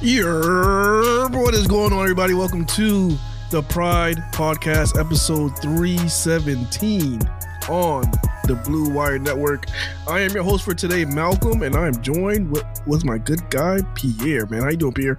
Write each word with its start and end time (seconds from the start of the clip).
Yerb, 0.00 1.40
what 1.40 1.54
is 1.54 1.66
going 1.66 1.92
on, 1.92 2.02
everybody? 2.02 2.34
Welcome 2.34 2.66
to 2.66 3.16
the 3.50 3.62
Pride 3.62 4.18
Podcast, 4.32 4.98
episode 4.98 5.56
317 5.60 7.20
on 7.70 8.02
the 8.46 8.60
Blue 8.66 8.90
Wire 8.90 9.18
Network. 9.18 9.66
I 10.06 10.20
am 10.20 10.32
your 10.32 10.42
host 10.42 10.64
for 10.64 10.74
today, 10.74 11.04
Malcolm, 11.04 11.62
and 11.62 11.76
I 11.76 11.86
am 11.86 12.02
joined 12.02 12.50
with, 12.50 12.64
with 12.86 13.04
my 13.04 13.18
good 13.18 13.48
guy, 13.50 13.80
Pierre. 13.94 14.46
Man, 14.46 14.62
how 14.62 14.70
you 14.70 14.76
doing, 14.76 14.92
Pierre? 14.92 15.18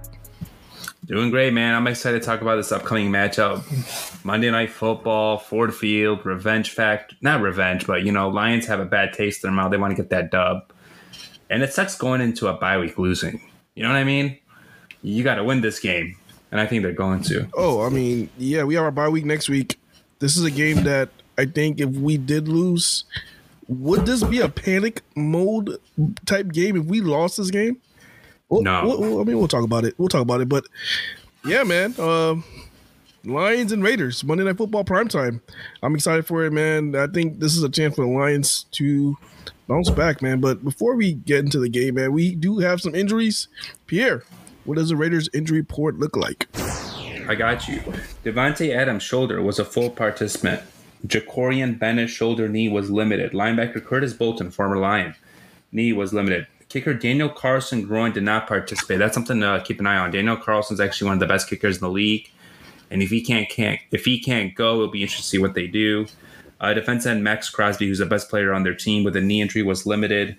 Doing 1.06 1.30
great, 1.30 1.52
man. 1.52 1.74
I'm 1.74 1.86
excited 1.86 2.20
to 2.20 2.26
talk 2.26 2.42
about 2.42 2.56
this 2.56 2.70
upcoming 2.70 3.10
matchup. 3.10 3.64
Monday 4.24 4.50
Night 4.50 4.70
Football, 4.70 5.38
Ford 5.38 5.74
Field, 5.74 6.24
revenge 6.26 6.70
fact. 6.70 7.14
Not 7.22 7.40
revenge, 7.40 7.86
but, 7.86 8.04
you 8.04 8.12
know, 8.12 8.28
Lions 8.28 8.66
have 8.66 8.80
a 8.80 8.84
bad 8.84 9.14
taste 9.14 9.42
in 9.42 9.48
their 9.48 9.56
mouth. 9.56 9.70
They 9.70 9.78
want 9.78 9.96
to 9.96 10.00
get 10.00 10.10
that 10.10 10.30
dub. 10.30 10.72
And 11.48 11.62
it 11.62 11.72
sucks 11.72 11.96
going 11.96 12.20
into 12.20 12.46
a 12.48 12.54
bye 12.54 12.78
week 12.78 12.98
losing. 12.98 13.40
You 13.74 13.82
know 13.82 13.88
what 13.88 13.96
I 13.98 14.04
mean? 14.04 14.38
You 15.06 15.22
got 15.22 15.36
to 15.36 15.44
win 15.44 15.60
this 15.60 15.78
game. 15.78 16.16
And 16.50 16.60
I 16.60 16.66
think 16.66 16.82
they're 16.82 16.92
going 16.92 17.22
to. 17.24 17.46
Oh, 17.54 17.82
I 17.84 17.88
mean, 17.90 18.28
yeah, 18.38 18.64
we 18.64 18.74
have 18.74 18.84
our 18.84 18.90
bye 18.90 19.08
week 19.08 19.24
next 19.24 19.48
week. 19.48 19.78
This 20.18 20.36
is 20.36 20.44
a 20.44 20.50
game 20.50 20.84
that 20.84 21.10
I 21.36 21.44
think 21.44 21.80
if 21.80 21.90
we 21.90 22.16
did 22.16 22.48
lose, 22.48 23.04
would 23.68 24.06
this 24.06 24.22
be 24.24 24.40
a 24.40 24.48
panic 24.48 25.02
mode 25.14 25.78
type 26.24 26.52
game 26.52 26.76
if 26.76 26.84
we 26.86 27.00
lost 27.00 27.36
this 27.36 27.50
game? 27.50 27.78
Well, 28.48 28.62
No. 28.62 28.86
well, 28.86 29.00
well, 29.00 29.20
I 29.20 29.24
mean, 29.24 29.38
we'll 29.38 29.48
talk 29.48 29.64
about 29.64 29.84
it. 29.84 29.94
We'll 29.98 30.08
talk 30.08 30.22
about 30.22 30.40
it. 30.40 30.48
But 30.48 30.64
yeah, 31.44 31.62
man. 31.64 31.98
Um, 32.00 32.44
Lions 33.24 33.72
and 33.72 33.82
Raiders, 33.82 34.22
Monday 34.22 34.44
Night 34.44 34.56
Football 34.56 34.84
primetime. 34.84 35.40
I'm 35.82 35.94
excited 35.96 36.26
for 36.26 36.44
it, 36.44 36.52
man. 36.52 36.94
I 36.94 37.08
think 37.08 37.40
this 37.40 37.56
is 37.56 37.62
a 37.64 37.68
chance 37.68 37.96
for 37.96 38.04
the 38.06 38.10
Lions 38.10 38.66
to 38.72 39.16
bounce 39.66 39.90
back, 39.90 40.22
man. 40.22 40.40
But 40.40 40.64
before 40.64 40.94
we 40.94 41.14
get 41.14 41.44
into 41.44 41.58
the 41.58 41.68
game, 41.68 41.96
man, 41.96 42.12
we 42.12 42.36
do 42.36 42.58
have 42.58 42.80
some 42.80 42.94
injuries. 42.94 43.48
Pierre, 43.88 44.22
what 44.66 44.76
does 44.76 44.88
the 44.88 44.96
Raiders 44.96 45.28
injury 45.32 45.58
report 45.58 45.98
look 45.98 46.16
like? 46.16 46.48
I 47.28 47.34
got 47.34 47.68
you. 47.68 47.78
Davante 48.24 48.74
Adams' 48.74 49.02
shoulder 49.02 49.42
was 49.42 49.58
a 49.58 49.64
full 49.64 49.90
participant. 49.90 50.62
Jakorian 51.06 51.78
Bennett's 51.78 52.12
shoulder 52.12 52.48
knee 52.48 52.68
was 52.68 52.90
limited. 52.90 53.32
Linebacker 53.32 53.84
Curtis 53.84 54.12
Bolton, 54.12 54.50
former 54.50 54.76
Lion, 54.76 55.14
knee 55.72 55.92
was 55.92 56.12
limited. 56.12 56.46
Kicker 56.68 56.94
Daniel 56.94 57.28
Carlson 57.28 57.82
groin 57.82 58.12
did 58.12 58.24
not 58.24 58.48
participate. 58.48 58.98
That's 58.98 59.14
something 59.14 59.40
to 59.40 59.62
keep 59.64 59.78
an 59.78 59.86
eye 59.86 59.98
on. 59.98 60.10
Daniel 60.10 60.36
Carlson's 60.36 60.80
actually 60.80 61.06
one 61.06 61.14
of 61.14 61.20
the 61.20 61.26
best 61.26 61.48
kickers 61.48 61.76
in 61.76 61.80
the 61.80 61.90
league, 61.90 62.28
and 62.90 63.02
if 63.02 63.10
he 63.10 63.22
can't 63.22 63.48
can't 63.48 63.78
if 63.92 64.04
he 64.04 64.18
can't 64.20 64.54
go, 64.54 64.74
it'll 64.74 64.88
be 64.88 65.02
interesting 65.02 65.22
to 65.22 65.28
see 65.28 65.38
what 65.38 65.54
they 65.54 65.68
do. 65.68 66.06
Uh, 66.60 66.74
defense 66.74 67.06
end 67.06 67.22
Maxx 67.22 67.50
Crosby, 67.50 67.86
who's 67.86 67.98
the 67.98 68.06
best 68.06 68.28
player 68.28 68.52
on 68.52 68.62
their 68.62 68.74
team 68.74 69.04
with 69.04 69.14
a 69.14 69.20
knee 69.20 69.40
injury, 69.40 69.62
was 69.62 69.86
limited. 69.86 70.36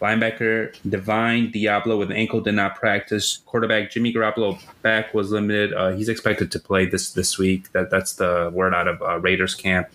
Linebacker 0.00 0.76
Divine 0.88 1.50
Deablo 1.50 1.98
with 1.98 2.10
an 2.10 2.16
ankle 2.16 2.40
did 2.40 2.54
not 2.54 2.76
practice. 2.76 3.38
Quarterback 3.46 3.90
Jimmy 3.90 4.12
Garoppolo 4.12 4.60
back 4.82 5.12
was 5.12 5.30
limited. 5.32 5.72
Uh, 5.72 5.90
he's 5.90 6.08
expected 6.08 6.52
to 6.52 6.60
play 6.60 6.86
this 6.86 7.12
this 7.12 7.36
week. 7.36 7.72
That 7.72 7.90
that's 7.90 8.14
the 8.14 8.50
word 8.52 8.74
out 8.74 8.86
of 8.86 9.02
uh, 9.02 9.18
Raiders 9.18 9.54
camp. 9.54 9.88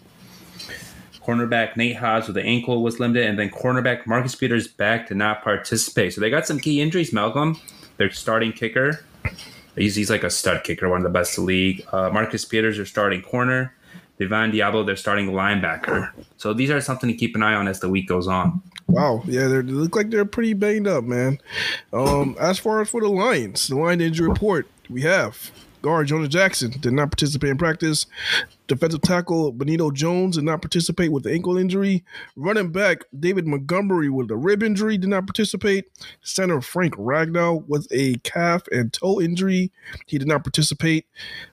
Cornerback 1.25 1.78
Nate 1.78 1.96
Hobbs 1.96 2.28
with 2.28 2.36
the 2.36 2.44
ankle 2.44 2.84
was 2.84 3.00
limited, 3.00 3.25
and 3.25 3.40
then 3.40 3.50
cornerback 3.50 4.06
Marcus 4.06 4.36
Peters 4.36 4.68
back 4.68 5.08
to 5.08 5.16
not 5.16 5.41
participate. 5.41 6.14
So 6.14 6.20
they 6.20 6.30
got 6.30 6.46
some 6.46 6.59
key 6.59 6.81
injuries. 6.81 7.14
Malcolm, 7.14 7.58
their 7.96 8.12
starting 8.12 8.52
kicker, 8.52 9.06
he's, 9.78 9.96
he's 9.96 10.09
like 10.09 10.25
a 10.25 10.30
stud 10.30 10.66
kicker, 10.66 10.90
one 10.90 10.97
of 10.97 11.03
the 11.03 11.09
best 11.09 11.38
in 11.38 11.46
the 11.46 11.47
league. 11.47 11.85
Uh, 11.94 12.09
Marcus 12.09 12.44
Peters, 12.44 12.75
their 12.75 12.85
starting 12.85 13.22
corner. 13.22 13.74
Divine 14.20 14.52
Deablo, 14.52 14.85
their 14.85 14.96
starting 14.96 15.31
linebacker. 15.31 16.12
So 16.38 16.53
these 16.53 16.70
are 16.70 16.80
something 16.80 17.09
to 17.09 17.16
keep 17.16 17.35
an 17.35 17.41
eye 17.41 17.56
on 17.56 17.68
as 17.68 17.80
the 17.80 17.90
week 17.90 18.08
goes 18.08 18.28
on. 18.28 18.62
Wow, 18.94 19.24
yeah, 19.26 19.48
they 19.48 19.62
look 19.64 19.96
like 19.96 20.12
they're 20.12 20.24
pretty 20.24 20.54
banged 20.54 20.88
up, 20.88 21.04
man. 21.04 21.40
Um, 21.92 22.36
as 22.40 22.59
far 22.59 22.80
as 22.81 22.90
for 22.90 23.02
the 23.02 23.09
Lions, 23.09 23.68
the 23.68 23.76
line 23.76 24.02
injury 24.02 24.28
report 24.28 24.68
we 24.88 25.02
have 25.02 25.52
guard 25.84 26.08
Jonah 26.08 26.28
Jackson 26.28 26.72
did 26.80 26.94
not 26.94 27.12
participate 27.12 27.52
in 27.52 27.58
practice. 27.58 28.08
Defensive 28.68 29.02
tackle 29.02 29.52
Benito 29.52 29.92
Jones 29.92 30.36
did 30.36 30.46
not 30.46 30.62
participate 30.62 31.12
with 31.12 31.24
the 31.24 31.32
ankle 31.32 31.58
injury. 31.58 32.03
Running 32.36 32.72
back 32.72 33.03
David 33.20 33.46
Montgomery 33.46 34.09
with 34.09 34.32
a 34.32 34.38
rib 34.38 34.64
injury 34.64 34.98
did 34.98 35.09
not 35.09 35.28
participate. 35.28 35.86
Center 36.22 36.62
Frank 36.62 36.96
Ragnow 36.96 37.68
with 37.68 37.88
a 37.92 38.16
calf 38.24 38.64
and 38.72 38.92
toe 38.92 39.22
injury. 39.22 39.72
He 40.08 40.18
did 40.18 40.28
not 40.28 40.44
participate. 40.44 41.06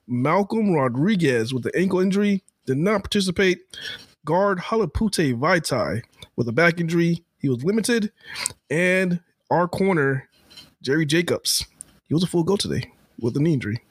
Malcolm 0.06 0.73
Rodriguez 0.73 1.53
with 1.53 1.65
the 1.65 1.77
ankle 1.77 1.99
injury 1.99 2.45
did 2.67 2.79
not 2.79 3.03
participate. 3.03 3.59
Guard 4.25 4.59
Halapoulivaati 4.59 5.37
Vaitai 5.37 6.03
with 6.37 6.49
a 6.49 6.53
back 6.53 6.79
injury. 6.79 7.25
He 7.41 7.49
was 7.49 7.65
limited. 7.65 8.12
And 8.71 9.20
our 9.50 9.67
corner, 9.67 10.29
Jerry 10.82 11.06
Jacobs, 11.06 11.67
he 12.09 12.14
was 12.14 12.23
a 12.23 12.26
full 12.26 12.44
go 12.44 12.56
today 12.56 12.91
with 13.20 13.37
a 13.37 13.41
knee 13.41 13.55
injury. 13.55 13.82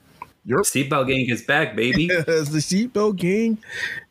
Europe. 0.44 0.64
Seatbelt 0.66 1.06
gang 1.06 1.28
is 1.28 1.42
back, 1.42 1.76
baby. 1.76 2.06
Yes, 2.10 2.48
the 2.48 2.58
seatbelt 2.58 3.16
gang 3.16 3.58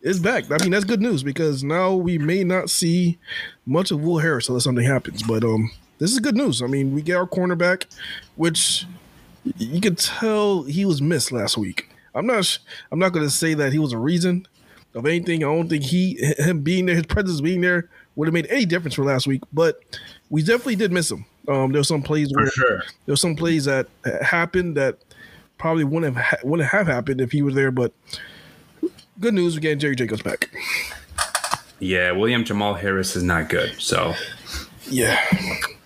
is 0.01 0.19
back. 0.19 0.51
I 0.51 0.57
mean, 0.59 0.71
that's 0.71 0.85
good 0.85 1.01
news 1.01 1.23
because 1.23 1.63
now 1.63 1.95
we 1.95 2.17
may 2.17 2.43
not 2.43 2.69
see 2.69 3.17
much 3.65 3.91
of 3.91 4.01
Will 4.01 4.19
Harris 4.19 4.47
unless 4.47 4.63
something 4.63 4.85
happens. 4.85 5.23
But 5.23 5.43
um, 5.43 5.71
this 5.97 6.11
is 6.11 6.19
good 6.19 6.35
news. 6.35 6.61
I 6.61 6.67
mean, 6.67 6.93
we 6.93 7.01
get 7.01 7.17
our 7.17 7.27
cornerback, 7.27 7.85
which 8.35 8.85
you 9.57 9.81
could 9.81 9.97
tell 9.97 10.63
he 10.63 10.85
was 10.85 11.01
missed 11.01 11.31
last 11.31 11.57
week. 11.57 11.89
I'm 12.13 12.27
not. 12.27 12.59
I'm 12.91 12.99
not 12.99 13.11
going 13.11 13.25
to 13.25 13.31
say 13.31 13.53
that 13.55 13.71
he 13.71 13.79
was 13.79 13.93
a 13.93 13.97
reason 13.97 14.47
of 14.93 15.05
anything. 15.05 15.43
I 15.43 15.47
don't 15.47 15.69
think 15.69 15.83
he 15.83 16.17
him 16.37 16.61
being 16.61 16.85
there, 16.85 16.95
his 16.95 17.05
presence 17.05 17.41
being 17.41 17.61
there, 17.61 17.89
would 18.19 18.27
have 18.27 18.33
made 18.33 18.47
any 18.49 18.65
difference 18.65 18.93
for 18.95 19.03
last 19.05 19.25
week. 19.27 19.41
But 19.53 19.79
we 20.29 20.41
definitely 20.43 20.75
did 20.75 20.91
miss 20.91 21.09
him. 21.09 21.25
Um, 21.47 21.71
there 21.71 21.79
were 21.79 21.83
some 21.83 22.03
plays 22.03 22.29
For 22.31 22.41
where 22.41 22.51
sure. 22.51 22.77
there 23.05 23.13
were 23.13 23.15
some 23.17 23.35
plays 23.35 23.65
that 23.65 23.87
happened 24.21 24.77
that 24.77 24.97
probably 25.57 25.83
wouldn't 25.83 26.15
have 26.15 26.23
ha- 26.23 26.37
wouldn't 26.47 26.69
have 26.69 26.87
happened 26.87 27.21
if 27.21 27.31
he 27.31 27.41
was 27.41 27.55
there. 27.55 27.71
But 27.71 27.91
good 29.19 29.33
news, 29.33 29.55
we're 29.55 29.61
getting 29.61 29.79
Jerry 29.79 29.95
Jacobs 29.95 30.21
back. 30.21 30.49
Yeah, 31.79 32.11
William 32.11 32.43
Jamal 32.43 32.73
Harris 32.73 33.15
is 33.15 33.23
not 33.23 33.49
good. 33.49 33.73
So 33.79 34.13
Yeah, 34.89 35.19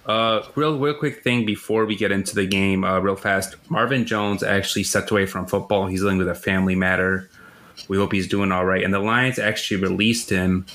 Uh, 0.06 0.42
real, 0.56 0.78
real 0.80 0.94
quick 0.96 1.24
thing 1.24 1.46
before 1.46 1.86
we 1.86 1.96
get 1.96 2.12
into 2.12 2.36
the 2.36 2.46
game, 2.46 2.84
uh, 2.84 3.00
real 3.00 3.16
fast. 3.16 3.56
Marvin 3.70 4.06
Jones 4.06 4.44
actually 4.44 4.84
stepped 4.84 5.12
away 5.12 5.26
from 5.26 5.46
football. 5.46 5.88
He's 5.88 6.02
dealing 6.02 6.18
with 6.18 6.28
a 6.28 6.36
family 6.36 6.76
matter. 6.76 7.30
We 7.88 7.98
hope 7.98 8.12
he's 8.12 8.28
doing 8.28 8.52
all 8.52 8.66
right. 8.66 8.84
And 8.84 8.94
the 8.94 9.00
Lions 9.00 9.40
actually 9.40 9.82
released 9.82 10.30
him. 10.30 10.66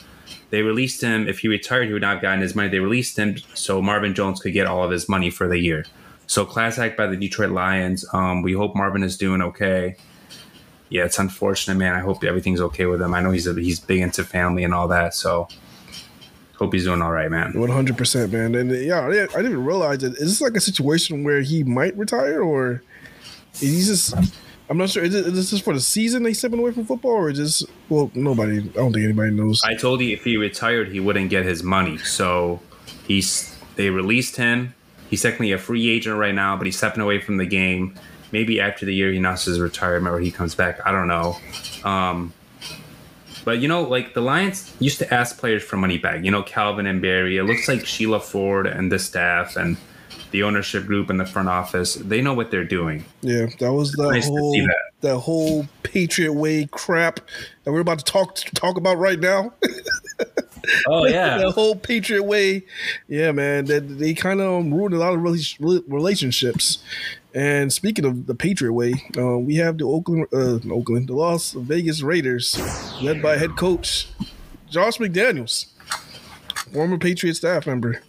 They 0.50 0.62
released 0.62 1.02
him. 1.02 1.28
If 1.28 1.40
he 1.40 1.48
retired, 1.48 1.88
he 1.88 1.92
would 1.92 2.02
not 2.02 2.14
have 2.14 2.22
gotten 2.22 2.40
his 2.40 2.54
money. 2.54 2.68
They 2.68 2.80
released 2.80 3.18
him 3.18 3.36
so 3.54 3.82
Marvin 3.82 4.14
Jones 4.14 4.40
could 4.40 4.54
get 4.54 4.66
all 4.66 4.82
of 4.82 4.90
his 4.90 5.08
money 5.08 5.30
for 5.30 5.46
the 5.46 5.58
year. 5.58 5.84
So 6.26 6.44
class 6.44 6.78
act 6.78 6.96
by 6.96 7.06
the 7.06 7.16
Detroit 7.16 7.50
Lions. 7.50 8.04
Um, 8.12 8.42
we 8.42 8.52
hope 8.52 8.74
Marvin 8.74 9.02
is 9.02 9.16
doing 9.16 9.42
okay. 9.42 9.96
Yeah, 10.90 11.04
it's 11.04 11.18
unfortunate, 11.18 11.76
man. 11.76 11.94
I 11.94 12.00
hope 12.00 12.24
everything's 12.24 12.62
okay 12.62 12.86
with 12.86 13.02
him. 13.02 13.12
I 13.12 13.20
know 13.20 13.30
he's 13.30 13.46
a, 13.46 13.52
he's 13.54 13.78
big 13.78 14.00
into 14.00 14.24
family 14.24 14.64
and 14.64 14.72
all 14.72 14.88
that. 14.88 15.14
So 15.14 15.48
hope 16.56 16.72
he's 16.72 16.84
doing 16.84 17.02
all 17.02 17.12
right, 17.12 17.30
man. 17.30 17.52
One 17.52 17.68
hundred 17.68 17.98
percent, 17.98 18.32
man. 18.32 18.54
And 18.54 18.70
yeah, 18.70 19.06
I 19.06 19.10
didn't, 19.10 19.36
I 19.36 19.42
didn't 19.42 19.64
realize 19.64 20.02
it. 20.02 20.12
Is 20.14 20.30
this 20.30 20.40
like 20.40 20.56
a 20.56 20.60
situation 20.60 21.24
where 21.24 21.42
he 21.42 21.62
might 21.62 21.94
retire, 21.96 22.42
or 22.42 22.82
he's 23.54 23.88
just? 23.88 24.14
I'm 24.70 24.76
not 24.76 24.90
sure. 24.90 25.02
Is, 25.02 25.14
it, 25.14 25.26
is 25.26 25.50
this 25.50 25.60
for 25.60 25.72
the 25.72 25.80
season 25.80 26.22
they 26.22 26.34
stepping 26.34 26.58
away 26.58 26.72
from 26.72 26.84
football, 26.84 27.12
or 27.12 27.32
just 27.32 27.64
well, 27.88 28.10
nobody. 28.14 28.58
I 28.58 28.62
don't 28.62 28.92
think 28.92 29.04
anybody 29.04 29.30
knows. 29.30 29.62
I 29.64 29.74
told 29.74 30.00
you 30.00 30.12
if 30.12 30.24
he 30.24 30.36
retired, 30.36 30.88
he 30.88 31.00
wouldn't 31.00 31.30
get 31.30 31.44
his 31.44 31.62
money. 31.62 31.98
So 31.98 32.60
he's 33.06 33.56
they 33.76 33.90
released 33.90 34.36
him. 34.36 34.74
He's 35.08 35.22
technically 35.22 35.52
a 35.52 35.58
free 35.58 35.88
agent 35.88 36.18
right 36.18 36.34
now, 36.34 36.56
but 36.56 36.66
he's 36.66 36.76
stepping 36.76 37.02
away 37.02 37.18
from 37.20 37.38
the 37.38 37.46
game. 37.46 37.94
Maybe 38.30 38.60
after 38.60 38.84
the 38.84 38.94
year 38.94 39.10
he 39.10 39.16
announces 39.16 39.46
his 39.46 39.60
retirement 39.60 40.14
or 40.14 40.18
he 40.18 40.30
comes 40.30 40.54
back. 40.54 40.86
I 40.86 40.92
don't 40.92 41.08
know. 41.08 41.38
Um, 41.82 42.34
but 43.46 43.60
you 43.60 43.68
know, 43.68 43.82
like 43.82 44.12
the 44.12 44.20
Lions 44.20 44.74
used 44.80 44.98
to 44.98 45.14
ask 45.14 45.38
players 45.38 45.62
for 45.62 45.78
money 45.78 45.96
back. 45.96 46.22
You 46.22 46.30
know, 46.30 46.42
Calvin 46.42 46.84
and 46.84 47.00
Barry. 47.00 47.38
It 47.38 47.44
looks 47.44 47.68
like 47.68 47.86
Sheila 47.86 48.20
Ford 48.20 48.66
and 48.66 48.92
the 48.92 48.98
staff 48.98 49.56
and 49.56 49.78
the 50.30 50.42
ownership 50.42 50.86
group 50.86 51.10
and 51.10 51.18
the 51.18 51.26
front 51.26 51.48
office. 51.48 51.94
They 51.94 52.20
know 52.20 52.34
what 52.34 52.50
they're 52.50 52.64
doing. 52.64 53.04
Yeah, 53.22 53.46
that 53.60 53.72
was 53.72 53.92
the 53.92 54.10
Nice 54.10 54.26
whole 54.26 54.52
that. 54.52 54.76
that 55.00 55.18
whole 55.18 55.66
Patriot 55.82 56.32
way 56.32 56.66
crap 56.70 57.20
that 57.64 57.72
we're 57.72 57.80
about 57.80 57.98
to 58.00 58.04
talk 58.04 58.36
talk 58.54 58.76
about 58.76 58.98
right 58.98 59.18
now. 59.18 59.52
Oh 60.86 61.06
yeah, 61.06 61.38
that 61.42 61.52
whole 61.52 61.76
Patriot 61.76 62.24
way, 62.24 62.64
yeah, 63.08 63.32
man. 63.32 63.64
That 63.66 63.98
they 63.98 64.12
kind 64.12 64.40
of 64.40 64.66
ruined 64.66 64.94
a 64.94 64.98
lot 64.98 65.14
of 65.14 65.22
relationships. 65.22 66.78
And 67.34 67.72
speaking 67.72 68.04
of 68.04 68.26
the 68.26 68.34
Patriot 68.34 68.72
way, 68.72 68.92
uh, 69.16 69.38
we 69.38 69.56
have 69.56 69.78
the 69.78 69.84
Oakland, 69.84 70.26
uh, 70.32 70.58
Oakland, 70.70 71.08
the 71.08 71.14
Las 71.14 71.52
Vegas 71.52 72.02
Raiders, 72.02 72.58
led 73.00 73.22
by 73.22 73.36
head 73.38 73.56
coach 73.56 74.08
Josh 74.68 74.98
McDaniels, 74.98 75.66
former 76.72 76.98
Patriot 76.98 77.34
staff 77.34 77.66
member. 77.66 78.02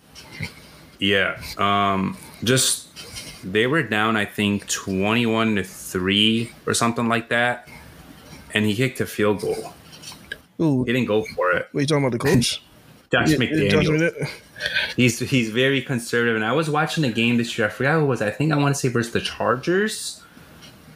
Yeah. 1.00 1.42
Um, 1.58 2.18
just 2.44 2.88
they 3.44 3.68
were 3.68 3.84
down, 3.84 4.18
I 4.18 4.26
think, 4.26 4.68
twenty-one 4.68 5.56
to 5.56 5.64
three 5.64 6.52
or 6.66 6.74
something 6.74 7.08
like 7.08 7.30
that, 7.30 7.68
and 8.54 8.66
he 8.66 8.76
kicked 8.76 9.00
a 9.02 9.06
field 9.06 9.42
goal. 9.42 9.74
Ooh, 10.62 10.84
He 10.84 10.92
didn't 10.92 11.08
go 11.08 11.24
for 11.24 11.52
it. 11.52 11.68
what 11.72 11.80
are 11.80 11.82
you 11.82 11.88
talking 11.88 12.06
about 12.06 12.12
the 12.12 12.20
coach? 12.20 12.62
Josh 13.12 13.30
Yeah, 13.32 13.38
McDaniels. 13.38 14.12
Josh 14.12 14.30
He's 14.98 15.20
he's 15.20 15.50
very 15.52 15.82
conservative, 15.82 16.36
and 16.36 16.44
I 16.44 16.52
was 16.52 16.70
watching 16.70 17.06
a 17.06 17.12
game 17.12 17.38
this 17.38 17.58
year. 17.58 17.68
I 17.68 17.70
forgot 17.70 17.94
who 17.98 18.04
it 18.04 18.08
was. 18.08 18.22
I 18.22 18.30
think 18.30 18.52
I 18.52 18.58
want 18.58 18.76
to 18.76 18.80
say 18.80 18.90
versus 18.90 19.14
the 19.14 19.22
Chargers 19.22 20.22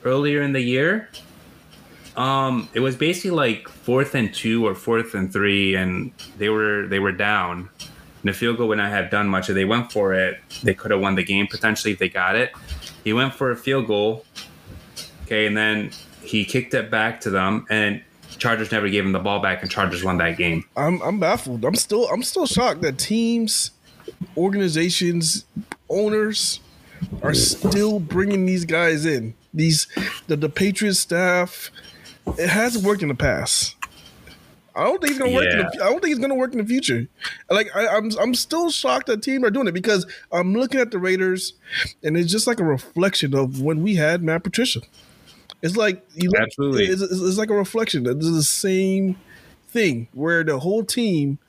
earlier 0.03 0.41
in 0.41 0.51
the 0.51 0.59
year. 0.59 1.09
Um, 2.17 2.67
it 2.73 2.81
was 2.81 2.95
basically 2.97 3.31
like 3.31 3.69
fourth 3.69 4.13
and 4.15 4.33
two 4.33 4.67
or 4.67 4.75
fourth 4.75 5.15
and 5.15 5.31
three, 5.31 5.75
and 5.75 6.11
they 6.37 6.49
were 6.49 6.87
they 6.87 6.99
were 6.99 7.13
down. 7.13 7.69
And 8.23 8.29
the 8.29 8.33
field 8.33 8.57
goal 8.57 8.69
would 8.69 8.77
not 8.77 8.89
have 8.89 9.11
done 9.11 9.27
much. 9.27 9.49
If 9.49 9.55
they 9.55 9.65
went 9.65 9.91
for 9.91 10.13
it, 10.13 10.39
they 10.63 10.73
could 10.73 10.91
have 10.91 11.01
won 11.01 11.15
the 11.15 11.23
game 11.23 11.45
potentially 11.45 11.91
if 11.91 11.99
they 11.99 12.07
got 12.07 12.37
it. 12.37 12.53
He 13.03 13.11
went 13.11 13.33
for 13.33 13.51
a 13.51 13.55
field 13.57 13.87
goal. 13.87 14.25
Okay, 15.23 15.45
and 15.45 15.57
then 15.57 15.91
he 16.21 16.45
kicked 16.45 16.73
it 16.73 16.89
back 16.89 17.19
to 17.21 17.29
them, 17.29 17.65
and 17.69 18.01
Chargers 18.37 18.71
never 18.71 18.87
gave 18.87 19.05
him 19.05 19.11
the 19.11 19.19
ball 19.19 19.41
back, 19.41 19.61
and 19.61 19.69
Chargers 19.69 20.03
won 20.03 20.17
that 20.19 20.37
game. 20.37 20.63
I'm 20.77 21.01
I'm 21.01 21.19
baffled. 21.19 21.65
I'm 21.65 21.75
still 21.75 22.07
I'm 22.07 22.23
still 22.23 22.45
shocked 22.45 22.81
that 22.81 22.97
teams, 22.97 23.71
organizations, 24.37 25.45
owners 25.89 26.61
are 27.21 27.33
still 27.33 27.99
bringing 27.99 28.45
these 28.45 28.63
guys 28.63 29.05
in. 29.05 29.33
These 29.53 29.87
the 30.27 30.37
the 30.37 30.49
Patriots 30.49 30.99
staff. 30.99 31.71
It 32.37 32.47
hasn't 32.47 32.85
worked 32.85 33.01
in 33.01 33.09
the 33.09 33.15
past. 33.15 33.75
I 34.75 34.83
don't 34.83 35.01
think 35.01 35.11
it's 35.11 35.19
gonna 35.19 35.31
work. 35.31 35.45
In 35.45 35.57
the, 35.57 35.83
I 35.83 35.89
don't 35.89 36.01
think 36.01 36.11
it's 36.11 36.21
gonna 36.21 36.35
work 36.35 36.53
in 36.53 36.57
the 36.57 36.65
future. 36.65 37.07
Like 37.49 37.69
I, 37.75 37.87
I'm, 37.87 38.09
I'm 38.19 38.33
still 38.33 38.71
shocked 38.71 39.07
that 39.07 39.21
teams 39.21 39.43
are 39.43 39.51
doing 39.51 39.67
it 39.67 39.73
because 39.73 40.05
I'm 40.31 40.53
looking 40.53 40.79
at 40.79 40.91
the 40.91 40.99
Raiders, 40.99 41.53
and 42.03 42.17
it's 42.17 42.31
just 42.31 42.47
like 42.47 42.59
a 42.59 42.63
reflection 42.63 43.35
of 43.35 43.61
when 43.61 43.83
we 43.83 43.95
had 43.95 44.23
Matt 44.23 44.43
Patricia. 44.43 44.81
It's 45.61 45.77
like 45.77 46.05
you 46.15 46.29
look, 46.29 46.41
Absolutely. 46.41 46.85
It's, 46.85 47.01
it's, 47.01 47.21
it's 47.21 47.37
like 47.37 47.49
a 47.49 47.55
reflection. 47.55 48.05
It's 48.05 48.29
the 48.29 48.43
same 48.43 49.17
thing 49.67 50.07
where 50.13 50.43
the 50.43 50.59
whole 50.59 50.83
team 50.83 51.39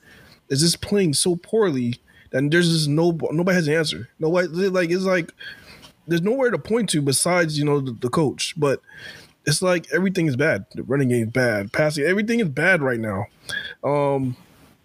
is 0.49 0.61
just 0.61 0.81
playing 0.81 1.13
so 1.13 1.35
poorly 1.35 1.95
that 2.31 2.49
there's 2.51 2.71
just 2.71 2.87
no 2.87 3.17
nobody 3.31 3.55
has 3.55 3.67
an 3.67 3.73
answer. 3.73 4.09
Nobody 4.19 4.47
like 4.47 4.89
it's 4.89 5.03
like 5.03 5.31
there's 6.07 6.21
nowhere 6.21 6.51
to 6.51 6.57
point 6.57 6.89
to 6.91 7.01
besides 7.01 7.57
you 7.57 7.65
know 7.65 7.79
the, 7.79 7.91
the 7.91 8.09
coach, 8.09 8.53
but 8.57 8.81
it's 9.45 9.61
like 9.61 9.87
everything 9.93 10.27
is 10.27 10.35
bad. 10.35 10.65
The 10.73 10.83
running 10.83 11.09
game 11.09 11.27
is 11.27 11.31
bad, 11.31 11.71
passing 11.71 12.05
everything 12.05 12.39
is 12.39 12.49
bad 12.49 12.81
right 12.81 12.99
now. 12.99 13.25
Um, 13.83 14.35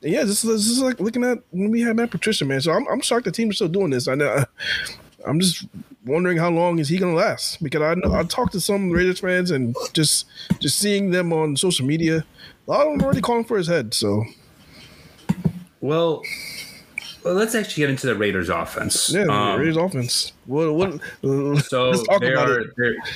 yeah, 0.00 0.24
this 0.24 0.44
is, 0.44 0.50
this 0.50 0.68
is 0.68 0.80
like 0.80 1.00
looking 1.00 1.24
at 1.24 1.38
when 1.50 1.70
we 1.70 1.82
had 1.82 1.96
Matt 1.96 2.10
Patricia, 2.10 2.44
man. 2.44 2.60
So 2.60 2.72
I'm, 2.72 2.86
I'm 2.88 3.00
shocked 3.00 3.24
the 3.24 3.32
team 3.32 3.50
is 3.50 3.56
still 3.56 3.68
doing 3.68 3.90
this. 3.90 4.08
I 4.08 4.14
know. 4.14 4.44
I'm 5.26 5.38
just 5.38 5.66
wondering 6.06 6.38
how 6.38 6.50
long 6.50 6.78
is 6.78 6.88
he 6.88 6.96
gonna 6.96 7.14
last 7.14 7.62
because 7.62 7.82
I 7.82 7.94
know 7.94 8.14
I 8.14 8.22
talked 8.22 8.52
to 8.52 8.60
some 8.60 8.90
Raiders 8.90 9.20
fans 9.20 9.50
and 9.50 9.76
just 9.92 10.26
just 10.58 10.78
seeing 10.78 11.10
them 11.10 11.32
on 11.32 11.56
social 11.56 11.86
media, 11.86 12.24
a 12.66 12.70
lot 12.70 12.86
of 12.86 12.92
them 12.92 13.02
are 13.02 13.04
already 13.04 13.20
calling 13.20 13.44
for 13.44 13.58
his 13.58 13.66
head. 13.66 13.92
So 13.92 14.24
Well, 15.80 16.22
well, 17.24 17.34
let's 17.34 17.54
actually 17.54 17.82
get 17.82 17.90
into 17.90 18.06
the 18.06 18.14
Raiders 18.14 18.48
offense. 18.48 19.10
yeah, 19.12 19.24
Um, 19.28 19.58
Raiders 19.58 19.76
offense. 19.76 20.32
What 20.46 20.74
what? 20.74 20.94
uh, 21.24 21.58
So 21.62 21.92
they 22.20 22.34
are 22.34 22.64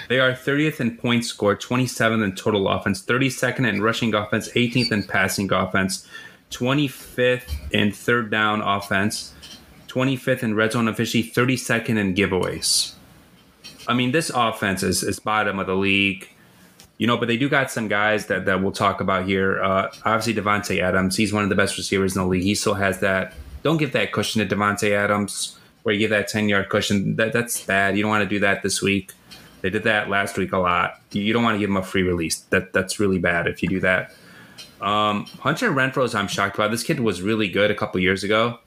they 0.09 0.21
are 0.21 0.33
30th 0.33 0.81
in 0.81 0.97
points 0.97 1.29
scored, 1.29 1.61
27th 1.61 2.23
in 2.25 2.35
total 2.35 2.69
offense, 2.69 3.03
32nd 3.03 3.69
in 3.69 3.83
rushing 3.83 4.15
offense, 4.15 4.51
18th 4.53 4.93
in 4.93 5.03
passing 5.05 5.53
offense, 5.53 6.07
25th 6.51 7.51
in 7.73 7.93
third 7.93 8.31
down 8.31 8.61
offense, 8.61 9.33
25th 9.89 10.43
in 10.43 10.55
red 10.55 10.73
zone 10.73 10.89
efficiency, 10.89 11.31
32nd 11.31 11.99
in 11.99 12.15
giveaways. 12.15 12.93
I 13.87 13.95
mean, 13.95 14.13
this 14.13 14.31
offense 14.35 14.83
is, 14.83 15.03
is 15.03 15.21
bottom 15.21 15.59
of 15.59 15.67
the 15.67 15.77
league. 15.77 16.29
You 16.97 17.09
know, 17.09 17.17
but 17.17 17.27
they 17.27 17.37
do 17.37 17.49
got 17.49 17.73
some 17.73 17.89
guys 17.89 18.27
that, 18.27 18.45
that 18.47 18.63
we'll 18.63 18.71
talk 18.73 19.01
about 19.01 19.27
here. 19.27 19.61
Uh, 19.63 19.89
obviously, 20.05 20.33
Davante 20.35 20.81
Adams, 20.81 21.17
he's 21.17 21.33
one 21.33 21.43
of 21.43 21.49
the 21.49 21.57
best 21.57 21.77
receivers 21.77 22.15
in 22.17 22.23
the 22.23 22.29
league. 22.29 22.45
He 22.45 22.55
still 22.55 22.75
has 22.75 23.01
that. 23.01 23.35
Don't 23.65 23.79
give 23.79 23.91
that 23.93 24.13
cushion 24.13 24.47
to 24.47 24.55
Davante 24.57 24.93
Adams, 24.93 25.59
where 25.83 25.93
you 25.95 25.99
give 25.99 26.11
that 26.11 26.29
10 26.29 26.49
yard 26.49 26.69
cushion. 26.69 27.17
That 27.17 27.33
That's 27.33 27.65
bad. 27.65 27.97
You 27.97 28.03
don't 28.03 28.11
want 28.11 28.23
to 28.23 28.29
do 28.29 28.39
that 28.41 28.63
this 28.63 28.81
week. 28.81 29.13
They 29.63 29.71
did 29.71 29.83
that 29.85 30.11
last 30.11 30.37
week 30.37 30.53
a 30.53 30.59
lot. 30.59 31.01
You 31.11 31.33
don't 31.33 31.43
want 31.43 31.55
to 31.55 31.59
give 31.59 31.71
him 31.71 31.79
a 31.79 31.83
free 31.83 32.03
release. 32.03 32.37
That 32.51 32.73
That's 32.75 33.01
really 33.01 33.19
bad 33.19 33.47
if 33.49 33.63
you 33.63 33.69
do 33.69 33.81
that. 33.81 34.13
Um, 34.83 35.25
Hunter 35.41 35.71
Renfrow's, 35.73 36.15
I'm 36.15 36.29
shocked 36.29 36.57
about. 36.57 36.71
This 36.71 36.83
kid 36.83 37.01
was 37.01 37.23
really 37.23 37.49
good 37.49 37.71
a 37.71 37.75
couple 37.75 37.99
years 38.01 38.23
ago. 38.23 38.59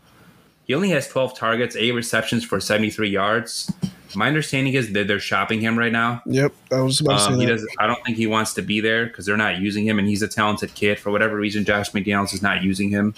He 0.66 0.74
only 0.74 0.90
has 0.90 1.08
12 1.08 1.38
targets, 1.38 1.76
eight 1.76 1.92
receptions 1.92 2.44
for 2.44 2.60
73 2.60 3.08
yards. 3.08 3.72
My 4.16 4.28
understanding 4.28 4.74
is 4.74 4.92
that 4.94 5.08
they're 5.08 5.20
shopping 5.20 5.62
him 5.62 5.78
right 5.78 5.92
now. 5.92 6.24
Yep, 6.26 6.54
I 6.72 6.80
was 6.82 7.00
about 7.02 7.20
to 7.20 7.24
Um, 7.26 7.34
say 7.36 7.40
he 7.42 7.46
that. 7.46 7.52
does. 7.58 7.68
I 7.78 7.86
don't 7.86 8.04
think 8.04 8.18
he 8.18 8.26
wants 8.26 8.54
to 8.56 8.62
be 8.64 8.82
there 8.82 9.06
because 9.06 9.26
they're 9.28 9.38
not 9.38 9.60
using 9.60 9.86
him, 9.86 10.00
and 10.00 10.08
he's 10.08 10.24
a 10.24 10.28
talented 10.28 10.74
kid. 10.74 10.98
For 11.00 11.12
whatever 11.12 11.36
reason, 11.38 11.64
Josh 11.66 11.92
McDaniels 11.92 12.34
is 12.34 12.42
not 12.42 12.64
using 12.64 12.90
him. 12.90 13.14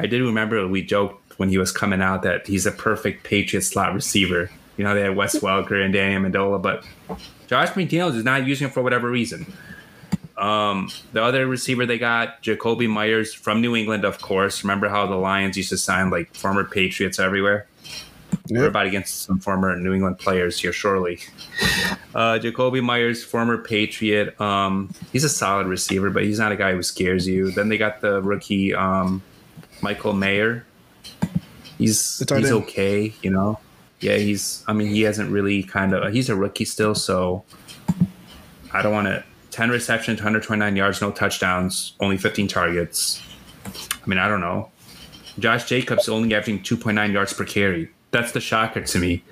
I 0.00 0.06
did 0.06 0.22
remember 0.22 0.66
we 0.66 0.82
joked 0.82 1.38
when 1.38 1.48
he 1.48 1.58
was 1.58 1.72
coming 1.72 2.02
out 2.02 2.22
that 2.22 2.46
he's 2.46 2.66
a 2.66 2.72
perfect 2.72 3.24
Patriot 3.24 3.62
slot 3.62 3.94
receiver. 3.94 4.50
You 4.76 4.84
know, 4.84 4.94
they 4.94 5.02
had 5.02 5.16
Wes 5.16 5.38
Welker 5.40 5.82
and 5.84 5.92
Danny 5.92 6.14
Amendola, 6.14 6.60
but 6.60 6.84
Josh 7.48 7.68
McDaniels 7.70 8.14
is 8.16 8.24
not 8.24 8.46
using 8.46 8.66
him 8.66 8.72
for 8.72 8.82
whatever 8.82 9.10
reason. 9.10 9.52
Um, 10.38 10.88
the 11.12 11.22
other 11.22 11.46
receiver 11.46 11.84
they 11.84 11.98
got, 11.98 12.42
Jakobi 12.42 12.88
Meyers 12.88 13.34
from 13.34 13.60
New 13.60 13.76
England, 13.76 14.04
of 14.06 14.20
course. 14.22 14.64
Remember 14.64 14.88
how 14.88 15.06
the 15.06 15.16
Lions 15.16 15.56
used 15.56 15.68
to 15.68 15.76
sign 15.76 16.08
like 16.10 16.34
former 16.34 16.64
Patriots 16.64 17.18
everywhere? 17.18 17.66
We're 18.48 18.60
Yep. 18.62 18.70
about 18.70 18.86
against 18.86 19.22
some 19.24 19.38
former 19.38 19.76
New 19.76 19.92
England 19.92 20.18
players 20.18 20.58
here 20.58 20.72
shortly. 20.72 21.20
Uh, 22.14 22.38
Jakobi 22.38 22.82
Meyers, 22.82 23.22
former 23.22 23.58
Patriot. 23.58 24.40
Um, 24.40 24.90
he's 25.12 25.24
a 25.24 25.28
solid 25.28 25.66
receiver, 25.66 26.10
but 26.10 26.24
he's 26.24 26.38
not 26.38 26.52
a 26.52 26.56
guy 26.56 26.72
who 26.72 26.82
scares 26.82 27.26
you. 27.28 27.50
Then 27.50 27.68
they 27.68 27.76
got 27.76 28.00
the 28.00 28.22
rookie 28.22 28.74
um, 28.74 29.22
Michael 29.82 30.12
Mayer. 30.12 30.66
He's 31.78 32.18
he's 32.18 32.30
end. 32.32 32.46
okay, 32.46 33.14
you 33.22 33.30
know. 33.30 33.58
Yeah, 34.00 34.16
he's. 34.16 34.64
I 34.66 34.72
mean, 34.72 34.88
he 34.88 35.02
hasn't 35.02 35.30
really 35.30 35.62
kind 35.62 35.94
of. 35.94 36.12
He's 36.12 36.28
a 36.28 36.36
rookie 36.36 36.64
still, 36.64 36.94
so 36.94 37.44
I 38.72 38.82
don't 38.82 38.92
want 38.92 39.06
to. 39.08 39.24
Ten 39.50 39.68
receptions, 39.70 40.18
129 40.18 40.76
yards, 40.76 41.00
no 41.00 41.10
touchdowns, 41.10 41.94
only 41.98 42.16
15 42.16 42.46
targets. 42.46 43.20
I 43.66 44.06
mean, 44.06 44.18
I 44.18 44.28
don't 44.28 44.40
know. 44.40 44.70
Josh 45.38 45.64
Jacobs 45.64 46.08
only 46.08 46.34
averaging 46.34 46.60
2.9 46.62 47.12
yards 47.12 47.32
per 47.32 47.44
carry. 47.44 47.90
That's 48.10 48.32
the 48.32 48.40
shocker 48.40 48.82
to 48.82 48.98
me. 48.98 49.24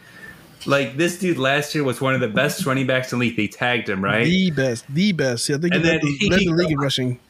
Like 0.67 0.97
this 0.97 1.19
dude 1.19 1.39
last 1.39 1.75
year 1.75 1.85
was 1.85 2.01
one 2.01 2.15
of 2.15 2.21
the 2.21 2.29
best 2.29 2.67
running 2.67 2.87
backs 2.87 3.13
in 3.13 3.19
the 3.19 3.27
league. 3.27 3.37
They 3.37 3.47
tagged 3.47 3.89
him, 3.89 4.03
right? 4.03 4.25
The 4.25 4.51
best, 4.51 4.85
the 4.89 5.13
best. 5.13 5.49
Yeah, 5.49 5.57
I 5.57 5.61
think 5.61 5.75
And 5.75 5.85
he 5.85 5.91
led 5.91 6.03
then 6.03 6.17
the, 6.19 6.29
led 6.31 6.41
the 6.41 6.53
league 6.53 6.73
in 6.73 6.79
rushing. 6.79 7.21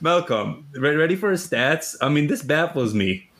Malcolm, 0.00 0.66
ready 0.76 1.16
for 1.16 1.30
his 1.30 1.48
stats? 1.48 1.96
I 2.00 2.08
mean, 2.08 2.26
this 2.26 2.42
baffles 2.42 2.94
me. 2.94 3.30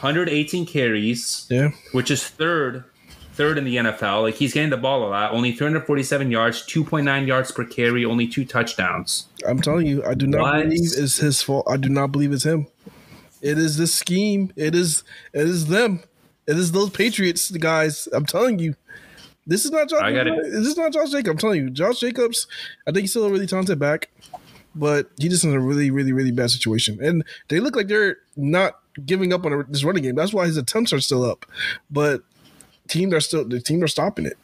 118 0.00 0.66
carries, 0.66 1.46
Yeah, 1.50 1.70
which 1.92 2.10
is 2.10 2.26
third, 2.26 2.84
third 3.34 3.58
in 3.58 3.64
the 3.64 3.76
NFL. 3.76 4.22
Like 4.22 4.34
he's 4.34 4.54
getting 4.54 4.70
the 4.70 4.76
ball 4.78 5.06
a 5.06 5.08
lot. 5.10 5.32
Only 5.32 5.52
347 5.52 6.30
yards, 6.30 6.64
2.9 6.66 7.26
yards 7.26 7.52
per 7.52 7.64
carry, 7.64 8.04
only 8.04 8.26
two 8.26 8.44
touchdowns. 8.44 9.26
I'm 9.46 9.60
telling 9.60 9.86
you, 9.86 10.04
I 10.04 10.14
do 10.14 10.26
not 10.26 10.40
What? 10.40 10.62
believe 10.64 10.90
it's 10.96 11.16
his 11.18 11.42
fault. 11.42 11.66
I 11.68 11.76
do 11.76 11.88
not 11.90 12.12
believe 12.12 12.32
it's 12.32 12.44
him. 12.44 12.66
It 13.42 13.58
is 13.58 13.76
this 13.78 13.94
scheme. 13.94 14.52
It 14.56 14.74
is. 14.74 15.02
It 15.32 15.46
is 15.46 15.66
them. 15.66 16.02
It 16.46 16.56
is 16.58 16.72
those 16.72 16.90
Patriots 16.90 17.50
guys. 17.50 18.08
I'm 18.12 18.26
telling 18.26 18.58
you. 18.58 18.74
This 19.46 19.64
is 19.64 19.70
not 19.70 19.88
Josh. 19.88 20.02
I 20.02 20.12
got 20.12 20.26
it. 20.26 20.34
This 20.44 20.66
is 20.66 20.76
not 20.76 20.92
Josh 20.92 21.10
Jacobs. 21.10 21.28
I'm 21.30 21.38
telling 21.38 21.60
you, 21.62 21.70
Josh 21.70 22.00
Jacobs. 22.00 22.46
I 22.86 22.90
think 22.92 23.02
he's 23.02 23.10
still 23.10 23.24
a 23.24 23.30
really 23.30 23.46
talented 23.46 23.78
back, 23.78 24.10
but 24.74 25.10
he's 25.18 25.30
just 25.30 25.44
in 25.44 25.52
a 25.52 25.60
really, 25.60 25.90
really, 25.90 26.12
really 26.12 26.32
bad 26.32 26.50
situation. 26.50 26.98
And 27.02 27.24
they 27.48 27.60
look 27.60 27.76
like 27.76 27.88
they're 27.88 28.18
not 28.36 28.80
giving 29.04 29.32
up 29.32 29.44
on 29.44 29.64
this 29.68 29.84
running 29.84 30.02
game. 30.02 30.14
That's 30.14 30.32
why 30.32 30.46
his 30.46 30.56
attempts 30.56 30.92
are 30.92 31.00
still 31.00 31.24
up, 31.24 31.46
but 31.90 32.22
team 32.88 33.14
are 33.14 33.20
still 33.20 33.44
the 33.46 33.60
team 33.60 33.82
are 33.82 33.88
stopping 33.88 34.26
it. 34.26 34.38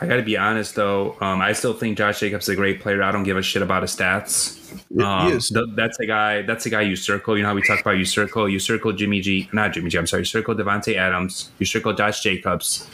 I 0.00 0.06
got 0.06 0.16
to 0.16 0.22
be 0.22 0.36
honest 0.36 0.74
though. 0.74 1.16
Um, 1.20 1.40
I 1.40 1.52
still 1.52 1.72
think 1.72 1.96
Josh 1.96 2.20
Jacobs 2.20 2.46
is 2.46 2.48
a 2.50 2.56
great 2.56 2.80
player. 2.80 3.02
I 3.02 3.12
don't 3.12 3.22
give 3.22 3.36
a 3.36 3.42
shit 3.42 3.62
about 3.62 3.82
his 3.82 3.94
stats. 3.94 4.60
Um, 5.00 5.38
th- 5.38 5.76
that's 5.76 5.98
a 6.00 6.06
guy. 6.06 6.42
That's 6.42 6.66
a 6.66 6.70
guy 6.70 6.82
you 6.82 6.96
circle. 6.96 7.36
You 7.36 7.42
know 7.42 7.50
how 7.50 7.54
we 7.54 7.62
talk 7.62 7.80
about 7.80 7.96
you 7.96 8.04
circle. 8.04 8.48
You 8.48 8.58
circle 8.58 8.92
Jimmy 8.92 9.20
G. 9.20 9.48
Not 9.52 9.72
Jimmy 9.72 9.90
G. 9.90 9.98
I'm 9.98 10.06
sorry. 10.06 10.22
You 10.22 10.26
circle 10.26 10.54
Davante 10.54 10.96
Adams. 10.96 11.50
You 11.58 11.66
circle 11.66 11.92
Josh 11.92 12.22
Jacobs. 12.22 12.88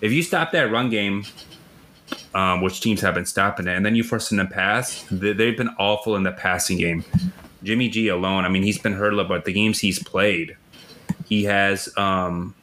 If 0.00 0.10
you 0.10 0.22
stop 0.22 0.50
that 0.52 0.70
run 0.72 0.90
game, 0.90 1.24
um, 2.34 2.62
which 2.62 2.80
teams 2.80 3.00
have 3.00 3.14
been 3.14 3.26
stopping 3.26 3.66
it, 3.66 3.76
and 3.76 3.84
then 3.84 3.94
you 3.94 4.02
force 4.02 4.28
them 4.28 4.38
to 4.38 4.46
pass, 4.46 5.04
they, 5.10 5.32
they've 5.32 5.56
been 5.56 5.74
awful 5.78 6.16
in 6.16 6.22
the 6.22 6.32
passing 6.32 6.78
game. 6.78 7.04
Jimmy 7.62 7.88
G 7.88 8.08
alone. 8.08 8.44
I 8.44 8.48
mean, 8.48 8.62
he's 8.62 8.78
been 8.78 8.94
hurt 8.94 9.12
a 9.12 9.16
little, 9.16 9.28
but 9.28 9.44
the 9.44 9.52
games 9.52 9.78
he's 9.78 10.02
played, 10.02 10.56
he 11.26 11.44
has. 11.44 11.88
Um, 11.96 12.54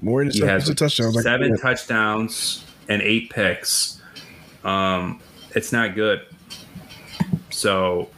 More 0.00 0.24
he 0.24 0.40
has 0.40 0.72
touchdowns. 0.74 1.14
Like, 1.14 1.22
seven 1.22 1.56
touchdowns 1.56 2.64
and 2.88 3.00
eight 3.02 3.30
picks. 3.30 4.00
Um, 4.64 5.20
it's 5.54 5.72
not 5.72 5.94
good. 5.94 6.22
So, 7.50 8.10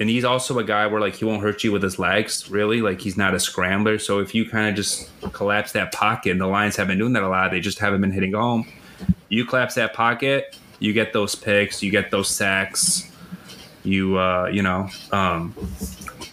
and 0.00 0.08
he's 0.08 0.24
also 0.24 0.58
a 0.58 0.64
guy 0.64 0.86
where 0.86 1.00
like 1.00 1.16
he 1.16 1.24
won't 1.24 1.42
hurt 1.42 1.62
you 1.62 1.70
with 1.70 1.82
his 1.82 1.98
legs. 1.98 2.50
Really, 2.50 2.80
like 2.80 3.00
he's 3.00 3.16
not 3.16 3.34
a 3.34 3.40
scrambler. 3.40 3.98
So 3.98 4.20
if 4.20 4.34
you 4.34 4.48
kind 4.48 4.68
of 4.68 4.74
just 4.74 5.10
collapse 5.32 5.72
that 5.72 5.92
pocket, 5.92 6.30
and 6.30 6.40
the 6.40 6.46
Lions 6.46 6.76
have 6.76 6.86
been 6.86 6.98
doing 6.98 7.12
that 7.12 7.22
a 7.22 7.28
lot. 7.28 7.50
They 7.50 7.60
just 7.60 7.78
haven't 7.78 8.00
been 8.00 8.12
hitting 8.12 8.32
home. 8.32 8.66
You 9.28 9.44
collapse 9.44 9.74
that 9.76 9.94
pocket, 9.94 10.58
you 10.78 10.92
get 10.92 11.12
those 11.12 11.34
picks, 11.34 11.82
you 11.82 11.90
get 11.90 12.10
those 12.10 12.28
sacks. 12.28 13.08
You, 13.84 14.16
uh, 14.16 14.48
you 14.52 14.62
know, 14.62 14.88
um, 15.10 15.54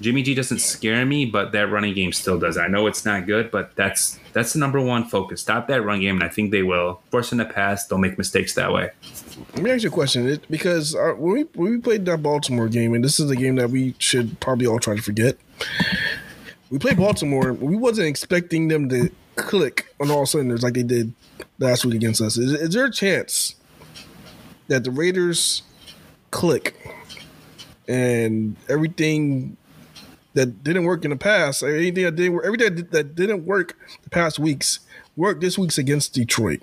Jimmy 0.01 0.21
G 0.21 0.35
doesn't 0.35 0.59
scare 0.59 1.05
me, 1.05 1.25
but 1.25 1.51
that 1.51 1.67
running 1.71 1.93
game 1.93 2.13
still 2.13 2.39
does. 2.39 2.57
I 2.57 2.67
know 2.67 2.87
it's 2.87 3.05
not 3.05 3.25
good, 3.25 3.51
but 3.51 3.75
that's 3.75 4.19
that's 4.33 4.53
the 4.53 4.59
number 4.59 4.79
one 4.79 5.05
focus. 5.05 5.41
Stop 5.41 5.67
that 5.67 5.83
run 5.83 5.99
game, 5.99 6.15
and 6.15 6.23
I 6.23 6.29
think 6.29 6.51
they 6.51 6.63
will. 6.63 7.01
Force 7.11 7.31
in 7.31 7.39
the 7.39 7.45
pass, 7.45 7.87
they'll 7.87 7.97
make 7.97 8.17
mistakes 8.17 8.53
that 8.53 8.71
way. 8.71 8.91
Let 9.55 9.63
me 9.63 9.71
ask 9.71 9.83
you 9.83 9.89
a 9.89 9.91
question. 9.91 10.27
It, 10.27 10.49
because 10.49 10.95
uh, 10.95 11.13
when 11.17 11.33
we 11.33 11.41
when 11.55 11.71
we 11.71 11.77
played 11.79 12.05
that 12.05 12.23
Baltimore 12.23 12.69
game, 12.69 12.93
and 12.93 13.03
this 13.03 13.19
is 13.19 13.29
a 13.29 13.35
game 13.35 13.55
that 13.55 13.71
we 13.71 13.95
should 13.97 14.39
probably 14.39 14.67
all 14.67 14.79
try 14.79 14.95
to 14.95 15.01
forget. 15.01 15.37
We 16.69 16.77
played 16.77 16.97
Baltimore. 16.97 17.53
We 17.53 17.75
wasn't 17.75 18.07
expecting 18.07 18.67
them 18.67 18.89
to 18.89 19.09
click 19.43 19.93
on 19.99 20.11
all 20.11 20.25
cylinders 20.25 20.63
like 20.63 20.73
they 20.73 20.83
did 20.83 21.13
last 21.59 21.85
week 21.85 21.95
against 21.95 22.21
us. 22.21 22.37
Is, 22.37 22.53
is 22.53 22.73
there 22.73 22.85
a 22.85 22.91
chance 22.91 23.55
that 24.67 24.83
the 24.83 24.91
Raiders 24.91 25.63
click 26.31 26.75
and 27.87 28.55
everything 28.67 29.57
that 30.33 30.63
didn't 30.63 30.83
work 30.83 31.03
in 31.03 31.09
the 31.09 31.17
past, 31.17 31.63
or 31.63 31.75
anything 31.75 32.03
that 32.03 32.15
didn't 32.15 32.33
work, 32.33 32.45
everything 32.45 32.75
that- 32.75 32.91
that 32.91 33.15
didn't 33.15 33.45
work 33.45 33.75
the 34.03 34.09
past 34.09 34.37
weeks, 34.39 34.79
work 35.15 35.41
this 35.41 35.57
week's 35.57 35.77
against 35.77 36.13
Detroit? 36.13 36.61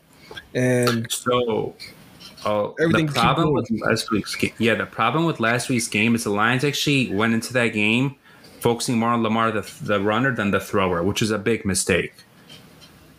And 0.55 1.11
So, 1.11 1.75
uh, 2.45 2.71
Everything 2.81 3.07
the 3.07 3.13
problem 3.13 3.53
with 3.53 3.69
last 3.71 4.11
week's 4.11 4.35
game, 4.37 4.53
yeah, 4.59 4.75
the 4.77 4.87
problem 4.87 5.25
with 5.25 5.41
last 5.41 5.69
week's 5.69 5.89
game 5.89 6.15
is 6.15 6.25
the 6.25 6.31
Lions 6.31 6.63
actually 6.65 7.13
went 7.13 7.35
into 7.35 7.53
that 7.55 7.69
game 7.69 8.15
focusing 8.61 8.99
more 8.99 9.11
on 9.11 9.23
Lamar 9.23 9.51
the 9.51 9.69
the 9.83 10.01
runner 10.01 10.35
than 10.35 10.51
the 10.53 10.61
thrower, 10.61 11.03
which 11.03 11.21
is 11.23 11.31
a 11.31 11.39
big 11.39 11.65
mistake. 11.65 12.13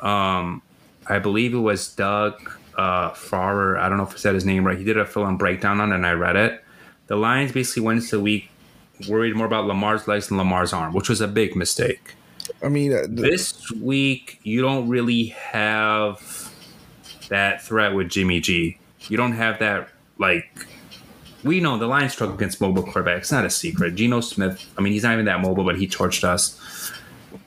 Um, 0.01 0.61
I 1.07 1.19
believe 1.19 1.53
it 1.53 1.59
was 1.59 1.93
Doug 1.93 2.51
uh, 2.77 3.11
Farrar. 3.11 3.77
I 3.77 3.89
don't 3.89 3.97
know 3.97 4.03
if 4.03 4.13
I 4.13 4.17
said 4.17 4.35
his 4.35 4.45
name 4.45 4.65
right. 4.65 4.77
He 4.77 4.83
did 4.83 4.97
a 4.97 5.05
full-on 5.05 5.37
breakdown 5.37 5.79
on 5.79 5.91
it, 5.91 5.95
and 5.95 6.05
I 6.05 6.11
read 6.13 6.35
it. 6.35 6.63
The 7.07 7.15
Lions 7.15 7.51
basically 7.51 7.83
went 7.83 8.01
into 8.01 8.17
the 8.17 8.21
week 8.21 8.49
worried 9.07 9.35
more 9.35 9.45
about 9.45 9.65
Lamar's 9.65 10.07
legs 10.07 10.27
than 10.27 10.37
Lamar's 10.37 10.73
arm, 10.73 10.93
which 10.93 11.07
was 11.09 11.21
a 11.21 11.27
big 11.27 11.55
mistake. 11.55 12.15
I 12.63 12.69
mean, 12.69 12.93
uh, 12.93 13.01
the- 13.03 13.21
This 13.23 13.71
week, 13.71 14.39
you 14.43 14.61
don't 14.61 14.89
really 14.89 15.25
have 15.25 16.51
that 17.29 17.63
threat 17.63 17.93
with 17.93 18.09
Jimmy 18.09 18.39
G. 18.39 18.79
You 19.07 19.17
don't 19.17 19.33
have 19.33 19.59
that, 19.59 19.89
like, 20.17 20.49
we 21.43 21.59
know 21.59 21.77
the 21.77 21.87
Lions 21.87 22.13
struggle 22.13 22.35
against 22.35 22.59
mobile 22.59 22.83
quarterbacks. 22.83 23.17
It's 23.19 23.31
not 23.31 23.45
a 23.45 23.49
secret. 23.49 23.95
Geno 23.95 24.21
Smith, 24.21 24.65
I 24.77 24.81
mean, 24.81 24.93
he's 24.93 25.03
not 25.03 25.13
even 25.13 25.25
that 25.25 25.41
mobile, 25.41 25.63
but 25.63 25.77
he 25.77 25.87
torched 25.87 26.23
us. 26.23 26.91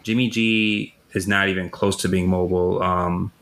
Jimmy 0.02 0.30
G 0.30 0.94
is 1.12 1.26
not 1.26 1.48
even 1.48 1.70
close 1.70 1.96
to 1.96 2.08
being 2.08 2.28
mobile. 2.28 2.82
Um, 2.82 3.32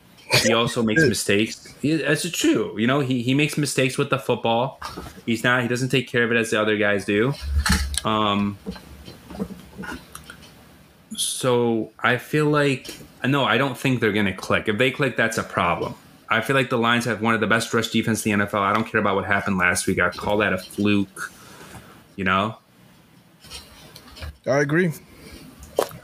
he 0.43 0.53
also 0.53 0.83
makes 0.83 1.03
mistakes. 1.03 1.75
He, 1.81 1.97
that's 1.97 2.29
true. 2.31 2.79
You 2.79 2.87
know, 2.87 3.01
he, 3.01 3.23
he 3.23 3.35
makes 3.35 3.57
mistakes 3.57 3.97
with 3.97 4.11
the 4.11 4.19
football. 4.19 4.81
He's 5.25 5.43
not, 5.43 5.63
he 5.63 5.69
doesn't 5.69 5.89
take 5.89 6.09
care 6.09 6.25
of 6.25 6.31
it 6.31 6.37
as 6.37 6.51
the 6.51 6.61
other 6.61 6.77
guys 6.77 7.05
do. 7.05 7.33
Um, 8.05 8.59
so 11.17 11.91
I 11.99 12.19
feel 12.19 12.47
like 12.47 12.95
no, 13.25 13.45
I 13.45 13.59
don't 13.59 13.77
think 13.77 14.01
they're 14.01 14.13
gonna 14.13 14.35
click. 14.35 14.69
If 14.69 14.79
they 14.79 14.91
click, 14.91 15.17
that's 15.17 15.39
a 15.39 15.43
problem. 15.43 15.95
I 16.29 16.41
feel 16.41 16.55
like 16.55 16.71
the 16.71 16.79
Lions 16.79 17.07
have 17.07 17.23
one 17.23 17.35
of 17.35 17.41
the 17.41 17.47
best 17.47 17.73
rush 17.73 17.89
defense 17.89 18.25
in 18.25 18.39
the 18.39 18.47
NFL. 18.47 18.61
I 18.61 18.73
don't 18.73 18.85
care 18.85 19.01
about 19.01 19.17
what 19.17 19.25
happened 19.25 19.57
last 19.57 19.87
week. 19.87 19.99
I 19.99 20.11
call 20.11 20.39
that 20.39 20.53
a 20.53 20.59
fluke. 20.59 21.33
You 22.17 22.25
know, 22.25 22.59
I 24.47 24.59
agree. 24.59 24.93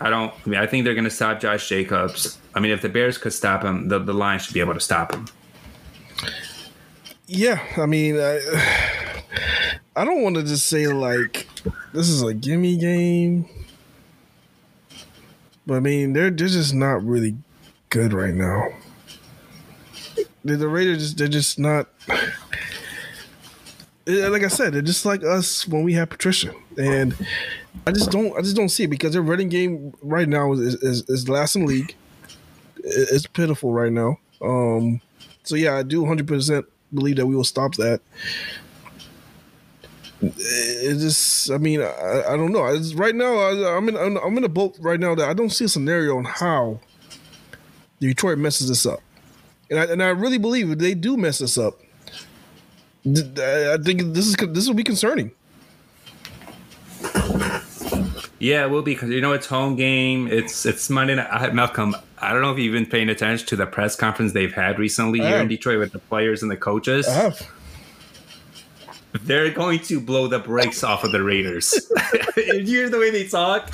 I 0.01 0.11
don't. 0.11 0.33
I 0.45 0.49
mean, 0.49 0.61
I 0.61 0.67
think 0.67 0.85
they're 0.85 0.95
gonna 0.95 1.11
stop 1.11 1.41
Josh 1.41 1.69
Jacobs. 1.69 2.39
I 2.55 2.61
mean, 2.61 2.73
if 2.73 2.83
the 2.83 2.89
Bears 2.89 3.19
could 3.19 3.33
stop 3.33 3.63
him, 3.63 3.89
the, 3.89 3.99
the 3.99 4.13
Lions 4.13 4.43
should 4.45 4.55
be 4.55 4.61
able 4.61 4.75
to 4.75 4.81
stop 4.81 5.15
him. 5.15 5.27
Yeah, 7.27 7.61
I 7.77 7.87
mean, 7.87 8.21
I, 8.21 8.41
I 9.97 10.05
don't 10.05 10.23
want 10.23 10.37
to 10.37 10.43
just 10.43 10.67
say 10.67 10.87
like 10.89 11.49
this 11.93 12.09
is 12.09 12.23
a 12.23 12.35
gimme 12.35 12.77
game, 12.77 13.49
but 15.67 15.75
I 15.75 15.81
mean 15.81 16.13
they're 16.13 16.31
they're 16.31 16.49
just 16.49 16.75
not 16.75 17.05
really 17.05 17.37
good 17.89 18.13
right 18.13 18.35
now. 18.35 18.69
The, 20.45 20.69
Raiders 20.69 20.99
just 20.99 21.19
they're 21.19 21.29
just 21.29 21.59
not. 21.59 21.89
Like 24.07 24.43
I 24.43 24.49
said, 24.49 24.75
they're 24.75 24.83
just 24.83 25.07
like 25.07 25.25
us 25.25 25.67
when 25.67 25.83
we 25.83 25.95
had 25.95 26.11
Patricia, 26.11 26.53
and 26.77 27.17
I 27.87 27.93
just 27.93 28.11
don't 28.11 28.37
I 28.37 28.41
just 28.41 28.57
don't 28.57 28.69
see 28.69 28.85
it 28.85 28.91
because 28.91 29.13
their 29.13 29.23
running 29.23 29.49
game 29.49 29.95
right 30.03 30.29
now 30.29 30.53
is 30.53 30.75
is, 30.77 31.09
is 31.09 31.29
last 31.29 31.57
in 31.57 31.67
league. 31.67 31.95
It's 32.79 33.27
pitiful 33.27 33.73
right 33.73 33.93
now. 33.93 34.19
Um, 34.43 35.01
so 35.43 35.57
yeah, 35.57 35.77
I 35.77 35.83
do 35.83 36.01
100 36.01 36.27
percent 36.27 36.67
believe 36.93 37.17
that 37.17 37.27
we 37.27 37.35
will 37.35 37.45
stop 37.45 37.75
that. 37.75 38.01
It 40.23 40.99
just, 41.01 41.51
I 41.51 41.59
mean, 41.59 41.83
I, 41.83 42.23
I 42.29 42.37
don't 42.37 42.53
know. 42.53 42.65
It's, 42.67 42.95
right 42.95 43.15
now, 43.15 43.35
I, 43.37 43.77
I'm 43.77 43.89
in, 43.89 43.97
I'm, 43.97 44.17
I'm 44.17 44.39
in 44.39 44.45
a 44.45 44.49
boat 44.49 44.77
right 44.81 44.99
now 44.99 45.15
that 45.15 45.29
I 45.29 45.35
don't 45.35 45.51
see 45.51 45.67
a 45.67 45.69
scenario 45.69 46.17
on 46.17 46.25
how 46.25 46.81
Detroit 48.01 48.39
messes 48.39 48.69
this 48.69 48.87
up, 48.87 49.01
and 49.69 49.79
I, 49.79 49.85
and 49.85 50.03
I 50.03 50.09
really 50.09 50.39
believe 50.39 50.71
if 50.71 50.79
they 50.79 50.95
do 50.95 51.17
mess 51.17 51.39
this 51.39 51.59
up, 51.59 51.79
I 53.07 53.77
think 53.83 54.15
this 54.15 54.27
is 54.27 54.37
this 54.37 54.67
will 54.67 54.75
be 54.75 54.85
concerning. 54.85 55.33
Yeah, 58.39 58.65
it 58.65 58.71
will 58.71 58.83
be 58.83 58.95
because 58.95 59.11
you 59.11 59.21
know 59.21 59.33
it's 59.33 59.47
home 59.47 59.77
game. 59.77 60.29
It's 60.29 60.67
it's 60.67 60.91
Monday 60.91 61.15
night. 61.15 61.29
I- 61.31 61.51
Malcolm, 61.51 61.95
I 62.19 62.33
don't 62.33 62.43
know 62.43 62.53
if 62.53 62.59
you've 62.59 62.73
been 62.75 62.87
paying 62.87 63.09
attention 63.09 63.47
to 63.49 63.57
the 63.57 63.67
press 63.67 63.97
conference 63.97 64.33
they've 64.33 64.53
had 64.53 64.79
recently 64.79 65.21
I 65.23 65.29
here 65.29 65.39
in. 65.39 65.49
Detroit 65.49 65.79
with 65.79 65.93
the 65.93 65.99
players 66.01 66.43
and 66.43 66.51
the 66.51 66.57
coaches. 66.57 67.07
I 67.09 67.13
have. 67.13 67.51
They're 69.23 69.51
going 69.53 69.79
to 69.81 70.01
blow 70.01 70.27
the 70.27 70.41
brakes 70.41 70.83
off 70.83 71.05
of 71.05 71.13
the 71.13 71.23
Raiders. 71.23 71.89
you 72.37 72.65
hear 72.65 72.89
the 72.91 72.99
way 72.99 73.11
they 73.11 73.29
talk? 73.29 73.71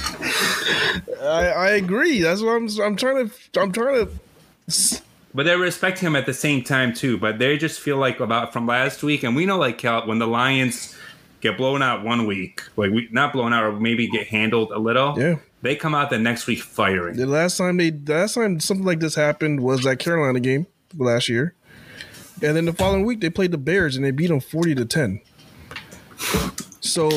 I, 1.23 1.49
I 1.49 1.71
agree. 1.71 2.21
That's 2.21 2.43
what 2.43 2.51
I'm. 2.57 2.69
I'm 2.83 2.97
trying 2.97 3.31
to. 3.31 3.61
I'm 3.61 3.73
trying 3.73 4.07
to. 4.07 5.01
But 5.33 5.47
they're 5.47 5.59
respecting 5.59 6.07
him 6.09 6.17
at 6.17 6.27
the 6.27 6.35
same 6.35 6.63
time 6.63 6.93
too. 6.93 7.17
But 7.17 7.39
they 7.39 7.57
just 7.57 7.81
feel 7.81 7.97
like 7.97 8.21
about 8.21 8.53
from 8.53 8.67
last 8.67 9.03
week, 9.03 9.23
and 9.23 9.35
we 9.35 9.47
know 9.47 9.57
like 9.59 9.79
Cal, 9.79 10.07
when 10.07 10.19
the 10.19 10.27
Lions 10.27 10.95
get 11.41 11.57
blown 11.57 11.83
out 11.83 12.05
one 12.05 12.27
week, 12.27 12.63
like 12.77 12.91
we 12.91 13.09
not 13.11 13.33
blown 13.33 13.53
out, 13.53 13.65
or 13.65 13.73
maybe 13.73 14.09
get 14.09 14.27
handled 14.29 14.71
a 14.73 14.79
little. 14.79 15.19
Yeah. 15.19 15.37
They 15.63 15.77
come 15.77 15.95
out 15.95 16.11
the 16.11 16.19
next 16.19 16.47
week 16.47 16.61
firing. 16.61 17.17
The 17.17 17.27
last 17.27 17.59
time 17.59 17.77
they, 17.77 17.91
the 17.91 18.15
last 18.15 18.35
time 18.35 18.61
something 18.61 18.87
like 18.87 19.01
this 19.01 19.15
happened 19.15 19.61
was 19.61 19.83
that 19.85 19.99
Carolina 19.99 20.41
game 20.41 20.67
last 20.97 21.29
year, 21.29 21.55
and 22.43 22.57
then 22.57 22.65
the 22.65 22.73
following 22.73 23.05
week 23.05 23.21
they 23.21 23.31
played 23.31 23.51
the 23.51 23.59
Bears 23.59 23.97
and 23.97 24.05
they 24.05 24.11
beat 24.11 24.29
them 24.29 24.41
forty 24.41 24.75
to 24.75 24.85
ten. 24.85 25.21
So 26.81 27.11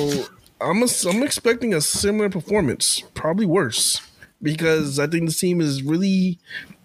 I'm 0.60 0.84
a, 0.84 0.88
I'm 1.10 1.24
expecting 1.24 1.74
a 1.74 1.82
similar 1.82 2.30
performance, 2.30 3.04
probably 3.14 3.46
worse, 3.46 4.02
because 4.42 5.00
I 5.00 5.08
think 5.08 5.28
the 5.28 5.34
team 5.34 5.62
is 5.62 5.84
really, 5.84 6.40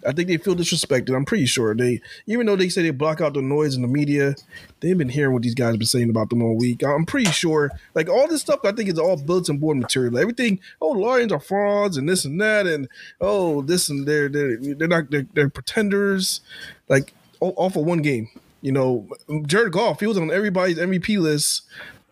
I 0.05 0.11
think 0.11 0.27
they 0.27 0.37
feel 0.37 0.55
disrespected. 0.55 1.15
I'm 1.15 1.25
pretty 1.25 1.45
sure 1.45 1.75
they, 1.75 2.01
even 2.25 2.45
though 2.45 2.55
they 2.55 2.69
say 2.69 2.81
they 2.81 2.91
block 2.91 3.21
out 3.21 3.33
the 3.33 3.41
noise 3.41 3.75
in 3.75 3.81
the 3.81 3.87
media, 3.87 4.35
they've 4.79 4.97
been 4.97 5.09
hearing 5.09 5.33
what 5.33 5.43
these 5.43 5.55
guys 5.55 5.77
been 5.77 5.85
saying 5.85 6.09
about 6.09 6.29
them 6.29 6.41
all 6.41 6.55
week. 6.55 6.83
I'm 6.83 7.05
pretty 7.05 7.31
sure, 7.31 7.71
like 7.95 8.09
all 8.09 8.27
this 8.27 8.41
stuff, 8.41 8.61
I 8.63 8.71
think 8.71 8.89
is 8.89 8.99
all 8.99 9.17
bulletin 9.17 9.57
board 9.57 9.77
material. 9.77 10.17
Everything, 10.17 10.59
oh, 10.81 10.89
Lions 10.89 11.31
are 11.31 11.39
frauds 11.39 11.97
and 11.97 12.07
this 12.07 12.25
and 12.25 12.39
that, 12.41 12.67
and 12.67 12.87
oh, 13.19 13.61
this 13.61 13.89
and 13.89 14.07
they're 14.07 14.29
they're 14.29 14.57
they're 14.57 14.87
not 14.87 15.11
they're, 15.11 15.27
they're 15.33 15.49
pretenders, 15.49 16.41
like 16.87 17.13
off 17.39 17.75
of 17.75 17.85
one 17.85 18.01
game. 18.01 18.29
You 18.61 18.73
know, 18.73 19.07
Jared 19.43 19.71
Goff, 19.71 20.01
he 20.01 20.07
was 20.07 20.17
on 20.17 20.31
everybody's 20.31 20.77
MVP 20.77 21.17
list 21.19 21.63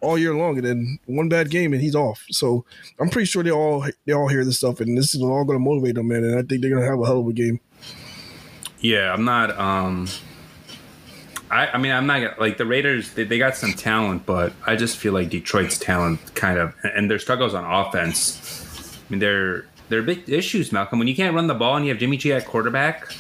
all 0.02 0.18
year 0.18 0.36
long, 0.36 0.58
and 0.58 0.66
then 0.66 1.00
one 1.06 1.30
bad 1.30 1.50
game 1.50 1.74
and 1.74 1.82
he's 1.82 1.96
off. 1.96 2.26
So 2.30 2.66
I'm 3.00 3.10
pretty 3.10 3.26
sure 3.26 3.44
they 3.44 3.52
all 3.52 3.86
they 4.06 4.14
all 4.14 4.28
hear 4.28 4.46
this 4.46 4.58
stuff, 4.58 4.80
and 4.80 4.98
this 4.98 5.16
is 5.16 5.22
all 5.22 5.44
going 5.46 5.60
to 5.60 5.64
motivate 5.64 5.96
them, 5.96 6.08
man. 6.08 6.24
And 6.24 6.36
I 6.36 6.44
think 6.44 6.62
they're 6.62 6.70
going 6.72 6.84
to 6.84 6.90
have 6.90 7.00
a 7.00 7.06
hell 7.06 7.20
of 7.20 7.28
a 7.28 7.34
game. 7.34 7.60
Yeah, 8.80 9.12
I'm 9.14 9.26
not. 9.26 9.58
um 9.58 10.08
I, 11.50 11.68
I 11.68 11.78
mean, 11.78 11.92
I'm 11.94 12.08
not 12.08 12.40
like 12.40 12.58
the 12.58 12.66
Raiders. 12.66 13.14
They, 13.14 13.24
they 13.24 13.38
got 13.38 13.56
some 13.56 13.72
talent, 13.74 14.26
but 14.26 14.52
I 14.66 14.76
just 14.76 14.98
feel 14.98 15.14
like 15.14 15.30
Detroit's 15.30 15.78
talent 15.78 16.20
kind 16.36 16.60
of 16.60 16.76
and 16.84 17.10
their 17.10 17.20
struggles 17.20 17.54
on 17.54 17.64
offense. 17.64 19.00
I 19.08 19.12
mean, 19.12 19.20
they're 19.20 19.66
they're 19.90 20.02
big 20.02 20.30
issues, 20.30 20.72
Malcolm. 20.72 21.00
When 21.00 21.08
you 21.08 21.16
can't 21.16 21.34
run 21.34 21.48
the 21.48 21.54
ball 21.54 21.78
and 21.78 21.86
you 21.86 21.92
have 21.92 22.00
Jimmy 22.00 22.18
G 22.18 22.34
at 22.34 22.46
quarterback, 22.46 23.14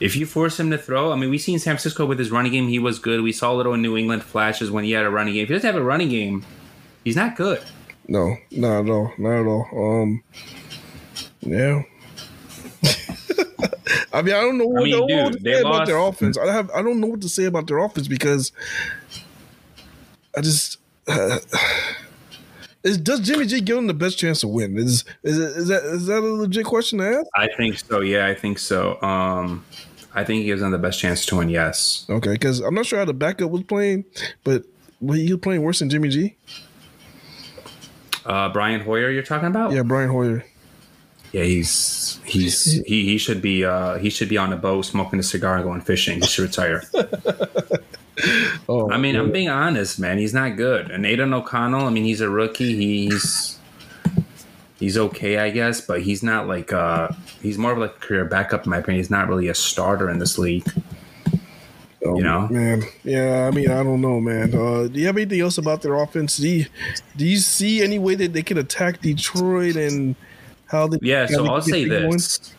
if 0.00 0.16
you 0.16 0.24
force 0.26 0.58
him 0.58 0.70
to 0.70 0.78
throw, 0.78 1.12
I 1.12 1.16
mean, 1.16 1.28
we 1.30 1.38
seen 1.38 1.58
San 1.58 1.72
Francisco 1.74 2.06
with 2.06 2.18
his 2.18 2.30
running 2.30 2.52
game. 2.52 2.68
He 2.68 2.78
was 2.78 2.98
good. 2.98 3.20
We 3.20 3.32
saw 3.32 3.52
a 3.52 3.54
little 3.54 3.74
in 3.74 3.82
New 3.82 3.96
England 3.96 4.22
flashes 4.22 4.70
when 4.70 4.84
he 4.84 4.92
had 4.92 5.04
a 5.04 5.10
running 5.10 5.34
game. 5.34 5.42
If 5.42 5.48
he 5.50 5.54
doesn't 5.54 5.74
have 5.74 5.80
a 5.80 5.84
running 5.84 6.08
game, 6.08 6.44
he's 7.04 7.16
not 7.16 7.36
good. 7.36 7.62
No, 8.08 8.36
not 8.50 8.84
at 8.84 8.90
all, 8.90 9.12
not 9.18 9.40
at 9.40 9.46
all. 9.46 10.02
Um, 10.02 10.22
yeah. 11.40 11.82
I 14.12 14.22
mean, 14.22 14.34
I 14.34 14.40
don't 14.40 14.58
know 14.58 14.66
what, 14.66 14.84
mean, 14.84 14.94
I 14.94 15.00
what 15.00 15.32
dude, 15.32 15.44
to 15.44 15.50
say 15.52 15.60
about 15.60 15.86
their 15.86 15.98
offense. 15.98 16.38
I 16.38 16.52
have, 16.52 16.70
I 16.70 16.82
don't 16.82 16.98
know 16.98 17.06
what 17.08 17.20
to 17.20 17.28
say 17.28 17.44
about 17.44 17.66
their 17.66 17.78
offense 17.78 18.08
because 18.08 18.52
I 20.36 20.40
just. 20.40 20.78
is, 22.82 22.98
does 22.98 23.20
Jimmy 23.20 23.46
G 23.46 23.60
give 23.60 23.76
them 23.76 23.86
the 23.86 23.94
best 23.94 24.18
chance 24.18 24.40
to 24.40 24.48
win? 24.48 24.76
Is 24.78 25.04
is, 25.22 25.38
is 25.38 25.68
that 25.68 25.84
is 25.84 26.06
that 26.06 26.18
a 26.18 26.26
legit 26.26 26.64
question 26.64 26.98
to 26.98 27.18
ask? 27.18 27.26
I 27.34 27.48
think 27.56 27.78
so. 27.78 28.00
Yeah, 28.00 28.26
I 28.26 28.34
think 28.34 28.58
so. 28.58 29.00
Um, 29.02 29.64
I 30.14 30.24
think 30.24 30.40
he 30.40 30.46
gives 30.46 30.60
them 30.60 30.72
the 30.72 30.78
best 30.78 30.98
chance 30.98 31.24
to 31.26 31.36
win. 31.36 31.48
Yes. 31.48 32.06
Okay, 32.10 32.32
because 32.32 32.60
I'm 32.60 32.74
not 32.74 32.86
sure 32.86 32.98
how 32.98 33.04
the 33.04 33.14
backup 33.14 33.50
was 33.50 33.62
playing, 33.62 34.04
but 34.44 34.64
was 35.00 35.18
he 35.18 35.36
playing 35.36 35.62
worse 35.62 35.78
than 35.78 35.90
Jimmy 35.90 36.08
G? 36.08 36.36
Uh, 38.24 38.48
Brian 38.50 38.80
Hoyer, 38.80 39.10
you're 39.10 39.22
talking 39.22 39.48
about? 39.48 39.72
Yeah, 39.72 39.82
Brian 39.82 40.10
Hoyer. 40.10 40.44
Yeah, 41.32 41.44
he's 41.44 42.20
he's 42.24 42.64
he, 42.84 43.04
he 43.04 43.16
should 43.16 43.40
be 43.40 43.64
uh 43.64 43.98
he 43.98 44.10
should 44.10 44.28
be 44.28 44.36
on 44.36 44.52
a 44.52 44.56
boat 44.56 44.82
smoking 44.82 45.20
a 45.20 45.22
cigar 45.22 45.56
and 45.56 45.64
going 45.64 45.80
fishing. 45.80 46.20
He 46.20 46.26
should 46.26 46.42
retire. 46.42 46.82
Oh, 48.68 48.90
I 48.90 48.98
mean, 48.98 49.16
I'm 49.16 49.32
being 49.32 49.48
honest, 49.48 49.98
man. 49.98 50.18
He's 50.18 50.34
not 50.34 50.56
good. 50.56 50.90
And 50.90 51.06
Aidan 51.06 51.32
O'Connell, 51.32 51.86
I 51.86 51.90
mean, 51.90 52.04
he's 52.04 52.20
a 52.20 52.28
rookie. 52.28 52.76
He's 52.76 53.58
he's 54.80 54.98
okay, 54.98 55.38
I 55.38 55.50
guess, 55.50 55.80
but 55.80 56.02
he's 56.02 56.24
not 56.24 56.48
like 56.48 56.72
uh 56.72 57.08
he's 57.40 57.58
more 57.58 57.72
of 57.72 57.78
like 57.78 57.90
a 57.90 58.00
career 58.00 58.24
backup 58.24 58.64
in 58.64 58.70
my 58.70 58.78
opinion. 58.78 58.98
He's 58.98 59.10
not 59.10 59.28
really 59.28 59.48
a 59.48 59.54
starter 59.54 60.10
in 60.10 60.18
this 60.18 60.38
league. 60.38 60.66
Oh, 62.04 62.16
you 62.16 62.24
know? 62.24 62.48
man. 62.48 62.82
Yeah, 63.04 63.46
I 63.46 63.54
mean, 63.54 63.70
I 63.70 63.82
don't 63.82 64.00
know, 64.00 64.20
man. 64.20 64.54
Uh, 64.54 64.88
do 64.88 64.98
you 64.98 65.06
have 65.06 65.18
anything 65.18 65.40
else 65.40 65.58
about 65.58 65.82
their 65.82 65.94
offense? 65.94 66.38
Do 66.38 66.48
you, 66.48 66.66
do 67.14 67.26
you 67.26 67.36
see 67.36 67.82
any 67.82 67.98
way 67.98 68.14
that 68.14 68.32
they 68.32 68.42
can 68.42 68.56
attack 68.56 69.02
Detroit 69.02 69.76
and 69.76 70.16
how 70.64 70.86
they? 70.86 70.98
Yeah, 71.02 71.26
so 71.26 71.46
I'll 71.46 71.60
say 71.60 71.84
this. 71.84 72.54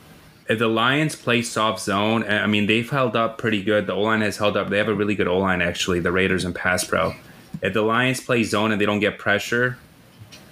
If 0.48 0.60
the 0.60 0.67
Lions 0.67 1.15
play 1.15 1.41
soft 1.41 1.82
zone, 1.82 2.24
I 2.24 2.46
mean 2.46 2.67
they've 2.67 2.89
held 2.89 3.15
up 3.15 3.39
pretty 3.39 3.63
good. 3.63 3.88
The 3.88 3.93
O 3.93 4.02
line 4.02 4.22
has 4.22 4.38
held 4.38 4.58
up. 4.58 4.69
They 4.69 4.78
have 4.78 4.89
a 4.89 4.93
really 4.93 5.15
good 5.15 5.28
O 5.28 5.39
line 5.39 5.62
actually. 5.62 6.02
The 6.02 6.12
Raiders 6.12 6.46
and 6.46 6.54
pass 6.54 6.84
pro. 6.84 7.15
If 7.63 7.74
the 7.74 7.82
Lions 7.82 8.19
play 8.19 8.43
zone 8.43 8.72
and 8.72 8.80
they 8.80 8.86
don't 8.86 9.00
get 9.00 9.17
pressure, 9.17 9.78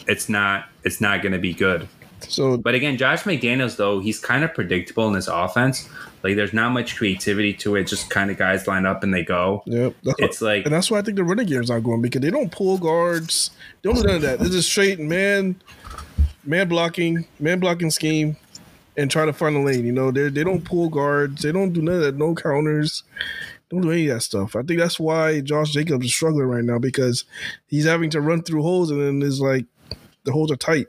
it's 0.07 0.29
not 0.29 0.68
it's 0.83 1.01
not 1.01 1.21
going 1.21 1.33
to 1.33 1.39
be 1.39 1.53
good. 1.53 1.87
So 2.27 2.57
But 2.57 2.75
again, 2.75 2.97
Josh 2.97 3.23
McDaniels 3.23 3.77
though 3.77 3.99
he's 3.99 4.19
kind 4.19 4.43
of 4.43 4.53
predictable 4.53 5.07
in 5.07 5.15
his 5.15 5.27
offense. 5.27 5.87
Like 6.23 6.35
there's 6.35 6.53
not 6.53 6.71
much 6.71 6.97
creativity 6.97 7.53
to 7.55 7.75
it. 7.75 7.85
Just 7.85 8.09
kind 8.09 8.29
of 8.29 8.37
guys 8.37 8.67
line 8.67 8.85
up 8.85 9.03
and 9.03 9.13
they 9.13 9.23
go. 9.23 9.63
Yep. 9.65 9.95
It's 10.19 10.41
like 10.41 10.65
and 10.65 10.73
that's 10.73 10.91
why 10.91 10.99
I 10.99 11.01
think 11.01 11.17
the 11.17 11.23
running 11.23 11.47
game's 11.47 11.69
not 11.69 11.83
going 11.83 12.01
because 12.01 12.21
they 12.21 12.31
don't 12.31 12.51
pull 12.51 12.77
guards. 12.77 13.51
They 13.81 13.91
don't 13.91 14.01
do 14.01 14.07
none 14.07 14.15
of 14.17 14.21
that. 14.23 14.39
This 14.39 14.53
is 14.53 14.65
straight 14.65 14.99
man, 14.99 15.55
man 16.43 16.67
blocking, 16.67 17.25
man 17.39 17.59
blocking 17.59 17.89
scheme, 17.89 18.35
and 18.97 19.09
try 19.09 19.25
to 19.25 19.33
find 19.33 19.55
a 19.55 19.59
lane. 19.59 19.85
You 19.85 19.93
know, 19.93 20.11
they 20.11 20.29
they 20.29 20.43
don't 20.43 20.65
pull 20.65 20.89
guards. 20.89 21.41
They 21.41 21.51
don't 21.51 21.71
do 21.71 21.81
none 21.81 21.95
of 21.95 22.01
that. 22.01 22.17
No 22.17 22.35
counters. 22.35 23.03
Don't 23.69 23.81
do 23.81 23.91
any 23.91 24.07
of 24.07 24.15
that 24.15 24.21
stuff. 24.21 24.55
I 24.55 24.63
think 24.63 24.79
that's 24.79 24.99
why 24.99 25.41
Josh 25.41 25.71
Jacobs 25.71 26.05
is 26.05 26.13
struggling 26.13 26.47
right 26.47 26.63
now 26.63 26.79
because 26.79 27.23
he's 27.67 27.85
having 27.85 28.09
to 28.09 28.19
run 28.19 28.41
through 28.41 28.63
holes 28.63 28.89
and 28.89 28.99
then 28.99 29.25
it's 29.25 29.39
like 29.39 29.65
the 30.29 30.33
holes 30.33 30.51
are 30.51 30.55
tight. 30.55 30.85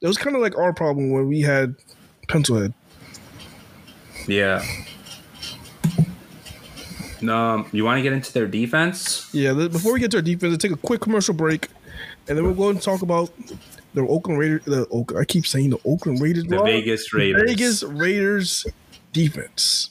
It 0.00 0.06
was 0.06 0.16
kind 0.16 0.34
of 0.34 0.40
like 0.40 0.56
our 0.56 0.72
problem 0.72 1.10
when 1.10 1.28
we 1.28 1.42
had 1.42 1.74
Pencilhead. 2.26 2.72
yeah. 4.26 4.64
Um, 7.20 7.68
you 7.70 7.84
want 7.84 7.98
to 7.98 8.02
get 8.02 8.14
into 8.14 8.32
their 8.32 8.46
defense? 8.46 9.28
Yeah, 9.34 9.52
before 9.52 9.92
we 9.92 10.00
get 10.00 10.10
to 10.12 10.16
our 10.16 10.22
defense, 10.22 10.52
let's 10.52 10.62
take 10.62 10.72
a 10.72 10.76
quick 10.76 11.02
commercial 11.02 11.34
break, 11.34 11.68
and 12.26 12.38
then 12.38 12.46
we'll 12.46 12.54
go 12.54 12.70
and 12.70 12.80
talk 12.80 13.02
about 13.02 13.30
the 13.92 14.00
Oakland 14.00 14.38
Raiders. 14.38 14.64
The 14.64 14.88
Oak, 14.88 15.14
I 15.14 15.26
keep 15.26 15.46
saying 15.46 15.68
the 15.68 15.80
Oakland 15.84 16.22
Raiders. 16.22 16.44
The 16.44 16.62
Vegas 16.62 17.12
Raiders. 17.12 17.42
Vegas 17.46 17.82
Raiders 17.82 18.66
defense. 19.12 19.90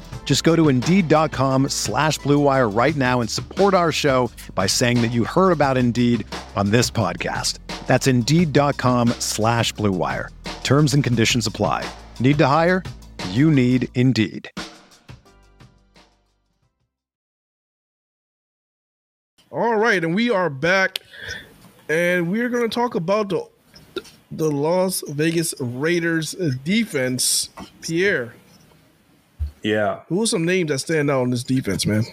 Just 0.23 0.45
go 0.45 0.55
to 0.55 0.69
Indeed.com 0.69 1.67
slash 1.67 2.17
Blue 2.19 2.39
Wire 2.39 2.69
right 2.69 2.95
now 2.95 3.19
and 3.19 3.29
support 3.29 3.73
our 3.73 3.91
show 3.91 4.31
by 4.55 4.65
saying 4.65 5.01
that 5.01 5.11
you 5.11 5.25
heard 5.25 5.51
about 5.51 5.77
Indeed 5.77 6.25
on 6.55 6.71
this 6.71 6.89
podcast. 6.89 7.57
That's 7.85 8.07
Indeed.com 8.07 9.09
slash 9.19 9.73
Blue 9.73 9.91
Wire. 9.91 10.29
Terms 10.63 10.93
and 10.93 11.03
conditions 11.03 11.47
apply. 11.47 11.85
Need 12.21 12.37
to 12.37 12.47
hire? 12.47 12.81
You 13.31 13.51
need 13.51 13.89
Indeed. 13.95 14.49
All 19.51 19.75
right, 19.75 20.01
and 20.01 20.15
we 20.15 20.29
are 20.29 20.49
back, 20.49 20.99
and 21.89 22.31
we're 22.31 22.47
going 22.47 22.63
to 22.63 22.73
talk 22.73 22.95
about 22.95 23.27
the 23.27 23.45
the 24.31 24.49
Las 24.49 25.03
Vegas 25.09 25.53
Raiders 25.59 26.31
defense. 26.63 27.49
Pierre, 27.81 28.33
Yeah. 29.63 30.01
who 30.09 30.23
are 30.23 30.27
some 30.27 30.45
names 30.45 30.69
that 30.69 30.79
stand 30.79 31.09
out 31.11 31.21
on 31.21 31.29
this 31.29 31.43
defense, 31.43 31.85
man? 31.85 32.03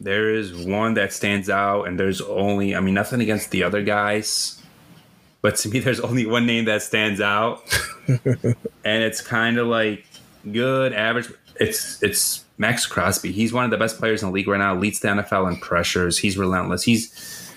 There 0.00 0.34
is 0.34 0.52
one 0.54 0.94
that 0.94 1.12
stands 1.12 1.48
out, 1.48 1.84
and 1.84 1.98
there's 1.98 2.20
only, 2.20 2.74
I 2.74 2.80
mean, 2.80 2.94
nothing 2.94 3.20
against 3.20 3.50
the 3.52 3.62
other 3.62 3.82
guys. 3.82 4.60
but 5.42 5.56
to 5.56 5.68
me, 5.68 5.78
there's 5.78 6.00
only 6.00 6.26
one 6.26 6.46
name 6.46 6.64
that 6.66 6.82
stands 6.82 7.20
out, 7.20 7.62
and 8.08 8.56
it's 8.84 9.20
kind 9.20 9.58
of 9.58 9.66
like 9.68 10.04
good, 10.50 10.92
average. 10.92 11.28
It's 11.60 12.02
it's 12.02 12.44
Maxx 12.58 12.86
Crosby. 12.86 13.30
He's 13.30 13.52
one 13.52 13.64
of 13.64 13.70
the 13.70 13.76
best 13.76 13.98
players 13.98 14.22
in 14.22 14.28
the 14.28 14.34
league 14.34 14.48
right 14.48 14.58
now. 14.58 14.74
Leads 14.74 15.00
the 15.00 15.08
NFL 15.08 15.52
in 15.52 15.58
pressures. 15.60 16.18
He's 16.18 16.36
relentless. 16.36 16.82
He's. 16.82 17.52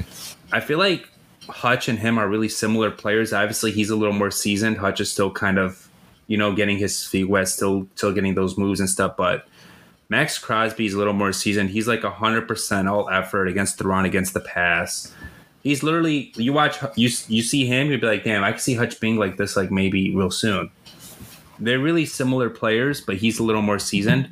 I 0.52 0.60
feel 0.60 0.78
like 0.78 1.10
Hutch 1.50 1.88
and 1.88 1.98
him 1.98 2.18
are 2.20 2.28
really 2.28 2.50
similar 2.50 2.92
players. 2.92 3.34
Obviously, 3.34 3.72
he's 3.72 3.90
a 3.90 3.96
little 3.96 4.14
more 4.14 4.32
seasoned. 4.32 4.78
Hutch 4.78 5.00
is 5.00 5.12
still 5.12 5.32
kind 5.32 5.58
of, 5.58 5.85
you 6.28 6.38
know, 6.38 6.54
getting 6.54 6.78
his 6.78 7.06
feet 7.06 7.26
wet, 7.26 7.48
still 7.48 7.88
still 7.96 8.14
getting 8.14 8.36
those 8.36 8.58
moves 8.58 8.80
and 8.80 8.90
stuff. 8.90 9.16
But 9.18 9.48
Maxx 10.10 10.38
Crosby 10.38 10.86
is 10.86 10.94
a 10.94 10.98
little 10.98 11.14
more 11.14 11.34
seasoned. 11.34 11.70
He's 11.70 11.88
like 11.88 12.04
hundred 12.04 12.48
percent 12.48 12.88
all 12.88 13.10
effort 13.10 13.48
against 13.48 13.78
the 13.78 13.88
run, 13.88 14.06
against 14.06 14.34
the 14.34 14.42
pass. 14.42 15.14
He's 15.64 15.82
literally 15.82 16.32
you 16.36 16.54
watch 16.54 16.78
you 16.96 17.10
you 17.28 17.42
see 17.42 17.66
him, 17.66 17.90
you'd 17.90 18.02
be 18.02 18.08
like, 18.08 18.24
damn, 18.24 18.44
I 18.44 18.52
can 18.52 18.60
see 18.60 18.76
Hutch 18.76 19.00
being 19.00 19.18
like 19.18 19.38
this, 19.38 19.56
like 19.56 19.72
maybe 19.72 20.16
real 20.16 20.32
soon. 20.32 20.70
They're 21.60 21.80
really 21.80 22.06
similar 22.06 22.50
players, 22.50 23.02
but 23.02 23.16
he's 23.16 23.40
a 23.40 23.44
little 23.44 23.62
more 23.62 23.80
seasoned. 23.80 24.30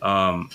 Um, 0.00 0.50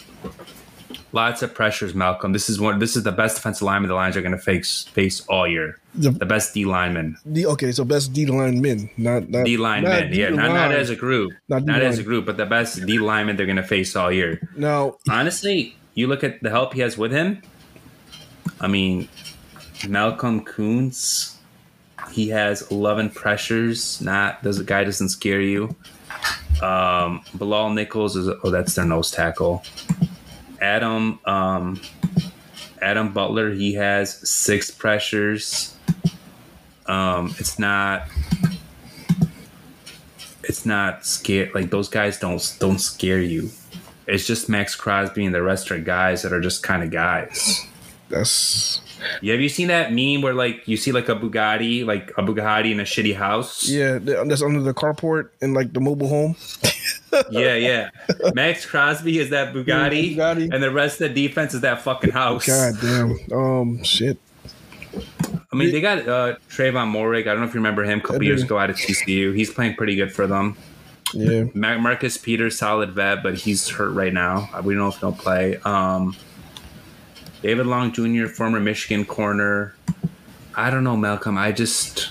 lots 1.18 1.42
of 1.42 1.50
pressures, 1.54 1.94
Malcolm. 1.94 2.32
This 2.38 2.48
is 2.50 2.60
one. 2.60 2.78
This 2.80 2.96
is 2.96 3.04
the 3.04 3.12
best 3.12 3.34
defensive 3.38 3.64
lineman 3.70 3.90
the 3.90 3.96
Lions 3.96 4.16
are 4.18 4.22
going 4.28 4.38
to 4.42 4.46
face 4.52 4.86
face 4.94 5.18
all 5.28 5.48
year. 5.48 5.80
The- 5.96 6.12
The, 6.24 6.26
best 6.36 6.54
D 6.54 6.64
lineman, 6.64 7.18
D, 7.36 7.46
okay, 7.54 7.72
so 7.74 7.84
best 7.84 8.14
D 8.14 8.26
line 8.28 8.62
men, 8.62 8.90
not 8.98 9.28
not 9.34 9.46
D 9.50 9.58
lineman. 9.58 10.14
Yeah, 10.14 10.30
not, 10.30 10.54
not 10.54 10.72
as 10.72 10.90
a 10.92 10.96
group, 10.96 11.34
Not 11.50 11.66
not, 11.66 11.82
as 11.82 11.98
a 11.98 12.04
group, 12.04 12.24
but 12.30 12.38
the 12.38 12.46
best 12.46 12.86
D 12.86 13.00
lineman 13.00 13.36
they're 13.36 13.50
going 13.54 13.64
to 13.66 13.72
face 13.78 13.96
all 13.96 14.12
year. 14.12 14.32
now. 14.56 14.98
Honestly, 15.10 15.76
you 15.98 16.06
look 16.08 16.24
at 16.24 16.34
the 16.44 16.50
help 16.52 16.74
he 16.78 16.82
has 16.86 16.98
with 16.98 17.12
him. 17.12 17.42
I 18.62 18.68
mean, 18.68 19.10
Malcolm 19.90 20.46
Koonce, 20.46 21.36
he 22.14 22.30
has 22.30 22.62
11 22.72 23.10
pressures. 23.12 24.00
Not 24.02 24.44
does 24.46 24.58
the 24.62 24.64
guy 24.74 24.84
doesn't 24.84 25.10
scare 25.10 25.42
you. 25.42 25.76
Um, 26.62 27.22
Bilal 27.38 27.70
Nichols 27.74 28.16
is 28.16 28.30
oh 28.44 28.50
that's 28.50 28.74
their 28.76 28.86
nose 28.86 29.10
tackle. 29.12 29.64
Adam 30.62 31.20
um, 31.26 31.82
Adam 32.82 33.14
Butler 33.14 33.52
he 33.52 33.74
has 33.74 34.28
six 34.30 34.72
pressures. 34.72 35.76
Um, 36.86 37.36
it's 37.38 37.60
not 37.60 38.08
it's 40.44 40.66
not 40.66 41.06
scare 41.06 41.50
like 41.54 41.70
those 41.70 41.90
guys 41.90 42.20
don't 42.20 42.56
don't 42.60 42.80
scare 42.80 43.22
you. 43.22 43.50
It's 44.08 44.26
just 44.26 44.48
Maxx 44.48 44.76
Crosby 44.76 45.26
and 45.26 45.36
the 45.36 45.42
rest 45.44 45.70
are 45.70 45.80
guys 45.80 46.22
that 46.22 46.32
are 46.32 46.40
just 46.40 46.64
kind 46.64 46.82
of 46.82 46.92
guys. 46.92 47.66
That's 48.10 48.80
Yeah, 49.22 49.34
have 49.34 49.42
you 49.42 49.50
seen 49.50 49.68
that 49.68 49.94
meme 49.94 50.22
where 50.22 50.34
like 50.34 50.68
you 50.68 50.78
see 50.78 50.92
like 50.92 51.10
a 51.10 51.16
Bugatti, 51.16 51.86
like 51.86 52.10
a 52.12 52.24
Bugatti 52.24 52.72
in 52.72 52.80
a 52.80 52.84
shitty 52.84 53.16
house? 53.16 53.68
yeah. 53.70 53.98
That's 54.00 54.42
under 54.42 54.62
the 54.62 54.74
carport 54.74 55.30
in 55.42 55.54
like 55.54 55.74
the 55.74 55.80
mobile 55.80 56.08
home. 56.08 56.36
yeah, 57.32 57.56
yeah. 57.56 57.90
Maxx 58.34 58.66
Crosby 58.66 59.20
is 59.20 59.30
that 59.30 59.54
Bugatti, 59.54 60.16
Bugatti. 60.16 60.54
and 60.54 60.62
the 60.64 60.72
rest 60.72 61.02
of 61.02 61.14
the 61.14 61.28
defense 61.28 61.54
is 61.54 61.62
that 61.62 61.82
fucking 61.82 62.12
house. 62.12 62.46
God 62.48 62.76
damn. 62.82 63.18
Um. 63.32 63.84
Shit. 63.84 64.18
I 65.52 65.56
mean, 65.56 65.72
they 65.72 65.82
got 65.82 66.08
uh, 66.08 66.36
Tre'von 66.50 66.92
Moehrig. 66.92 67.22
I 67.22 67.24
don't 67.26 67.40
know 67.40 67.48
if 67.48 67.54
you 67.54 67.60
remember 67.60 67.84
him 67.84 68.00
a 68.00 68.02
couple 68.02 68.24
years 68.24 68.44
ago 68.44 68.58
out 68.58 68.70
of 68.70 68.76
TCU. 68.76 69.36
He's 69.36 69.52
playing 69.52 69.76
pretty 69.76 69.96
good 69.96 70.12
for 70.14 70.28
them. 70.28 70.58
Yeah. 71.14 71.46
Ma- 71.54 71.78
Marcus 71.78 72.18
Peters, 72.18 72.58
solid 72.58 72.92
vet, 72.92 73.24
but 73.24 73.36
he's 73.36 73.70
hurt 73.70 73.92
right 73.92 74.14
now. 74.14 74.50
We 74.64 74.74
don't 74.74 74.84
know 74.84 74.90
if 74.90 74.98
he'll 74.98 75.14
play. 75.14 75.58
Um, 75.58 76.16
David 77.42 77.68
Long 77.68 77.92
Jr., 77.92 78.28
former 78.28 78.60
Michigan 78.60 79.06
corner. 79.06 79.76
I 80.56 80.70
don't 80.70 80.84
know, 80.84 80.98
Malcolm. 80.98 81.38
I 81.38 81.52
just, 81.52 82.10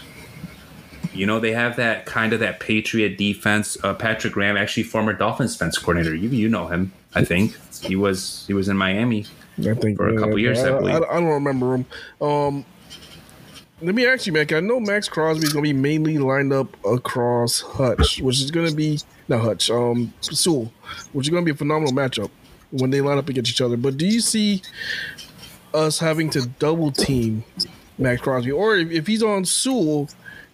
you 1.12 1.26
know, 1.26 1.40
they 1.40 1.52
have 1.52 1.76
that 1.76 2.06
kind 2.06 2.32
of 2.32 2.40
that 2.40 2.60
Patriot 2.60 3.18
defense. 3.18 3.76
Uh, 3.82 3.92
Patrick 3.94 4.34
Graham, 4.34 4.56
actually 4.56 4.84
former 4.84 5.12
Dolphins 5.12 5.54
defense 5.54 5.78
coordinator. 5.78 6.14
You 6.14 6.28
you 6.28 6.48
know 6.48 6.68
him, 6.68 6.92
I 7.14 7.24
think. 7.24 7.56
He 7.82 7.96
was 7.96 8.44
he 8.46 8.54
was 8.54 8.68
in 8.68 8.76
Miami. 8.76 9.26
I 9.58 9.74
think 9.74 9.96
For 9.96 10.08
a 10.08 10.18
couple 10.18 10.38
years, 10.38 10.62
I 10.62 10.70
believe. 10.70 10.94
I, 10.94 10.98
I 10.98 11.20
don't 11.20 11.24
remember 11.24 11.74
him. 11.74 11.86
Um, 12.20 12.64
let 13.82 13.94
me 13.94 14.06
ask 14.06 14.26
you, 14.26 14.32
Mac. 14.32 14.52
I 14.52 14.60
know 14.60 14.80
Maxx 14.80 15.08
Crosby 15.08 15.44
is 15.44 15.52
going 15.52 15.64
to 15.64 15.74
be 15.74 15.78
mainly 15.78 16.18
lined 16.18 16.52
up 16.52 16.68
across 16.84 17.60
Hutch, 17.60 18.20
which 18.20 18.40
is 18.40 18.50
going 18.50 18.68
to 18.68 18.74
be 18.74 19.00
not 19.28 19.40
Hutch, 19.40 19.70
um, 19.70 20.12
Sewell, 20.20 20.72
which 21.12 21.26
is 21.26 21.30
going 21.30 21.42
to 21.42 21.44
be 21.44 21.54
a 21.54 21.58
phenomenal 21.58 21.92
matchup 21.92 22.30
when 22.70 22.90
they 22.90 23.00
line 23.00 23.18
up 23.18 23.28
against 23.28 23.50
each 23.50 23.60
other. 23.60 23.76
But 23.76 23.96
do 23.96 24.06
you 24.06 24.20
see 24.20 24.62
us 25.74 25.98
having 25.98 26.30
to 26.30 26.46
double 26.58 26.90
team 26.90 27.44
Maxx 27.98 28.22
Crosby, 28.22 28.52
or 28.52 28.76
if, 28.76 28.90
if 28.90 29.06
he's 29.06 29.22
on 29.22 29.44
Sewell, 29.44 30.06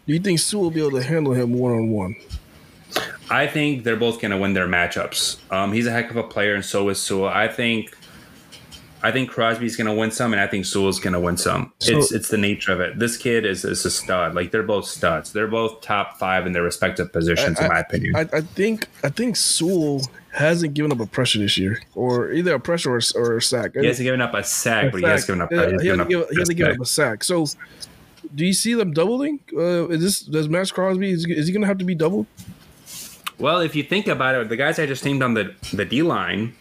do 0.06 0.12
you 0.12 0.20
think 0.20 0.38
Sewell 0.38 0.64
will 0.64 0.70
be 0.70 0.80
able 0.80 0.92
to 0.92 1.02
handle 1.02 1.32
him 1.32 1.52
one 1.52 1.72
on 1.72 1.90
one? 1.90 2.16
I 3.30 3.46
think 3.46 3.84
they're 3.84 3.96
both 3.96 4.20
going 4.20 4.32
to 4.32 4.36
win 4.36 4.52
their 4.52 4.68
matchups. 4.68 5.38
Um, 5.50 5.72
he's 5.72 5.86
a 5.86 5.90
heck 5.90 6.10
of 6.10 6.16
a 6.16 6.22
player, 6.22 6.54
and 6.54 6.64
so 6.64 6.88
is 6.90 7.00
Sewell. 7.00 7.28
I 7.28 7.48
think, 7.48 7.96
I 9.02 9.10
think 9.10 9.30
Crosby's 9.30 9.76
going 9.76 9.86
to 9.86 9.94
win 9.94 10.10
some, 10.10 10.32
and 10.32 10.40
I 10.40 10.46
think 10.46 10.66
Sewell's 10.66 11.00
going 11.00 11.14
to 11.14 11.20
win 11.20 11.36
some. 11.36 11.72
So- 11.78 11.96
it's 11.98 12.12
it's 12.12 12.28
the 12.28 12.36
nature 12.36 12.72
of 12.72 12.80
it. 12.80 12.98
This 12.98 13.16
kid 13.16 13.46
is, 13.46 13.64
is 13.64 13.84
a 13.86 13.90
stud. 13.90 14.34
Like 14.34 14.50
they're 14.50 14.62
both 14.62 14.84
studs. 14.86 15.32
They're 15.32 15.48
both 15.48 15.80
top 15.80 16.18
five 16.18 16.46
in 16.46 16.52
their 16.52 16.62
respective 16.62 17.12
positions, 17.12 17.58
in 17.58 17.68
my 17.68 17.80
opinion. 17.80 18.14
I, 18.16 18.28
I 18.32 18.40
think 18.42 18.86
I 19.02 19.08
think 19.08 19.36
Sewell 19.36 20.02
hasn't 20.32 20.74
given 20.74 20.90
up 20.92 21.00
a 21.00 21.06
pressure 21.06 21.38
this 21.38 21.56
year, 21.58 21.80
or 21.94 22.32
either 22.32 22.54
a 22.54 22.60
pressure 22.60 22.90
or, 22.96 23.00
or 23.14 23.36
a 23.36 23.42
sack. 23.42 23.72
he 23.74 23.86
hasn't 23.86 24.04
given 24.04 24.20
up 24.20 24.34
a 24.34 24.42
sack, 24.42 24.90
but 24.92 25.00
he 25.00 25.06
has 25.06 25.24
given 25.24 25.40
up. 25.42 25.50
He 25.50 25.56
hasn't 25.56 26.00
up 26.00 26.08
given, 26.08 26.26
he 26.30 26.38
hasn't 26.38 26.56
given 26.56 26.74
up 26.74 26.80
a 26.80 26.86
sack. 26.86 27.22
So, 27.24 27.46
do 28.34 28.46
you 28.46 28.52
see 28.54 28.74
them 28.74 28.92
doubling? 28.92 29.40
Uh, 29.54 29.88
is 29.88 30.00
this 30.00 30.20
does 30.20 30.48
Maxx 30.48 30.70
Crosby 30.72 31.10
is, 31.10 31.26
is 31.26 31.46
he 31.46 31.52
going 31.52 31.60
to 31.62 31.66
have 31.66 31.78
to 31.78 31.84
be 31.84 31.94
doubled? 31.94 32.26
Well, 33.38 33.60
if 33.60 33.74
you 33.76 33.82
think 33.82 34.06
about 34.06 34.34
it, 34.36 34.48
the 34.48 34.56
guys 34.56 34.78
I 34.78 34.86
just 34.86 35.04
named 35.04 35.22
on 35.22 35.34
the 35.34 35.54
the 35.72 35.84
D 35.84 36.02
line, 36.02 36.54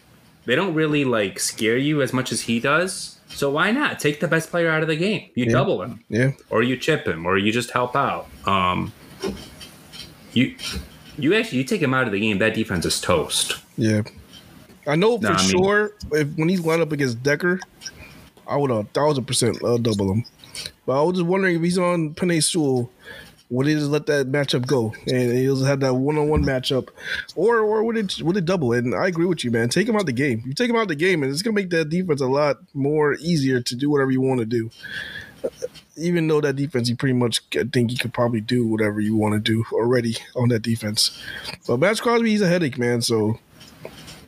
they 0.46 0.56
don't 0.56 0.74
really 0.74 1.06
like 1.06 1.40
scare 1.40 1.78
you 1.78 2.02
as 2.02 2.12
much 2.14 2.32
as 2.32 2.42
he 2.42 2.60
does. 2.60 3.20
So 3.30 3.50
why 3.52 3.72
not 3.72 4.00
take 4.00 4.20
the 4.20 4.28
best 4.28 4.50
player 4.50 4.70
out 4.70 4.82
of 4.82 4.90
the 4.90 4.98
game? 4.98 5.30
You 5.36 5.46
Yeah. 5.46 5.52
double 5.54 5.82
him. 5.82 6.04
Yeah, 6.10 6.32
or 6.50 6.64
you 6.64 6.76
chip 6.76 7.08
him, 7.08 7.26
or 7.26 7.38
you 7.38 7.52
just 7.54 7.72
help 7.72 7.96
out. 7.96 8.28
Um, 8.46 8.92
you 10.34 10.56
you 11.22 11.34
actually 11.36 11.60
you 11.60 11.64
take 11.64 11.82
him 11.82 11.94
out 11.94 12.06
of 12.08 12.12
the 12.12 12.20
game, 12.20 12.38
that 12.40 12.54
defense 12.54 12.86
is 12.86 13.00
toast. 13.00 13.58
yeah. 13.78 14.02
I 14.88 14.96
know 14.96 15.18
for 15.18 15.24
Nah, 15.24 15.34
I 15.34 15.38
mean- 15.38 15.50
sure 15.50 15.92
if 16.12 16.28
when 16.38 16.50
he's 16.50 16.62
lined 16.62 16.82
up 16.82 16.92
against 16.92 17.22
Decker, 17.22 17.60
I 18.48 18.58
would 18.58 18.72
a 18.72 18.84
thousand 18.94 19.26
percent 19.26 19.64
uh, 19.64 19.78
double 19.78 20.12
him. 20.12 20.24
But 20.88 21.00
I 21.00 21.04
was 21.04 21.18
just 21.18 21.28
wondering 21.28 21.56
if 21.56 21.62
he's 21.62 21.78
on 21.78 22.16
Penei 22.16 22.44
Sewell, 22.44 22.90
would 23.52 23.68
he 23.68 23.76
just 23.76 23.92
let 23.92 24.08
that 24.08 24.32
matchup 24.32 24.66
go 24.66 24.94
and 25.06 25.32
he'll 25.38 25.56
just 25.56 25.68
have 25.68 25.82
that 25.82 25.94
one 25.94 26.18
on 26.18 26.30
one 26.30 26.44
matchup, 26.44 26.88
or 27.36 27.60
or 27.60 27.84
would 27.84 27.96
it 27.98 28.22
would 28.24 28.36
it 28.38 28.46
double? 28.46 28.74
And 28.74 28.96
I 28.96 29.08
agree 29.08 29.28
with 29.28 29.44
you, 29.44 29.52
man. 29.52 29.70
Take 29.70 29.88
him 29.88 29.96
out 29.96 30.08
the 30.08 30.14
game. 30.14 30.42
You 30.48 30.54
take 30.54 30.70
him 30.70 30.76
out 30.76 30.88
the 30.88 30.96
game, 30.96 31.22
and 31.22 31.32
it's 31.32 31.44
gonna 31.44 31.54
make 31.54 31.70
that 31.70 31.90
defense 31.90 32.20
a 32.22 32.26
lot 32.28 32.58
more 32.74 33.14
easier 33.20 33.62
to 33.62 33.76
do 33.76 33.90
whatever 33.92 34.10
you 34.10 34.22
want 34.22 34.40
to 34.40 34.46
do. 34.48 34.72
Even 36.02 36.28
though 36.28 36.42
that 36.42 36.56
defense, 36.56 36.90
you 36.90 36.96
pretty 36.96 37.14
much 37.14 37.42
think 37.72 37.92
you 37.92 37.98
could 37.98 38.14
probably 38.14 38.42
do 38.42 38.68
whatever 38.68 39.00
you 39.00 39.16
want 39.16 39.34
to 39.34 39.40
do 39.40 39.64
already 39.72 40.18
on 40.36 40.50
that 40.50 40.62
defense. 40.62 41.22
But 41.68 41.78
Maxx 41.78 42.00
Crosby, 42.00 42.30
he's 42.30 42.42
a 42.42 42.48
headache, 42.48 42.78
man. 42.78 43.02
So 43.02 43.40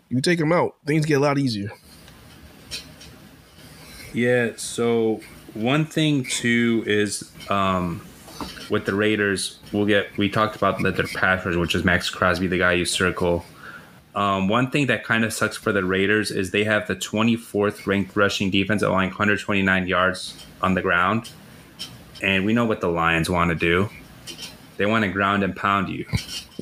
you 0.09 0.21
take 0.21 0.39
him 0.39 0.51
out, 0.51 0.75
things 0.85 1.05
get 1.05 1.15
a 1.15 1.19
lot 1.19 1.37
easier. 1.37 1.71
Yeah. 4.13 4.51
So 4.57 5.21
one 5.53 5.85
thing 5.85 6.23
too 6.23 6.83
is 6.85 7.31
um, 7.49 8.01
with 8.69 8.85
the 8.85 8.95
Raiders, 8.95 9.59
we'll 9.71 9.85
get 9.85 10.15
we 10.17 10.29
talked 10.29 10.55
about 10.55 10.81
that 10.83 10.95
their 10.95 11.07
pass 11.07 11.45
rush, 11.45 11.55
which 11.55 11.75
is 11.75 11.83
Maxx 11.83 12.09
Crosby, 12.09 12.47
the 12.47 12.59
guy 12.59 12.73
you 12.73 12.85
circle. 12.85 13.43
Um, 14.15 14.47
one 14.47 14.69
thing 14.69 14.87
that 14.87 15.03
kind 15.03 15.25
of 15.25 15.33
sucks 15.33 15.57
for 15.57 15.71
the 15.71 15.83
Raiders 15.83 16.29
is 16.29 16.51
they 16.51 16.63
have 16.63 16.87
the 16.87 16.95
24th 16.95 17.87
ranked 17.87 18.15
rushing 18.15 18.51
defense, 18.51 18.83
allowing 18.83 19.09
129 19.09 19.87
yards 19.87 20.45
on 20.61 20.75
the 20.75 20.81
ground. 20.81 21.31
And 22.23 22.45
we 22.45 22.53
know 22.53 22.65
what 22.65 22.81
the 22.81 22.87
Lions 22.87 23.29
want 23.29 23.49
to 23.49 23.55
do. 23.55 23.89
They 24.77 24.85
want 24.87 25.03
to 25.03 25.09
ground 25.11 25.43
and 25.43 25.55
pound 25.55 25.89
you. 25.89 26.05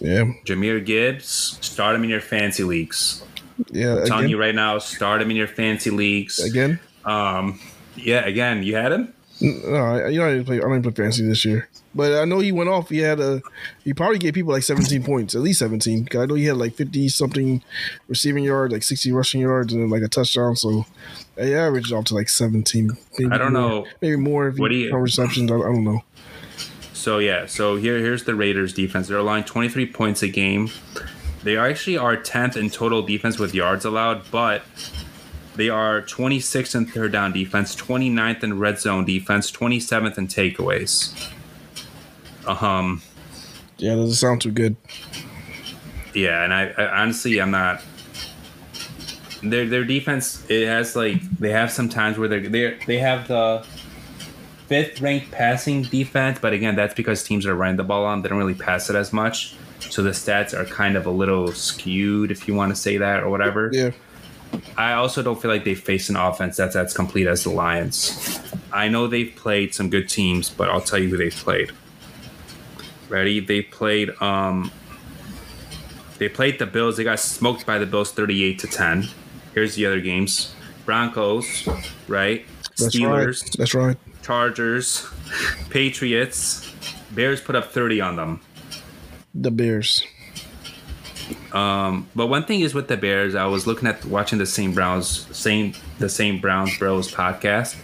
Yeah, 0.02 0.26
Jahmyr 0.46 0.84
Gibbs, 0.86 1.58
start 1.62 1.96
him 1.96 2.04
in 2.04 2.10
your 2.10 2.20
fancy 2.22 2.64
leagues. 2.64 3.24
yeah. 3.72 3.98
I'm 4.00 4.06
telling 4.06 4.20
Again, 4.26 4.30
you 4.32 4.40
right 4.40 4.56
now, 4.56 4.80
start 4.80 5.22
him 5.22 5.30
in 5.32 5.38
your 5.38 5.48
fancy 5.48 5.92
leagues. 5.92 6.40
again. 6.40 6.80
Um, 7.06 7.60
yeah, 7.96 8.26
again, 8.26 8.64
you 8.64 8.76
had 8.76 8.92
him. 8.92 9.14
No, 9.40 9.76
I, 9.76 10.08
you 10.10 10.20
know, 10.20 10.28
I 10.28 10.32
didn't 10.32 10.46
play. 10.46 10.58
I 10.58 10.62
didn't 10.62 10.82
play 10.84 10.92
fantasy 10.92 11.26
this 11.28 11.46
year, 11.46 11.70
but 11.94 12.14
I 12.22 12.26
know 12.26 12.40
he 12.40 12.52
went 12.52 12.70
off. 12.70 12.90
He 12.90 13.00
had 13.00 13.20
a. 13.20 13.42
He 13.84 13.94
probably 13.94 14.18
gave 14.20 14.34
people 14.34 14.54
like 14.54 14.64
17 14.64 15.04
points, 15.04 15.36
at 15.36 15.42
least 15.42 15.60
17. 15.60 16.06
'cause 16.06 16.22
I 16.22 16.26
know 16.26 16.36
he 16.36 16.46
had 16.46 16.58
like 16.58 16.76
50 16.76 17.10
something 17.10 17.62
receiving 18.08 18.44
yards, 18.44 18.72
like 18.74 18.84
60 18.84 19.12
rushing 19.12 19.42
yards, 19.42 19.74
and 19.74 19.82
then 19.82 19.90
like 19.90 20.04
a 20.04 20.08
touchdown. 20.08 20.56
So 20.56 20.86
he 21.40 21.54
averaged 21.54 21.92
off 21.94 22.06
to 22.06 22.14
like 22.16 22.30
17. 22.30 22.92
Maybe 23.20 23.32
I 23.32 23.38
don't 23.38 23.54
more. 23.54 23.62
know. 23.62 23.86
Maybe 24.02 24.16
more 24.16 24.48
if 24.48 24.58
What 24.58 24.72
he 24.72 24.84
do 24.84 24.90
you- 24.90 24.96
receptions. 24.98 25.52
I, 25.52 25.56
I 25.56 25.60
don't 25.60 25.84
know. 25.84 26.04
So 26.94 27.18
yeah, 27.18 27.46
so 27.48 27.78
here 27.78 27.98
here's 27.98 28.26
the 28.26 28.36
Raiders 28.36 28.74
defense. 28.74 29.08
They're 29.08 29.18
allowing 29.18 29.44
23 29.44 29.88
points 29.88 30.22
a 30.22 30.28
game. 30.28 30.70
They 31.44 31.58
are 31.58 31.68
actually 31.68 31.98
are 31.98 32.16
10th 32.16 32.56
in 32.56 32.70
total 32.70 33.02
defense 33.02 33.40
with 33.40 33.56
yards 33.56 33.84
allowed, 33.86 34.30
but 34.30 34.62
they 35.56 35.70
are 35.70 36.04
26th 36.04 36.76
in 36.76 36.86
third 36.86 37.12
down 37.12 37.34
defense, 37.34 37.76
29th 37.76 38.44
in 38.44 38.60
red 38.60 38.80
zone 38.80 39.06
defense, 39.06 39.52
27th 39.52 40.18
in 40.20 40.28
takeaways. 40.28 41.12
Um, 42.48 43.02
Yeah, 43.78 43.96
doesn't 43.96 44.16
sound 44.16 44.42
too 44.42 44.52
good. 44.52 44.76
yeah, 46.14 46.44
and 46.44 46.54
I, 46.54 46.70
I 46.78 47.02
honestly, 47.02 47.40
I'm 47.42 47.52
not. 47.52 47.82
Their 49.44 49.66
their 49.66 49.84
defense 49.84 50.46
it 50.50 50.68
has 50.68 50.96
like 50.96 51.20
they 51.40 51.50
have 51.52 51.72
some 51.72 51.90
times 51.90 52.18
where 52.18 52.28
they 52.28 52.40
they 52.42 52.78
they 52.86 53.00
have 53.00 53.28
the 53.28 53.66
fifth 54.68 55.02
ranked 55.02 55.32
passing 55.32 55.82
defense, 55.84 56.38
but 56.40 56.54
again, 56.54 56.76
that's 56.76 56.94
because 56.94 57.24
teams 57.24 57.46
are 57.48 57.56
running 57.56 57.78
the 57.78 57.84
ball 57.84 58.06
on. 58.06 58.22
They 58.22 58.30
don't 58.30 58.38
really 58.38 58.54
pass 58.54 58.90
it 58.90 58.96
as 58.96 59.12
much, 59.12 59.56
so 59.80 60.04
the 60.04 60.12
stats 60.12 60.54
are 60.54 60.66
kind 60.66 60.96
of 60.96 61.08
a 61.08 61.12
little 61.12 61.52
skewed, 61.54 62.30
if 62.32 62.48
you 62.48 62.54
want 62.54 62.70
to 62.70 62.76
say 62.80 62.98
that 62.98 63.24
or 63.24 63.30
whatever. 63.30 63.70
Yeah. 63.74 63.92
I 64.78 64.94
also 64.94 65.24
don't 65.24 65.42
feel 65.42 65.50
like 65.50 65.64
they 65.64 65.76
face 65.76 66.10
an 66.10 66.18
offense 66.18 66.58
that's 66.58 66.76
as 66.76 66.94
complete 66.94 67.26
as 67.26 67.44
the 67.46 67.50
Lions. 67.52 68.40
I 68.72 68.90
know 68.90 69.08
they've 69.08 69.34
played 69.36 69.74
some 69.74 69.90
good 69.90 70.08
teams, 70.10 70.50
but 70.50 70.70
I'll 70.70 70.82
tell 70.82 71.00
you 71.00 71.08
who 71.10 71.18
they've 71.18 71.34
played. 71.34 71.72
Ready? 73.12 73.42
They 73.42 73.62
played 73.62 74.10
um 74.22 74.72
they 76.18 76.30
played 76.30 76.60
the 76.60 76.66
Bills. 76.66 76.98
They 76.98 77.04
got 77.04 77.20
smoked 77.20 77.66
by 77.66 77.78
the 77.78 77.86
Bills 77.86 78.12
38 78.12 78.60
to 78.60 78.68
10. 78.68 79.08
Here's 79.54 79.76
the 79.76 79.86
other 79.86 80.00
games. 80.00 80.54
Broncos, 80.86 81.68
right? 82.08 82.46
That's 82.78 82.96
Steelers, 82.96 83.42
right. 83.42 83.52
That's 83.58 83.74
right. 83.74 83.98
Chargers, 84.22 85.08
Patriots. 85.70 86.72
Bears 87.12 87.42
put 87.42 87.56
up 87.56 87.72
30 87.72 88.02
on 88.02 88.16
them. 88.16 88.42
The 89.34 89.52
Bears. 89.52 90.04
Um, 91.54 92.08
but 92.16 92.28
one 92.28 92.46
thing 92.46 92.62
is 92.62 92.74
with 92.74 92.88
the 92.88 92.98
Bears, 92.98 93.36
I 93.36 93.46
was 93.46 93.68
looking 93.68 93.88
at 93.88 94.06
watching 94.06 94.40
the 94.40 94.46
same 94.46 94.74
Browns, 94.74 95.28
same 95.36 95.74
the 96.00 96.08
same 96.10 96.40
Browns 96.40 96.78
Bros 96.78 97.12
podcast, 97.12 97.76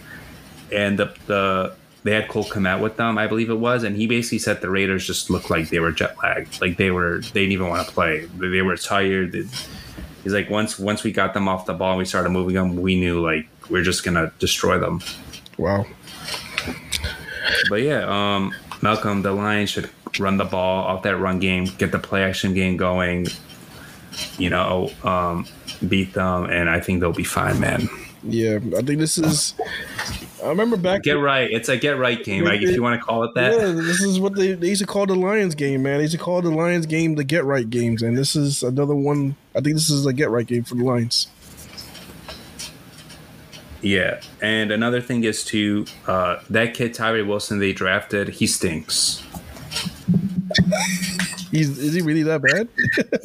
and 0.72 0.98
the 0.98 1.14
the 1.26 1.74
they 2.04 2.12
had 2.12 2.28
Cole 2.28 2.44
Kmet 2.44 2.80
with 2.80 2.96
them, 2.96 3.18
I 3.18 3.26
believe 3.26 3.50
it 3.50 3.58
was, 3.58 3.82
and 3.82 3.96
he 3.96 4.06
basically 4.06 4.38
said 4.38 4.60
the 4.60 4.70
Raiders 4.70 5.06
just 5.06 5.30
looked 5.30 5.50
like 5.50 5.70
they 5.70 5.80
were 5.80 5.92
jet 5.92 6.16
lagged, 6.22 6.60
like 6.60 6.76
they 6.76 6.90
were 6.90 7.18
they 7.18 7.40
didn't 7.40 7.52
even 7.52 7.68
want 7.68 7.86
to 7.86 7.92
play, 7.92 8.26
they 8.36 8.62
were 8.62 8.76
tired. 8.76 9.34
He's 9.34 10.32
like 10.32 10.50
once 10.50 10.78
once 10.78 11.02
we 11.02 11.12
got 11.12 11.34
them 11.34 11.48
off 11.48 11.66
the 11.66 11.74
ball, 11.74 11.90
and 11.90 11.98
we 11.98 12.04
started 12.04 12.30
moving 12.30 12.54
them, 12.54 12.76
we 12.76 12.98
knew 12.98 13.20
like 13.20 13.48
we're 13.68 13.82
just 13.82 14.04
gonna 14.04 14.32
destroy 14.38 14.78
them. 14.78 15.00
Wow. 15.56 15.86
But 17.68 17.82
yeah, 17.82 18.04
um, 18.06 18.54
Malcolm, 18.82 19.22
the 19.22 19.32
Lions 19.32 19.70
should 19.70 19.90
run 20.18 20.36
the 20.36 20.44
ball 20.44 20.84
off 20.84 21.02
that 21.02 21.16
run 21.16 21.38
game, 21.40 21.64
get 21.78 21.92
the 21.92 21.98
play 21.98 22.22
action 22.22 22.54
game 22.54 22.76
going. 22.76 23.26
You 24.36 24.50
know, 24.50 24.90
um, 25.04 25.46
beat 25.86 26.14
them, 26.14 26.44
and 26.44 26.68
I 26.68 26.80
think 26.80 27.00
they'll 27.00 27.12
be 27.12 27.24
fine, 27.24 27.60
man. 27.60 27.88
Yeah, 28.24 28.58
I 28.76 28.82
think 28.82 28.98
this 28.98 29.16
is. 29.18 29.54
I 30.48 30.50
remember 30.50 30.78
back. 30.78 31.02
Get 31.02 31.12
right. 31.12 31.50
It's 31.50 31.68
a 31.68 31.76
get 31.76 31.98
right 31.98 32.24
game, 32.24 32.42
right? 32.42 32.62
If 32.62 32.74
you 32.74 32.82
want 32.82 32.98
to 32.98 33.04
call 33.04 33.22
it 33.24 33.34
that. 33.34 33.52
Yeah, 33.52 33.66
this 33.66 34.00
is 34.00 34.18
what 34.18 34.34
they, 34.34 34.52
they 34.52 34.68
used 34.68 34.80
to 34.80 34.86
call 34.86 35.04
the 35.04 35.14
Lions 35.14 35.54
game, 35.54 35.82
man. 35.82 35.98
They 35.98 36.04
used 36.04 36.12
to 36.12 36.18
call 36.18 36.40
the 36.40 36.50
Lions 36.50 36.86
game 36.86 37.16
the 37.16 37.24
get 37.24 37.44
right 37.44 37.68
games, 37.68 38.02
and 38.02 38.16
this 38.16 38.34
is 38.34 38.62
another 38.62 38.94
one. 38.94 39.36
I 39.54 39.60
think 39.60 39.76
this 39.76 39.90
is 39.90 40.06
a 40.06 40.12
get 40.14 40.30
right 40.30 40.46
game 40.46 40.64
for 40.64 40.74
the 40.74 40.84
Lions. 40.84 41.26
Yeah, 43.82 44.22
and 44.40 44.72
another 44.72 45.02
thing 45.02 45.22
is 45.24 45.44
to 45.46 45.84
uh, 46.06 46.38
that 46.48 46.72
kid 46.72 46.94
Tyree 46.94 47.22
Wilson 47.22 47.58
they 47.58 47.74
drafted. 47.74 48.30
He 48.30 48.46
stinks. 48.46 49.22
He's 51.50 51.78
is 51.78 51.92
he 51.92 52.00
really 52.00 52.22
that 52.22 52.40
bad? 52.40 52.68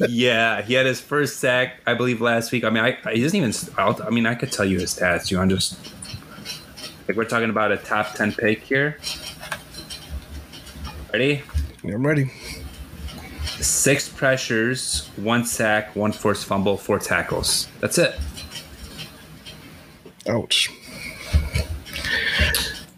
yeah, 0.10 0.60
he 0.60 0.74
had 0.74 0.84
his 0.84 1.00
first 1.00 1.38
sack, 1.38 1.80
I 1.86 1.94
believe, 1.94 2.20
last 2.20 2.52
week. 2.52 2.64
I 2.64 2.70
mean, 2.70 2.84
I, 2.84 3.12
he 3.12 3.22
doesn't 3.22 3.36
even. 3.36 3.52
I'll, 3.78 4.00
I 4.02 4.10
mean, 4.10 4.26
I 4.26 4.34
could 4.34 4.52
tell 4.52 4.66
you 4.66 4.78
his 4.78 4.94
stats. 4.94 5.30
You 5.30 5.38
want 5.38 5.50
just 5.50 5.78
like 7.06 7.16
we're 7.16 7.24
talking 7.24 7.50
about 7.50 7.72
a 7.72 7.76
top 7.76 8.14
ten 8.14 8.32
pick 8.32 8.62
here. 8.62 8.98
Ready? 11.12 11.42
Yeah, 11.82 11.94
I'm 11.94 12.06
ready. 12.06 12.30
Six 13.60 14.08
pressures, 14.08 15.08
one 15.16 15.44
sack, 15.44 15.94
one 15.94 16.12
forced 16.12 16.46
fumble, 16.46 16.76
four 16.76 16.98
tackles. 16.98 17.68
That's 17.80 17.98
it. 17.98 18.18
Ouch. 20.26 20.70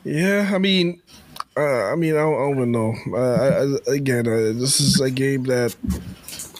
Yeah, 0.05 0.51
I 0.55 0.59
mean, 0.59 1.03
uh, 1.57 1.93
I 1.93 1.97
mean, 1.97 2.15
I 2.15 2.19
don't, 2.19 2.35
I 2.35 2.39
don't 2.39 2.57
even 2.57 2.73
know. 2.73 2.95
Uh, 3.13 3.19
I, 3.19 3.91
I, 3.91 3.95
again, 3.95 4.29
uh, 4.29 4.59
this 4.59 4.81
is 4.81 5.01
a 5.01 5.11
game 5.11 5.43
that 5.45 5.75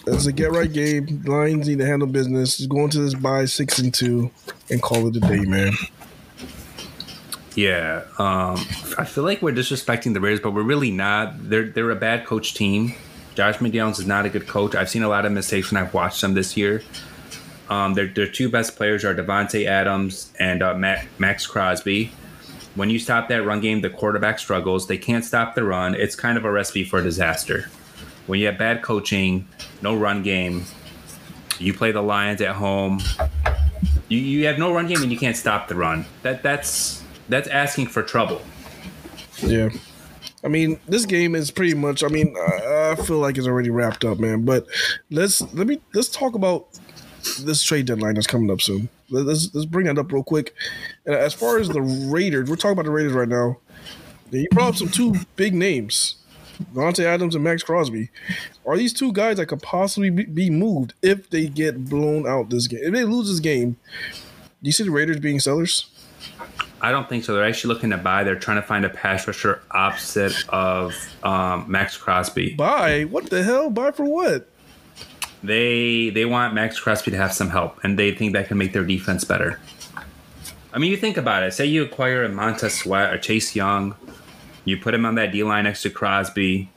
it's 0.05 0.25
a 0.25 0.33
get 0.33 0.51
right 0.51 0.71
game. 0.71 1.23
Lions 1.25 1.67
need 1.67 1.79
to 1.79 1.85
handle 1.85 2.07
business. 2.07 2.57
Just 2.57 2.69
go 2.69 2.83
into 2.83 2.99
this 2.99 3.13
by 3.13 3.45
six 3.45 3.79
and 3.79 3.93
two 3.93 4.29
and 4.69 4.81
call 4.81 5.07
it 5.07 5.15
a 5.15 5.19
day, 5.21 5.39
man. 5.41 5.73
Yeah, 7.57 8.03
um, 8.19 8.55
I 8.99 9.05
feel 9.05 9.23
like 9.23 9.41
we're 9.41 9.51
disrespecting 9.51 10.13
the 10.13 10.21
Raiders, 10.21 10.41
but 10.41 10.51
we're 10.51 10.61
really 10.61 10.91
not. 10.91 11.49
They're 11.49 11.65
they're 11.65 11.89
a 11.89 11.95
bad 11.95 12.23
coach 12.23 12.53
team. 12.53 12.93
Josh 13.33 13.57
McDaniels 13.57 13.99
is 13.99 14.05
not 14.05 14.27
a 14.27 14.29
good 14.29 14.47
coach. 14.47 14.75
I've 14.75 14.91
seen 14.91 15.01
a 15.01 15.07
lot 15.07 15.25
of 15.25 15.31
mistakes 15.31 15.71
when 15.71 15.81
I've 15.81 15.91
watched 15.91 16.21
them 16.21 16.35
this 16.35 16.55
year. 16.55 16.83
Um, 17.67 17.95
their, 17.95 18.05
their 18.05 18.27
two 18.27 18.47
best 18.47 18.75
players 18.75 19.03
are 19.03 19.15
Davante 19.15 19.65
Adams 19.65 20.31
and 20.37 20.61
uh, 20.61 20.75
Maxx 21.17 21.47
Crosby. 21.47 22.11
When 22.75 22.91
you 22.91 22.99
stop 22.99 23.27
that 23.29 23.43
run 23.43 23.59
game, 23.59 23.81
the 23.81 23.89
quarterback 23.89 24.37
struggles. 24.37 24.85
They 24.85 24.99
can't 24.99 25.25
stop 25.25 25.55
the 25.55 25.63
run. 25.63 25.95
It's 25.95 26.15
kind 26.15 26.37
of 26.37 26.45
a 26.45 26.51
recipe 26.51 26.83
for 26.83 27.01
disaster. 27.01 27.71
When 28.27 28.39
you 28.39 28.45
have 28.45 28.59
bad 28.59 28.83
coaching, 28.83 29.47
no 29.81 29.95
run 29.95 30.21
game, 30.21 30.65
you 31.57 31.73
play 31.73 31.91
the 31.91 32.03
Lions 32.03 32.39
at 32.41 32.55
home. 32.55 33.01
You, 34.09 34.19
you 34.19 34.45
have 34.45 34.59
no 34.59 34.71
run 34.71 34.85
game 34.85 35.01
and 35.01 35.11
you 35.11 35.17
can't 35.17 35.35
stop 35.35 35.67
the 35.67 35.75
run. 35.75 36.05
That 36.21 36.43
that's 36.43 37.03
that's 37.29 37.47
asking 37.47 37.87
for 37.87 38.03
trouble. 38.03 38.41
Yeah. 39.41 39.69
I 40.43 40.49
mean, 40.49 40.79
this 40.87 41.05
game 41.05 41.35
is 41.35 41.51
pretty 41.51 41.73
much. 41.73 42.03
I 42.03 42.07
mean, 42.07 42.35
I, 42.37 42.95
feel 42.95 43.19
like 43.19 43.37
it's 43.37 43.47
already 43.47 43.69
wrapped 43.69 44.05
up, 44.05 44.19
man. 44.19 44.45
But 44.45 44.65
let's 45.09 45.41
let 45.53 45.67
me 45.67 45.81
let's 45.93 46.09
talk 46.09 46.35
about 46.35 46.67
this 47.41 47.63
trade 47.63 47.85
deadline 47.85 48.15
that's 48.15 48.27
coming 48.27 48.51
up 48.51 48.61
soon. 48.61 48.89
Let's 49.09 49.53
let's 49.53 49.65
bring 49.65 49.87
that 49.87 49.97
up 49.97 50.11
real 50.11 50.23
quick. 50.23 50.53
And 51.05 51.15
as 51.15 51.33
far 51.33 51.57
as 51.57 51.69
the 51.69 51.81
Raiders, 51.81 52.49
we're 52.49 52.55
talking 52.55 52.73
about 52.73 52.85
the 52.85 52.91
Raiders 52.91 53.13
right 53.13 53.27
now. 53.27 53.57
You 54.31 54.47
brought 54.51 54.69
up 54.69 54.75
some 54.75 54.89
two 54.89 55.15
big 55.35 55.53
names, 55.53 56.17
Davante 56.73 57.03
Adams 57.03 57.33
and 57.33 57.43
Maxx 57.43 57.63
Crosby. 57.63 58.09
Are 58.65 58.77
these 58.77 58.93
two 58.93 59.13
guys 59.13 59.37
that 59.37 59.45
could 59.47 59.61
possibly 59.61 60.09
be 60.09 60.49
moved 60.49 60.93
if 61.01 61.29
they 61.29 61.47
get 61.47 61.85
blown 61.89 62.27
out 62.27 62.49
this 62.49 62.67
game? 62.67 62.81
If 62.83 62.93
they 62.93 63.05
lose 63.05 63.29
this 63.29 63.39
game, 63.39 63.77
do 64.61 64.67
you 64.67 64.71
see 64.71 64.83
the 64.83 64.91
Raiders 64.91 65.19
being 65.19 65.39
sellers? 65.39 65.89
I 66.81 66.91
don't 66.91 67.09
think 67.09 67.23
so. 67.23 67.33
They're 67.33 67.45
actually 67.45 67.73
looking 67.73 67.89
to 67.89 67.97
buy. 67.97 68.23
They're 68.23 68.35
trying 68.35 68.61
to 68.61 68.67
find 68.67 68.85
a 68.85 68.89
pass 68.89 69.25
rusher 69.27 69.61
opposite 69.71 70.47
of 70.49 70.95
um, 71.23 71.65
Maxx 71.67 71.97
Crosby. 71.97 72.53
Buy? 72.55 73.03
What 73.03 73.29
the 73.29 73.43
hell? 73.43 73.69
Buy 73.69 73.91
for 73.91 74.05
what? 74.05 74.47
They 75.43 76.09
they 76.09 76.25
want 76.25 76.53
Maxx 76.53 76.79
Crosby 76.79 77.11
to 77.11 77.17
have 77.17 77.33
some 77.33 77.49
help, 77.49 77.83
and 77.83 77.97
they 77.97 78.13
think 78.13 78.33
that 78.33 78.47
can 78.47 78.57
make 78.57 78.73
their 78.73 78.83
defense 78.83 79.23
better. 79.23 79.59
I 80.73 80.79
mean, 80.79 80.91
you 80.91 80.97
think 80.97 81.17
about 81.17 81.43
it. 81.43 81.53
Say 81.53 81.65
you 81.65 81.83
acquire 81.83 82.23
a 82.23 82.29
Montez 82.29 82.73
Sweat 82.73 83.13
or 83.13 83.17
Chase 83.17 83.55
Young, 83.55 83.95
you 84.67 84.77
put 84.77 84.93
him 84.93 85.05
on 85.05 85.15
that 85.15 85.31
D 85.31 85.43
line 85.43 85.63
next 85.63 85.81
to 85.83 85.89
Crosby. 85.89 86.69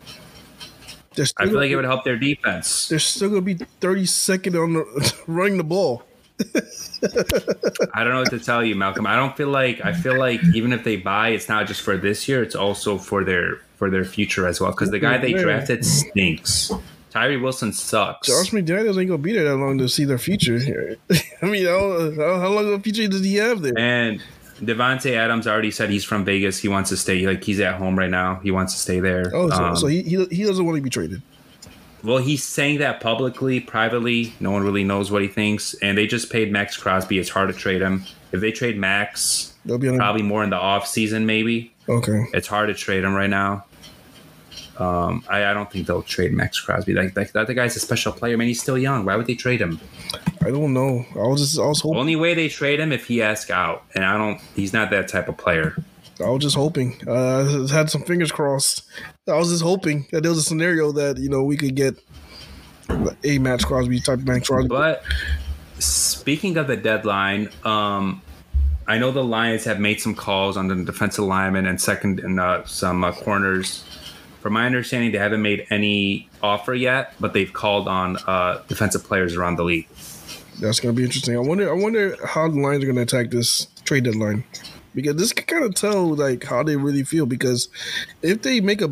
I 1.18 1.46
feel 1.46 1.56
like 1.56 1.70
it 1.70 1.76
would 1.76 1.84
help 1.84 2.04
their 2.04 2.16
defense. 2.16 2.88
They're 2.88 3.00
still 3.00 3.30
going 3.30 3.44
to 3.44 3.54
be 3.54 3.66
32nd 3.80 4.62
on 4.62 4.74
the, 4.74 5.14
running 5.26 5.56
the 5.58 5.64
ball. 5.64 6.04
I 7.94 8.04
don't 8.04 8.12
know 8.12 8.20
what 8.20 8.30
to 8.30 8.38
tell 8.38 8.64
you, 8.64 8.74
Malcolm. 8.74 9.06
I 9.06 9.16
don't 9.16 9.36
feel 9.36 9.48
like 9.48 9.84
I 9.84 9.92
feel 9.92 10.18
like 10.18 10.40
even 10.54 10.72
if 10.72 10.84
they 10.84 10.96
buy, 10.96 11.30
it's 11.30 11.48
not 11.48 11.66
just 11.66 11.80
for 11.80 11.96
this 11.96 12.28
year; 12.28 12.42
it's 12.42 12.54
also 12.54 12.98
for 12.98 13.24
their 13.24 13.56
for 13.76 13.90
their 13.90 14.04
future 14.04 14.46
as 14.46 14.60
well. 14.60 14.70
Because 14.70 14.90
the 14.90 14.98
guy 14.98 15.18
they 15.18 15.32
drafted 15.32 15.84
stinks. 15.84 16.70
Tyree 17.10 17.38
Wilson 17.38 17.72
sucks. 17.72 18.28
Josh 18.28 18.50
McDaniels 18.50 18.98
ain't 18.98 19.08
gonna 19.08 19.18
be 19.18 19.32
there 19.32 19.44
that 19.44 19.56
long 19.56 19.78
to 19.78 19.88
see 19.88 20.04
their 20.04 20.18
future. 20.18 20.96
I 21.42 21.46
mean, 21.46 21.66
how, 21.66 22.38
how 22.38 22.48
long 22.48 22.66
of 22.66 22.72
a 22.72 22.80
future 22.80 23.08
does 23.08 23.24
he 23.24 23.36
have 23.36 23.62
there? 23.62 23.76
And 23.76 24.22
Davante 24.60 25.16
Adams 25.16 25.46
already 25.46 25.70
said 25.70 25.90
he's 25.90 26.04
from 26.04 26.24
Vegas. 26.24 26.58
He 26.58 26.68
wants 26.68 26.90
to 26.90 26.96
stay. 26.96 27.26
Like 27.26 27.42
he's 27.42 27.58
at 27.60 27.74
home 27.76 27.98
right 27.98 28.10
now. 28.10 28.36
He 28.36 28.50
wants 28.50 28.74
to 28.74 28.78
stay 28.78 29.00
there. 29.00 29.30
Oh, 29.34 29.48
so, 29.50 29.64
um, 29.64 29.76
so 29.76 29.86
he, 29.88 30.02
he 30.02 30.24
he 30.26 30.44
doesn't 30.44 30.64
want 30.64 30.76
to 30.76 30.82
be 30.82 30.90
traded. 30.90 31.20
Well, 32.02 32.18
he's 32.18 32.42
saying 32.42 32.78
that 32.78 33.00
publicly, 33.00 33.60
privately. 33.60 34.32
No 34.40 34.50
one 34.50 34.62
really 34.62 34.84
knows 34.84 35.10
what 35.10 35.22
he 35.22 35.28
thinks. 35.28 35.74
And 35.74 35.98
they 35.98 36.06
just 36.06 36.30
paid 36.30 36.50
Maxx 36.50 36.76
Crosby. 36.76 37.18
It's 37.18 37.28
hard 37.28 37.52
to 37.52 37.54
trade 37.54 37.82
him. 37.82 38.04
If 38.32 38.40
they 38.40 38.52
trade 38.52 38.78
Max, 38.78 39.54
They'll 39.64 39.78
be 39.78 39.94
probably 39.94 40.22
more 40.22 40.42
in 40.42 40.50
the 40.50 40.56
off 40.56 40.86
season, 40.86 41.26
maybe. 41.26 41.72
Okay. 41.88 42.24
It's 42.32 42.46
hard 42.48 42.68
to 42.68 42.74
trade 42.74 43.04
him 43.04 43.14
right 43.14 43.30
now. 43.30 43.64
Um, 44.78 45.22
I, 45.28 45.44
I, 45.44 45.52
don't 45.52 45.70
think 45.70 45.86
they'll 45.86 46.02
trade 46.02 46.32
Maxx 46.32 46.58
Crosby. 46.58 46.94
Like, 46.94 47.14
like 47.14 47.32
that, 47.32 47.46
the 47.46 47.52
guy's 47.52 47.76
a 47.76 47.80
special 47.80 48.12
player. 48.12 48.38
Man, 48.38 48.46
he's 48.46 48.62
still 48.62 48.78
young. 48.78 49.04
Why 49.04 49.14
would 49.14 49.26
they 49.26 49.34
trade 49.34 49.60
him? 49.60 49.78
I 50.40 50.50
don't 50.50 50.72
know. 50.72 51.04
I 51.14 51.26
was 51.26 51.42
just 51.42 51.58
I 51.58 51.66
was 51.66 51.82
hoping. 51.82 51.98
Only 51.98 52.16
way 52.16 52.32
they 52.32 52.48
trade 52.48 52.80
him 52.80 52.90
if 52.90 53.06
he 53.06 53.20
asks 53.20 53.50
out, 53.50 53.82
and 53.94 54.04
I 54.04 54.16
don't. 54.16 54.40
He's 54.56 54.72
not 54.72 54.88
that 54.90 55.06
type 55.08 55.28
of 55.28 55.36
player. 55.36 55.76
I 56.20 56.28
was 56.30 56.42
just 56.42 56.56
hoping. 56.56 57.00
Uh, 57.08 57.66
had 57.68 57.90
some 57.90 58.02
fingers 58.02 58.30
crossed. 58.32 58.82
I 59.28 59.36
was 59.36 59.50
just 59.50 59.62
hoping 59.62 60.06
that 60.12 60.22
there 60.22 60.30
was 60.30 60.38
a 60.38 60.42
scenario 60.42 60.92
that 60.92 61.18
you 61.18 61.28
know 61.28 61.42
we 61.42 61.56
could 61.56 61.74
get 61.74 61.94
a 63.24 63.38
Maxx 63.38 63.64
Crosby 63.64 64.00
type 64.00 64.18
of 64.18 64.26
Maxx 64.26 64.48
Crosby. 64.48 64.68
But 64.68 65.02
speaking 65.78 66.56
of 66.56 66.66
the 66.66 66.76
deadline, 66.76 67.48
um, 67.64 68.22
I 68.86 68.98
know 68.98 69.12
the 69.12 69.24
Lions 69.24 69.64
have 69.64 69.78
made 69.80 70.00
some 70.00 70.14
calls 70.14 70.56
on 70.56 70.68
the 70.68 70.74
defensive 70.84 71.24
lineman 71.24 71.66
and 71.66 71.80
second 71.80 72.20
and 72.20 72.40
uh, 72.40 72.64
some 72.64 73.04
uh, 73.04 73.12
corners 73.12 73.84
From 74.40 74.54
my 74.54 74.64
understanding, 74.66 75.12
they 75.12 75.18
haven't 75.18 75.42
made 75.42 75.66
any 75.70 76.28
offer 76.42 76.74
yet, 76.74 77.12
but 77.20 77.34
they've 77.34 77.52
called 77.52 77.86
on 77.88 78.16
uh, 78.26 78.62
defensive 78.68 79.04
players 79.04 79.36
around 79.36 79.56
the 79.56 79.64
league. 79.64 79.86
That's 80.60 80.80
gonna 80.80 80.94
be 80.94 81.04
interesting. 81.04 81.36
I 81.36 81.40
wonder. 81.40 81.70
I 81.70 81.74
wonder 81.74 82.16
how 82.26 82.48
the 82.48 82.58
Lions 82.58 82.82
are 82.82 82.86
gonna 82.86 83.02
attack 83.02 83.30
this 83.30 83.66
trade 83.84 84.04
deadline 84.04 84.44
because 84.94 85.16
this 85.16 85.32
can 85.32 85.46
kind 85.46 85.64
of 85.64 85.74
tell 85.74 86.14
like 86.14 86.44
how 86.44 86.62
they 86.62 86.76
really 86.76 87.02
feel. 87.04 87.26
Because 87.26 87.68
if 88.22 88.42
they 88.42 88.60
make 88.60 88.80
a 88.82 88.90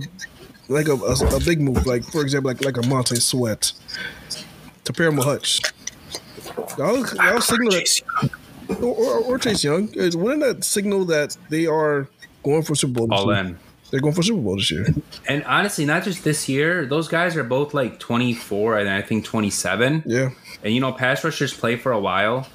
like 0.69 0.89
a, 0.89 0.93
a, 0.95 1.37
a 1.37 1.41
big 1.41 1.61
move, 1.61 1.87
like 1.87 2.05
for 2.05 2.23
example, 2.23 2.51
like 2.51 2.65
like 2.65 2.77
a 2.77 2.87
Montez 2.87 3.25
Sweat 3.25 3.73
to 4.85 4.93
pair 4.93 5.09
him 5.09 5.17
with 5.17 5.27
Hutch, 5.27 5.61
that'll, 6.77 7.03
that'll 7.05 7.41
signal 7.41 7.71
that, 7.73 8.31
or, 8.81 8.85
or, 8.95 9.19
or 9.21 9.39
Chase 9.39 9.65
Young. 9.65 9.89
is- 9.95 10.17
Wouldn't 10.17 10.41
that 10.43 10.65
signal 10.65 11.05
that 11.07 11.37
they 11.51 11.67
are 11.67 12.09
going 12.43 12.63
for 12.63 12.75
Super 12.75 12.95
Bowl? 12.95 13.07
this 13.09 13.19
All 13.19 13.27
year? 13.33 13.45
in. 13.45 13.59
They're 13.91 14.01
going 14.01 14.15
for 14.15 14.23
Super 14.23 14.41
Bowl 14.43 14.57
this 14.57 14.71
year. 14.71 14.87
And 15.27 15.43
honestly, 15.45 15.87
not 15.87 16.05
just 16.05 16.23
this 16.23 16.47
year. 16.47 16.85
Those 16.85 17.09
guys 17.09 17.37
are 17.37 17.43
both 17.45 17.73
like 17.73 17.99
24 17.99 18.77
and 18.79 18.91
I 18.91 19.01
think 19.01 19.25
27. 19.25 20.03
Yeah, 20.05 20.29
And 20.63 20.75
you 20.75 20.81
know, 20.83 20.93
pass 20.93 21.25
rushers 21.25 21.55
play 21.55 21.77
for 21.77 21.91
a 21.93 21.99
while 21.99 22.47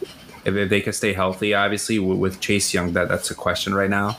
if, 0.46 0.56
if 0.56 0.70
they 0.70 0.82
can 0.82 0.94
stay 0.94 1.14
healthy. 1.14 1.54
Obviously, 1.54 2.00
with, 2.00 2.18
with 2.18 2.40
Chase 2.40 2.74
Young, 2.74 2.94
that 2.94 3.10
that's 3.10 3.32
a 3.32 3.36
question 3.36 3.74
right 3.74 3.90
now. 3.90 4.18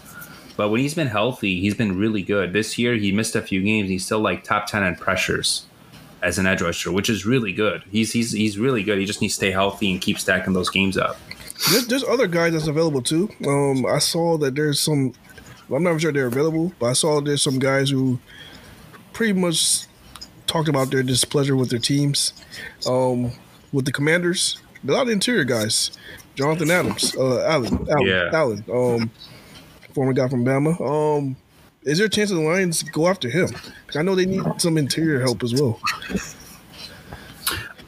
But 0.57 0.69
when 0.69 0.81
he's 0.81 0.95
been 0.95 1.09
healthy, 1.09 1.61
he's 1.61 1.75
been 1.75 1.99
really 1.99 2.23
good. 2.23 2.53
This 2.53 2.79
year, 2.79 2.95
he 2.95 3.11
missed 3.11 3.35
a 3.35 3.43
few 3.43 3.63
games. 3.63 3.89
He's 3.89 4.05
still 4.05 4.21
like 4.21 4.45
top 4.45 4.67
10 4.67 4.85
in 4.85 4.95
pressures 4.95 5.67
as 6.23 6.39
an 6.39 6.47
edge 6.47 6.63
rusher, 6.63 6.91
which 6.91 7.11
is 7.11 7.27
really 7.27 7.53
good. 7.53 7.83
He's 7.91 8.13
he's 8.13 8.33
he's 8.33 8.59
really 8.59 8.83
good. 8.83 8.99
He 8.99 9.05
just 9.05 9.21
needs 9.21 9.35
to 9.35 9.37
stay 9.37 9.51
healthy 9.51 9.93
and 9.93 10.01
keep 10.01 10.19
stacking 10.19 10.55
those 10.55 10.71
games 10.71 10.97
up. 10.97 11.17
there's, 11.71 11.87
there's 11.87 12.05
other 12.05 12.27
guys 12.27 12.55
that's 12.55 12.67
available 12.67 13.03
too. 13.03 13.29
Um, 13.47 13.85
I 13.87 13.99
saw 13.99 14.39
that 14.39 14.55
there's 14.55 14.81
some. 14.81 15.13
I'm 15.71 15.83
not 15.83 16.01
sure 16.01 16.13
they're 16.13 16.27
available, 16.27 16.73
but 16.79 16.87
I 16.87 16.93
saw 16.95 17.21
there's 17.21 17.43
some 17.43 17.59
guys 17.59 17.91
who 17.91 18.19
pretty 19.13 19.33
much 19.33 19.87
talked 20.47 20.69
about 20.69 20.91
their 20.91 21.03
displeasure 21.03 21.57
with 21.57 21.71
their 21.71 21.79
teams. 21.79 22.33
Um, 22.87 23.33
with 23.73 23.87
the 23.87 23.93
Commanders, 23.93 24.59
a 24.87 24.91
lot 24.93 25.03
of 25.03 25.09
interior 25.09 25.45
guys. 25.45 25.91
Jonathan 26.35 26.71
Adams, 26.71 27.15
uh, 27.17 27.43
Allen, 27.47 27.87
Allen, 27.89 28.07
Yeah. 28.07 28.31
Allen, 28.33 28.65
um, 28.73 29.11
former 29.95 30.13
guy 30.13 30.29
from 30.29 30.45
Bama. 30.45 30.81
Um, 30.81 31.37
is 31.85 31.99
there 31.99 32.07
a 32.07 32.11
chance 32.11 32.31
the 32.31 32.41
Lions 32.41 32.83
go 32.83 33.07
after 33.09 33.29
him? 33.31 33.49
'Cause 33.49 33.97
I 33.97 34.03
know 34.03 34.15
they 34.17 34.27
need 34.27 34.43
some 34.59 34.77
interior 34.77 35.21
help 35.21 35.43
as 35.45 35.55
well. 35.55 35.79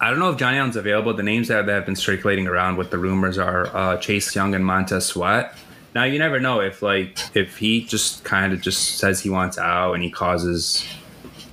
I 0.01 0.11
don't 0.11 0.19
know 0.19 0.31
if 0.31 0.37
Johnny 0.37 0.59
Allen's 0.59 0.77
available. 0.77 1.15
The 1.15 1.23
names 1.23 1.49
that, 1.49 1.67
that 1.67 1.73
have 1.73 1.87
been 1.87 1.97
circulating 1.97 2.47
around 2.47 2.77
with 2.77 2.91
the 2.91 2.99
rumors 2.99 3.39
are 3.39 3.75
uh, 3.75 3.97
Chase 3.97 4.35
Young 4.37 4.55
and 4.55 4.65
Montez 4.65 5.07
Sweat. 5.07 5.57
Now 5.95 6.05
you 6.05 6.19
never 6.19 6.39
know 6.39 6.61
if 6.61 6.83
like 6.83 7.19
if 7.35 7.57
he 7.57 7.83
just 7.85 8.23
kind 8.23 8.53
of 8.53 8.61
just 8.61 8.99
says 8.99 9.21
he 9.21 9.31
wants 9.31 9.57
out 9.57 9.95
and 9.95 10.03
he 10.03 10.11
causes 10.11 10.85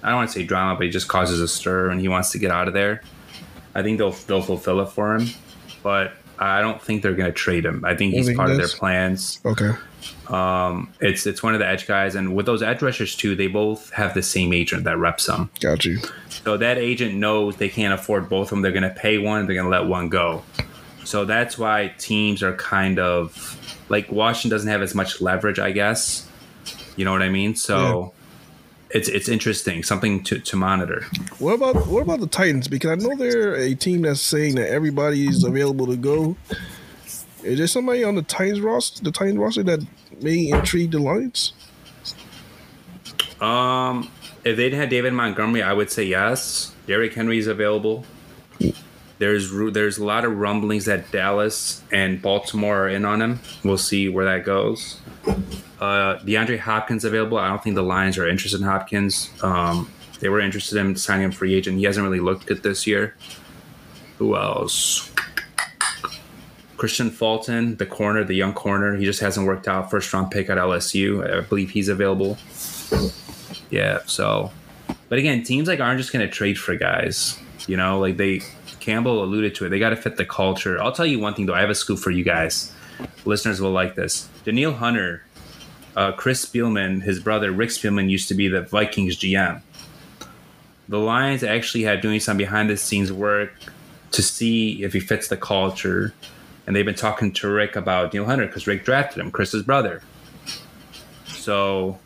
I 0.04 0.10
don't 0.10 0.18
want 0.18 0.32
to 0.32 0.40
say 0.40 0.46
drama, 0.46 0.76
but 0.76 0.84
he 0.84 0.90
just 0.92 1.08
causes 1.08 1.40
a 1.40 1.48
stir 1.48 1.90
and 1.90 2.02
he 2.02 2.10
wants 2.10 2.32
to 2.32 2.38
get 2.40 2.52
out 2.52 2.68
of 2.68 2.74
there. 2.74 3.02
I 3.76 3.84
think 3.84 3.98
they'll 3.98 4.12
they'll 4.12 4.42
fulfill 4.42 4.82
it 4.82 4.90
for 4.90 5.16
him, 5.16 5.28
but 5.82 6.14
I 6.40 6.62
don't 6.62 6.82
think 6.82 7.04
they're 7.04 7.14
going 7.14 7.32
to 7.32 7.38
trade 7.38 7.66
him. 7.66 7.86
I 7.86 7.96
think 7.96 8.14
he's 8.14 8.28
think 8.28 8.38
part 8.38 8.52
of 8.52 8.58
their 8.58 8.68
plans. 8.68 9.40
Okay. 9.46 9.72
Um, 10.28 10.92
it's 11.00 11.26
it's 11.26 11.42
one 11.42 11.54
of 11.54 11.60
the 11.60 11.68
edge 11.68 11.88
guys, 11.88 12.16
and 12.16 12.36
with 12.36 12.46
those 12.46 12.62
edge 12.62 12.82
rushers 12.82 13.16
too, 13.16 13.36
they 13.36 13.48
both 13.48 13.92
have 13.92 14.14
the 14.14 14.24
same 14.24 14.54
agent 14.54 14.84
that 14.84 14.98
reps 14.98 15.28
them. 15.28 15.50
Got 15.60 15.86
you. 15.86 16.00
So 16.30 16.58
that 16.58 16.78
agent 16.78 17.16
knows 17.16 17.58
they 17.58 17.70
can't 17.70 17.94
afford 17.94 18.30
both 18.30 18.48
of 18.48 18.50
them. 18.52 18.62
They're 18.62 18.72
going 18.72 18.84
to 18.84 18.90
pay 18.90 19.18
one, 19.18 19.46
they're 19.46 19.56
going 19.56 19.66
to 19.66 19.72
let 19.72 19.88
one 19.88 20.10
go. 20.10 20.44
So 21.06 21.26
that's 21.26 21.58
why 21.58 21.94
teams 21.98 22.44
are 22.44 22.56
kind 22.56 23.00
of 23.00 23.86
like 23.90 24.12
Washington 24.12 24.50
doesn't 24.50 24.70
have 24.70 24.82
as 24.82 24.96
much 24.96 25.22
leverage, 25.22 25.60
I 25.60 25.72
guess. 25.72 26.28
You 26.96 27.06
know 27.06 27.12
what 27.12 27.22
I 27.22 27.30
mean? 27.30 27.56
So 27.56 28.14
it's 28.94 29.10
it's 29.10 29.28
interesting, 29.28 29.84
something 29.84 30.24
to, 30.24 30.40
to 30.40 30.56
monitor. 30.56 31.06
What 31.40 31.54
about 31.54 31.88
what 31.88 32.04
about 32.04 32.20
the 32.20 32.28
Titans? 32.28 32.68
Because 32.68 32.92
I 32.92 32.96
know 32.96 33.16
they're 33.16 33.56
a 33.56 33.74
team 33.74 34.04
that's 34.04 34.22
saying 34.22 34.56
that 34.56 34.70
everybody's 34.70 35.44
available 35.44 35.88
to 35.88 35.98
go. 35.98 36.38
Is 37.42 37.58
there 37.58 37.68
somebody 37.68 38.04
on 38.04 38.16
the 38.16 38.22
Titans 38.22 38.62
roster, 38.62 39.04
the 39.04 39.12
Titans 39.12 39.38
roster 39.38 39.64
that 39.64 39.86
may 40.22 40.50
intrigue 40.50 40.92
the 40.92 41.00
Lions? 41.00 41.54
Um, 43.42 44.10
if 44.46 44.56
they 44.56 44.70
have 44.70 44.90
David 44.90 45.14
Montgomery, 45.14 45.64
I 45.64 45.74
would 45.74 45.92
say 45.92 46.04
yes. 46.04 46.74
Derrick 46.86 47.14
Henry 47.14 47.40
is 47.40 47.48
available. 47.48 48.06
There's 49.18 49.52
there's 49.74 49.98
a 49.98 50.06
lot 50.06 50.24
of 50.24 50.38
rumblings 50.38 50.86
that 50.86 51.12
Dallas 51.12 51.82
and 51.92 52.22
Baltimore 52.22 52.86
are 52.86 52.90
in 52.90 53.06
on 53.06 53.22
him. 53.22 53.40
We'll 53.64 53.78
see 53.78 54.08
where 54.08 54.26
that 54.26 54.46
goes. 54.46 55.00
Uh, 55.84 56.18
DeAndre 56.20 56.58
Hopkins 56.60 57.04
available. 57.04 57.38
I 57.38 57.50
don't 57.50 57.62
think 57.62 57.76
the 57.76 57.84
Lions 57.84 58.18
are 58.18 58.26
interested 58.26 58.62
in 58.62 58.66
Hopkins. 58.66 59.30
Um, 59.44 59.92
they 60.22 60.30
were 60.30 60.40
interested 60.40 60.78
in 60.78 60.96
signing 60.96 61.26
him 61.26 61.32
free 61.34 61.54
agent. 61.54 61.78
He 61.78 61.84
hasn't 61.84 62.06
really 62.06 62.22
looked 62.22 62.46
good 62.46 62.64
this 62.64 62.88
year. 62.88 63.18
Who 64.18 64.38
else? 64.38 65.12
Kristian 66.78 67.12
Fulton, 67.12 67.76
the 67.76 67.86
corner, 67.86 68.24
the 68.24 68.34
young 68.34 68.54
corner. 68.54 68.96
He 68.96 69.04
just 69.04 69.20
hasn't 69.20 69.46
worked 69.46 69.68
out. 69.68 69.92
First 69.92 70.14
round 70.14 70.32
pick 70.32 70.50
at 70.50 70.58
LSU. 70.58 71.22
I 71.30 71.42
believe 71.42 71.72
he's 71.72 71.90
available. 71.90 72.38
Yeah, 73.70 74.00
so 74.06 74.54
but 75.10 75.20
again, 75.20 75.44
teams 75.44 75.68
like 75.68 75.82
aren't 75.82 76.00
just 76.00 76.14
gonna 76.14 76.30
trade 76.30 76.58
for 76.58 76.78
guys. 76.78 77.38
You 77.68 77.76
know, 77.76 78.00
like 78.00 78.16
they 78.16 78.42
Campbell 78.80 79.22
alluded 79.22 79.54
to 79.56 79.66
it. 79.66 79.70
They 79.70 79.80
gotta 79.80 79.98
fit 79.98 80.16
the 80.16 80.26
culture. 80.26 80.82
I'll 80.82 80.94
tell 80.94 81.06
you 81.06 81.20
one 81.20 81.34
thing 81.34 81.46
though, 81.46 81.54
I 81.54 81.60
have 81.60 81.70
a 81.70 81.76
scoop 81.76 82.00
for 82.00 82.12
you 82.12 82.24
guys. 82.24 82.72
Listeners 83.26 83.60
will 83.60 83.72
like 83.72 83.96
this. 83.96 84.30
Danielle 84.46 84.72
Hunter, 84.72 85.24
uh, 85.96 86.12
Chris 86.14 86.46
Spielman, 86.46 87.04
his 87.04 87.20
brother 87.20 87.52
Rick 87.52 87.70
Spielman 87.70 88.10
used 88.10 88.28
to 88.30 88.34
be 88.34 88.48
the 88.48 88.62
Vikings 88.62 89.18
GM. 89.18 89.62
The 90.90 91.00
Lions 91.00 91.44
actually 91.44 91.84
had 91.84 92.02
doing 92.02 92.20
some 92.20 92.38
behind 92.38 92.70
the 92.70 92.78
scenes 92.78 93.12
work 93.12 93.54
to 94.12 94.22
see 94.22 94.84
if 94.84 94.94
he 94.94 95.00
fits 95.00 95.28
the 95.28 95.38
culture. 95.38 96.14
And 96.66 96.76
they've 96.76 96.86
been 96.86 96.96
talking 96.96 97.32
to 97.34 97.50
Rick 97.50 97.76
about 97.76 98.14
Neil 98.14 98.26
Hunter 98.26 98.48
because 98.48 98.68
Rick 98.68 98.86
drafted 98.86 99.20
him, 99.20 99.32
Chris's 99.32 99.64
brother. 99.64 100.02
So 101.26 102.00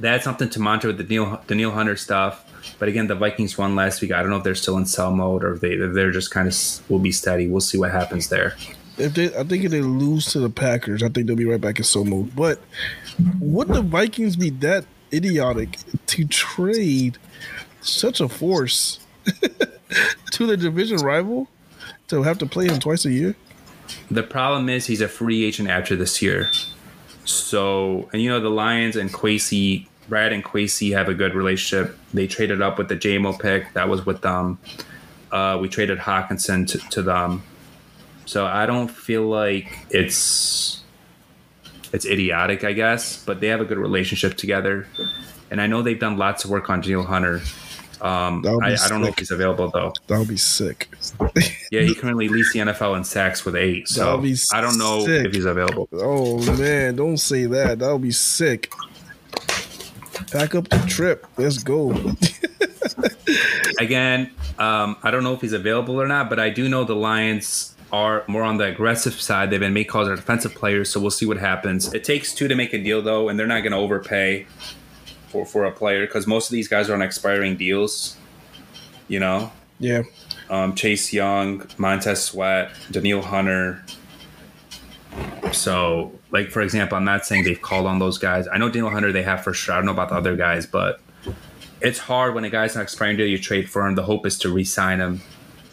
that's 0.00 0.24
something 0.24 0.48
to 0.50 0.60
monitor 0.60 0.88
with 0.88 0.98
the 0.98 1.04
Danielle, 1.04 1.42
Danielle 1.46 1.70
Hunter 1.70 1.96
stuff. 1.96 2.42
But 2.78 2.88
again, 2.88 3.06
the 3.06 3.14
Vikings 3.14 3.56
won 3.56 3.76
last 3.76 4.02
week. 4.02 4.12
I 4.12 4.20
don't 4.20 4.30
know 4.30 4.36
if 4.36 4.44
they're 4.44 4.54
still 4.54 4.76
in 4.76 4.86
sell 4.86 5.12
mode 5.12 5.44
or 5.44 5.54
if 5.54 5.60
they 5.60 5.72
if 5.72 5.94
they're 5.94 6.10
just 6.10 6.30
kind 6.30 6.48
of 6.48 6.90
will 6.90 6.98
be 6.98 7.12
steady. 7.12 7.46
We'll 7.46 7.60
see 7.60 7.78
what 7.78 7.92
happens 7.92 8.28
there. 8.28 8.56
If 8.98 9.14
they, 9.14 9.26
I 9.36 9.44
think 9.44 9.64
if 9.64 9.70
they 9.70 9.82
lose 9.82 10.26
to 10.32 10.40
the 10.40 10.50
Packers, 10.50 11.02
I 11.02 11.08
think 11.08 11.26
they'll 11.26 11.36
be 11.36 11.44
right 11.44 11.60
back 11.60 11.78
in 11.78 11.84
slow 11.84 12.04
mode. 12.04 12.34
But 12.34 12.60
would 13.40 13.68
the 13.68 13.82
Vikings 13.82 14.36
be 14.36 14.50
that 14.50 14.86
idiotic 15.12 15.78
to 16.06 16.26
trade 16.26 17.18
such 17.80 18.20
a 18.20 18.28
force 18.28 19.00
to 20.32 20.46
the 20.46 20.56
division 20.56 20.98
rival 20.98 21.48
to 22.08 22.22
have 22.22 22.38
to 22.38 22.46
play 22.46 22.66
him 22.66 22.78
twice 22.78 23.04
a 23.04 23.12
year? 23.12 23.36
The 24.10 24.22
problem 24.22 24.68
is 24.68 24.86
he's 24.86 25.00
a 25.00 25.08
free 25.08 25.44
agent 25.44 25.68
after 25.68 25.96
this 25.96 26.20
year. 26.22 26.48
So 27.24 28.08
and 28.12 28.22
you 28.22 28.30
know 28.30 28.40
the 28.40 28.50
Lions 28.50 28.96
and 28.96 29.12
Kwesi, 29.12 29.86
Brad 30.08 30.32
and 30.32 30.44
Kwesi 30.44 30.92
have 30.92 31.08
a 31.08 31.14
good 31.14 31.34
relationship. 31.34 31.98
They 32.14 32.26
traded 32.26 32.62
up 32.62 32.78
with 32.78 32.88
the 32.88 32.96
Jamo 32.96 33.38
pick. 33.38 33.72
That 33.74 33.88
was 33.88 34.06
with 34.06 34.22
them. 34.22 34.58
Uh, 35.32 35.58
we 35.60 35.68
traded 35.68 35.98
Hockenson 35.98 36.66
to, 36.68 36.78
to 36.90 37.02
them. 37.02 37.42
So 38.26 38.44
I 38.44 38.66
don't 38.66 38.88
feel 38.88 39.22
like 39.22 39.66
it's 39.90 40.82
it's 41.92 42.04
idiotic, 42.04 42.64
I 42.64 42.72
guess, 42.72 43.24
but 43.24 43.40
they 43.40 43.46
have 43.48 43.60
a 43.60 43.64
good 43.64 43.78
relationship 43.78 44.36
together. 44.36 44.86
And 45.50 45.60
I 45.60 45.66
know 45.66 45.80
they've 45.82 45.98
done 45.98 46.18
lots 46.18 46.44
of 46.44 46.50
work 46.50 46.68
on 46.68 46.80
Danielle 46.80 47.04
Hunter. 47.04 47.40
Um, 48.02 48.42
That 48.42 48.52
would 48.52 48.64
be 48.64 48.72
I, 48.72 48.84
I 48.84 48.88
don't 48.88 49.00
know 49.00 49.06
if 49.06 49.18
he's 49.18 49.30
available 49.30 49.70
though. 49.70 49.92
That 50.08 50.18
would 50.18 50.28
be 50.28 50.36
sick. 50.36 50.90
Yeah, 51.72 51.80
he 51.82 51.96
currently 51.96 52.28
leads 52.28 52.52
the 52.52 52.60
NFL 52.60 52.96
in 52.96 53.02
sacks 53.02 53.44
with 53.44 53.56
eight. 53.56 53.88
So 53.88 54.22
I 54.52 54.60
don't 54.60 54.78
know 54.78 55.04
sick. 55.04 55.26
if 55.26 55.34
he's 55.34 55.44
available. 55.44 55.88
Oh 55.92 56.38
man, 56.56 56.94
don't 56.94 57.16
say 57.16 57.46
that. 57.46 57.80
That 57.80 57.92
would 57.92 58.02
be 58.02 58.12
sick. 58.12 58.72
Pack 60.30 60.54
up 60.54 60.68
the 60.68 60.78
trip. 60.86 61.26
Let's 61.36 61.58
go. 61.58 61.90
Again, 63.80 64.30
um, 64.58 64.96
I 65.02 65.10
don't 65.10 65.24
know 65.24 65.34
if 65.34 65.40
he's 65.40 65.52
available 65.52 66.00
or 66.00 66.06
not, 66.06 66.30
but 66.30 66.38
I 66.38 66.50
do 66.50 66.68
know 66.68 66.84
the 66.84 66.94
Lions 66.94 67.75
are 67.92 68.24
more 68.26 68.42
on 68.42 68.56
the 68.56 68.64
aggressive 68.64 69.14
side. 69.20 69.50
They've 69.50 69.60
been 69.60 69.72
made 69.72 69.84
calls 69.84 70.08
are 70.08 70.16
defensive 70.16 70.54
players, 70.54 70.90
so 70.90 71.00
we'll 71.00 71.10
see 71.10 71.26
what 71.26 71.36
happens. 71.38 71.92
It 71.94 72.04
takes 72.04 72.34
two 72.34 72.48
to 72.48 72.54
make 72.54 72.72
a 72.72 72.78
deal 72.82 73.00
though, 73.02 73.28
and 73.28 73.38
they're 73.38 73.46
not 73.46 73.60
going 73.60 73.72
to 73.72 73.78
overpay 73.78 74.46
for 75.28 75.46
for 75.46 75.64
a 75.64 75.70
player 75.72 76.06
because 76.06 76.26
most 76.26 76.48
of 76.48 76.52
these 76.52 76.68
guys 76.68 76.88
are 76.90 76.94
on 76.94 77.02
expiring 77.02 77.56
deals. 77.56 78.16
You 79.08 79.20
know, 79.20 79.52
Yeah. 79.78 80.02
um, 80.50 80.74
Chase 80.74 81.12
Young, 81.12 81.64
Montez 81.78 82.22
Sweat, 82.24 82.72
Danielle 82.90 83.22
Hunter. 83.22 83.82
So, 85.52 86.12
like 86.30 86.50
for 86.50 86.60
example, 86.60 86.98
I'm 86.98 87.04
not 87.04 87.24
saying 87.24 87.44
they've 87.44 87.60
called 87.60 87.86
on 87.86 87.98
those 87.98 88.18
guys. 88.18 88.46
I 88.52 88.58
know 88.58 88.68
Danielle 88.68 88.90
Hunter 88.90 89.12
they 89.12 89.22
have 89.22 89.44
for 89.44 89.54
sure. 89.54 89.74
I 89.74 89.78
don't 89.78 89.86
know 89.86 89.92
about 89.92 90.08
the 90.10 90.16
other 90.16 90.36
guys, 90.36 90.66
but 90.66 91.00
it's 91.80 91.98
hard 92.00 92.34
when 92.34 92.44
a 92.44 92.50
guy's 92.50 92.74
not 92.74 92.82
expiring 92.82 93.16
deal. 93.16 93.26
You 93.26 93.38
trade 93.38 93.70
for 93.70 93.86
him. 93.86 93.94
The 93.94 94.02
hope 94.02 94.26
is 94.26 94.38
to 94.40 94.48
re-sign 94.52 94.98
him. 94.98 95.20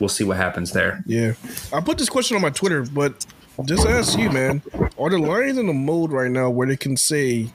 We'll 0.04 0.10
see 0.10 0.26
what 0.26 0.36
happens 0.36 0.74
there. 0.74 1.02
Yeah. 1.06 1.32
I 1.72 1.80
put 1.80 1.98
this 1.98 2.10
question 2.10 2.36
on 2.36 2.42
my 2.42 2.50
Twitter, 2.50 2.84
but 2.84 3.26
just 3.64 3.88
ask 3.88 4.20
you, 4.20 4.30
man. 4.30 4.62
Are 5.00 5.10
the 5.10 5.18
Lions 5.18 5.58
in 5.58 5.70
a 5.70 5.74
mode 5.74 6.12
right 6.12 6.30
now 6.30 6.50
where 6.50 6.68
they 6.68 6.76
can 6.76 6.98
say 6.98 7.54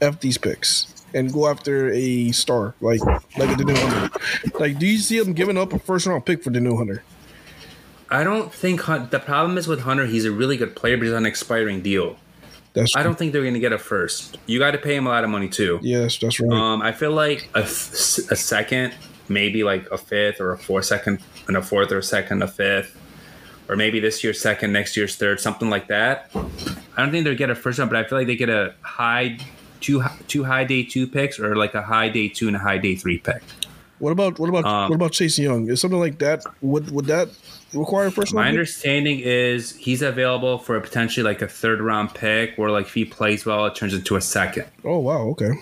F 0.00 0.18
these 0.18 0.36
picks? 0.36 0.92
and 1.14 1.32
go 1.32 1.46
after 1.46 1.92
a 1.92 2.32
star 2.32 2.74
like 2.80 3.00
like 3.38 3.48
a 3.48 3.54
Danielle 3.54 3.86
Hunter? 3.86 4.18
Like, 4.58 4.80
do 4.80 4.86
you 4.88 4.98
see 4.98 5.20
them 5.20 5.34
giving 5.34 5.56
up 5.56 5.72
a 5.72 5.78
first 5.78 6.06
round 6.06 6.26
pick 6.26 6.42
for 6.42 6.50
Danielle 6.50 6.78
Hunter? 6.78 7.04
I 8.10 8.24
don't 8.24 8.52
think 8.52 8.80
Hun- 8.80 9.06
the 9.12 9.20
problem 9.20 9.56
is 9.56 9.68
with 9.68 9.82
Hunter. 9.82 10.06
He's 10.06 10.24
a 10.24 10.32
really 10.32 10.56
good 10.56 10.74
player, 10.74 10.96
but 10.96 11.04
he's 11.04 11.12
on 11.12 11.18
an 11.18 11.26
expiring 11.26 11.80
deal. 11.80 12.16
That's 12.72 12.96
I 12.96 13.04
don't 13.04 13.16
think 13.16 13.32
they're 13.32 13.42
going 13.42 13.54
to 13.54 13.60
get 13.60 13.72
a 13.72 13.78
first. 13.78 14.36
You 14.46 14.58
got 14.58 14.72
to 14.72 14.78
pay 14.78 14.96
him 14.96 15.06
a 15.06 15.10
lot 15.10 15.22
of 15.22 15.30
money 15.30 15.48
too. 15.48 15.78
Yes, 15.80 16.18
that's 16.18 16.40
right. 16.40 16.50
Um, 16.50 16.82
I 16.82 16.90
feel 16.90 17.12
like 17.12 17.48
a, 17.54 17.60
a 17.60 17.66
second, 17.66 18.94
maybe 19.28 19.64
like 19.64 19.90
a 19.90 19.98
fifth 19.98 20.40
or 20.40 20.52
a 20.52 20.58
fourth 20.58 20.84
second, 20.86 21.20
and 21.48 21.56
a 21.56 21.62
fourth 21.62 21.90
or 21.92 21.98
a 21.98 22.02
second, 22.02 22.42
a 22.42 22.48
fifth, 22.48 22.96
or 23.68 23.76
maybe 23.76 24.00
this 24.00 24.22
year's 24.22 24.40
second, 24.40 24.72
next 24.72 24.96
year's 24.96 25.16
third, 25.16 25.40
something 25.40 25.70
like 25.70 25.88
that. 25.88 26.30
I 26.96 27.02
don't 27.02 27.10
think 27.10 27.24
they'll 27.24 27.34
get 27.34 27.50
a 27.50 27.54
first 27.54 27.78
round, 27.78 27.90
but 27.90 27.98
I 27.98 28.08
feel 28.08 28.18
like 28.18 28.26
they 28.26 28.36
get 28.36 28.50
a 28.50 28.74
high, 28.82 29.38
two 29.80 30.02
two 30.28 30.44
high 30.44 30.64
day 30.64 30.82
two 30.82 31.06
picks, 31.06 31.38
or 31.38 31.56
like 31.56 31.74
a 31.74 31.82
high 31.82 32.08
day 32.08 32.28
two 32.28 32.46
and 32.48 32.56
a 32.56 32.60
high 32.60 32.78
day 32.78 32.94
three 32.96 33.18
pick. 33.18 33.42
what 33.98 34.10
about 34.10 34.38
what 34.38 34.48
about 34.48 34.64
um, 34.64 34.90
what 34.90 34.96
about 34.96 35.12
Chase 35.12 35.38
Young? 35.38 35.68
Is 35.68 35.80
something 35.80 35.98
like 36.00 36.18
that 36.18 36.44
would 36.60 36.90
would 36.90 37.06
that 37.06 37.28
require 37.72 38.06
a 38.06 38.12
first 38.12 38.34
My 38.34 38.42
pick? 38.44 38.48
understanding 38.50 39.20
is 39.20 39.74
he's 39.76 40.02
available 40.02 40.58
for 40.58 40.76
a 40.76 40.80
potentially 40.80 41.24
like 41.24 41.42
a 41.42 41.48
third 41.48 41.80
round 41.80 42.14
pick, 42.14 42.56
where 42.56 42.70
like 42.70 42.86
if 42.86 42.94
he 42.94 43.04
plays 43.04 43.44
well, 43.46 43.64
it 43.66 43.74
turns 43.74 43.94
into 43.94 44.16
a 44.16 44.20
second. 44.20 44.66
Oh 44.84 44.98
wow, 44.98 45.22
okay. 45.30 45.52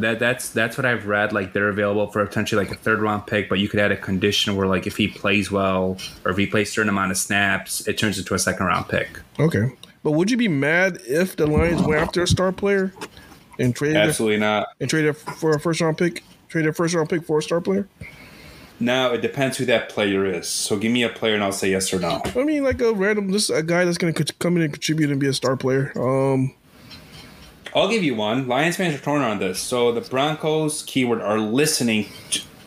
That 0.00 0.18
that's 0.18 0.50
that's 0.50 0.76
what 0.76 0.84
I've 0.84 1.06
read. 1.06 1.32
Like 1.32 1.52
they're 1.52 1.68
available 1.68 2.06
for 2.08 2.24
potentially 2.26 2.64
like 2.64 2.74
a 2.74 2.78
third 2.78 3.00
round 3.00 3.26
pick, 3.26 3.48
but 3.48 3.58
you 3.58 3.68
could 3.68 3.80
add 3.80 3.92
a 3.92 3.96
condition 3.96 4.56
where 4.56 4.66
like 4.66 4.86
if 4.86 4.96
he 4.96 5.08
plays 5.08 5.50
well 5.50 5.96
or 6.24 6.30
if 6.32 6.36
he 6.36 6.46
plays 6.46 6.68
a 6.68 6.72
certain 6.72 6.88
amount 6.88 7.10
of 7.10 7.16
snaps, 7.16 7.86
it 7.88 7.98
turns 7.98 8.18
into 8.18 8.34
a 8.34 8.38
second 8.38 8.66
round 8.66 8.88
pick. 8.88 9.20
Okay. 9.38 9.70
But 10.02 10.12
would 10.12 10.30
you 10.30 10.36
be 10.36 10.48
mad 10.48 10.98
if 11.06 11.36
the 11.36 11.46
Lions 11.46 11.82
went 11.82 12.00
after 12.00 12.22
a 12.22 12.26
star 12.26 12.52
player 12.52 12.92
and 13.58 13.74
traded 13.76 13.96
it, 13.96 14.00
Absolutely 14.08 14.38
not. 14.38 14.68
and 14.80 14.88
traded 14.88 15.16
for 15.16 15.50
a 15.54 15.60
first 15.60 15.80
round 15.80 15.98
pick? 15.98 16.24
Traded 16.48 16.70
a 16.70 16.72
first 16.72 16.94
round 16.94 17.08
pick 17.10 17.24
for 17.24 17.38
a 17.38 17.42
star 17.42 17.60
player? 17.60 17.86
Now 18.82 19.12
it 19.12 19.20
depends 19.20 19.58
who 19.58 19.66
that 19.66 19.90
player 19.90 20.24
is. 20.24 20.48
So 20.48 20.78
give 20.78 20.90
me 20.90 21.02
a 21.02 21.10
player 21.10 21.34
and 21.34 21.44
I'll 21.44 21.52
say 21.52 21.70
yes 21.70 21.92
or 21.92 21.98
no. 22.00 22.22
I 22.34 22.44
mean, 22.44 22.64
like 22.64 22.80
a 22.80 22.94
random, 22.94 23.30
just 23.30 23.50
a 23.50 23.62
guy 23.62 23.84
that's 23.84 23.98
going 23.98 24.14
to 24.14 24.32
come 24.38 24.56
in 24.56 24.62
and 24.62 24.72
contribute 24.72 25.10
and 25.10 25.20
be 25.20 25.26
a 25.26 25.34
star 25.34 25.54
player. 25.56 25.92
Um, 25.96 26.54
I'll 27.74 27.88
give 27.88 28.02
you 28.02 28.14
one. 28.14 28.48
Lions 28.48 28.76
fans 28.76 28.94
are 28.94 29.02
torn 29.02 29.22
on 29.22 29.38
this. 29.38 29.60
So 29.60 29.92
the 29.92 30.00
Broncos 30.00 30.82
keyword 30.82 31.20
are 31.20 31.38
listening 31.38 32.06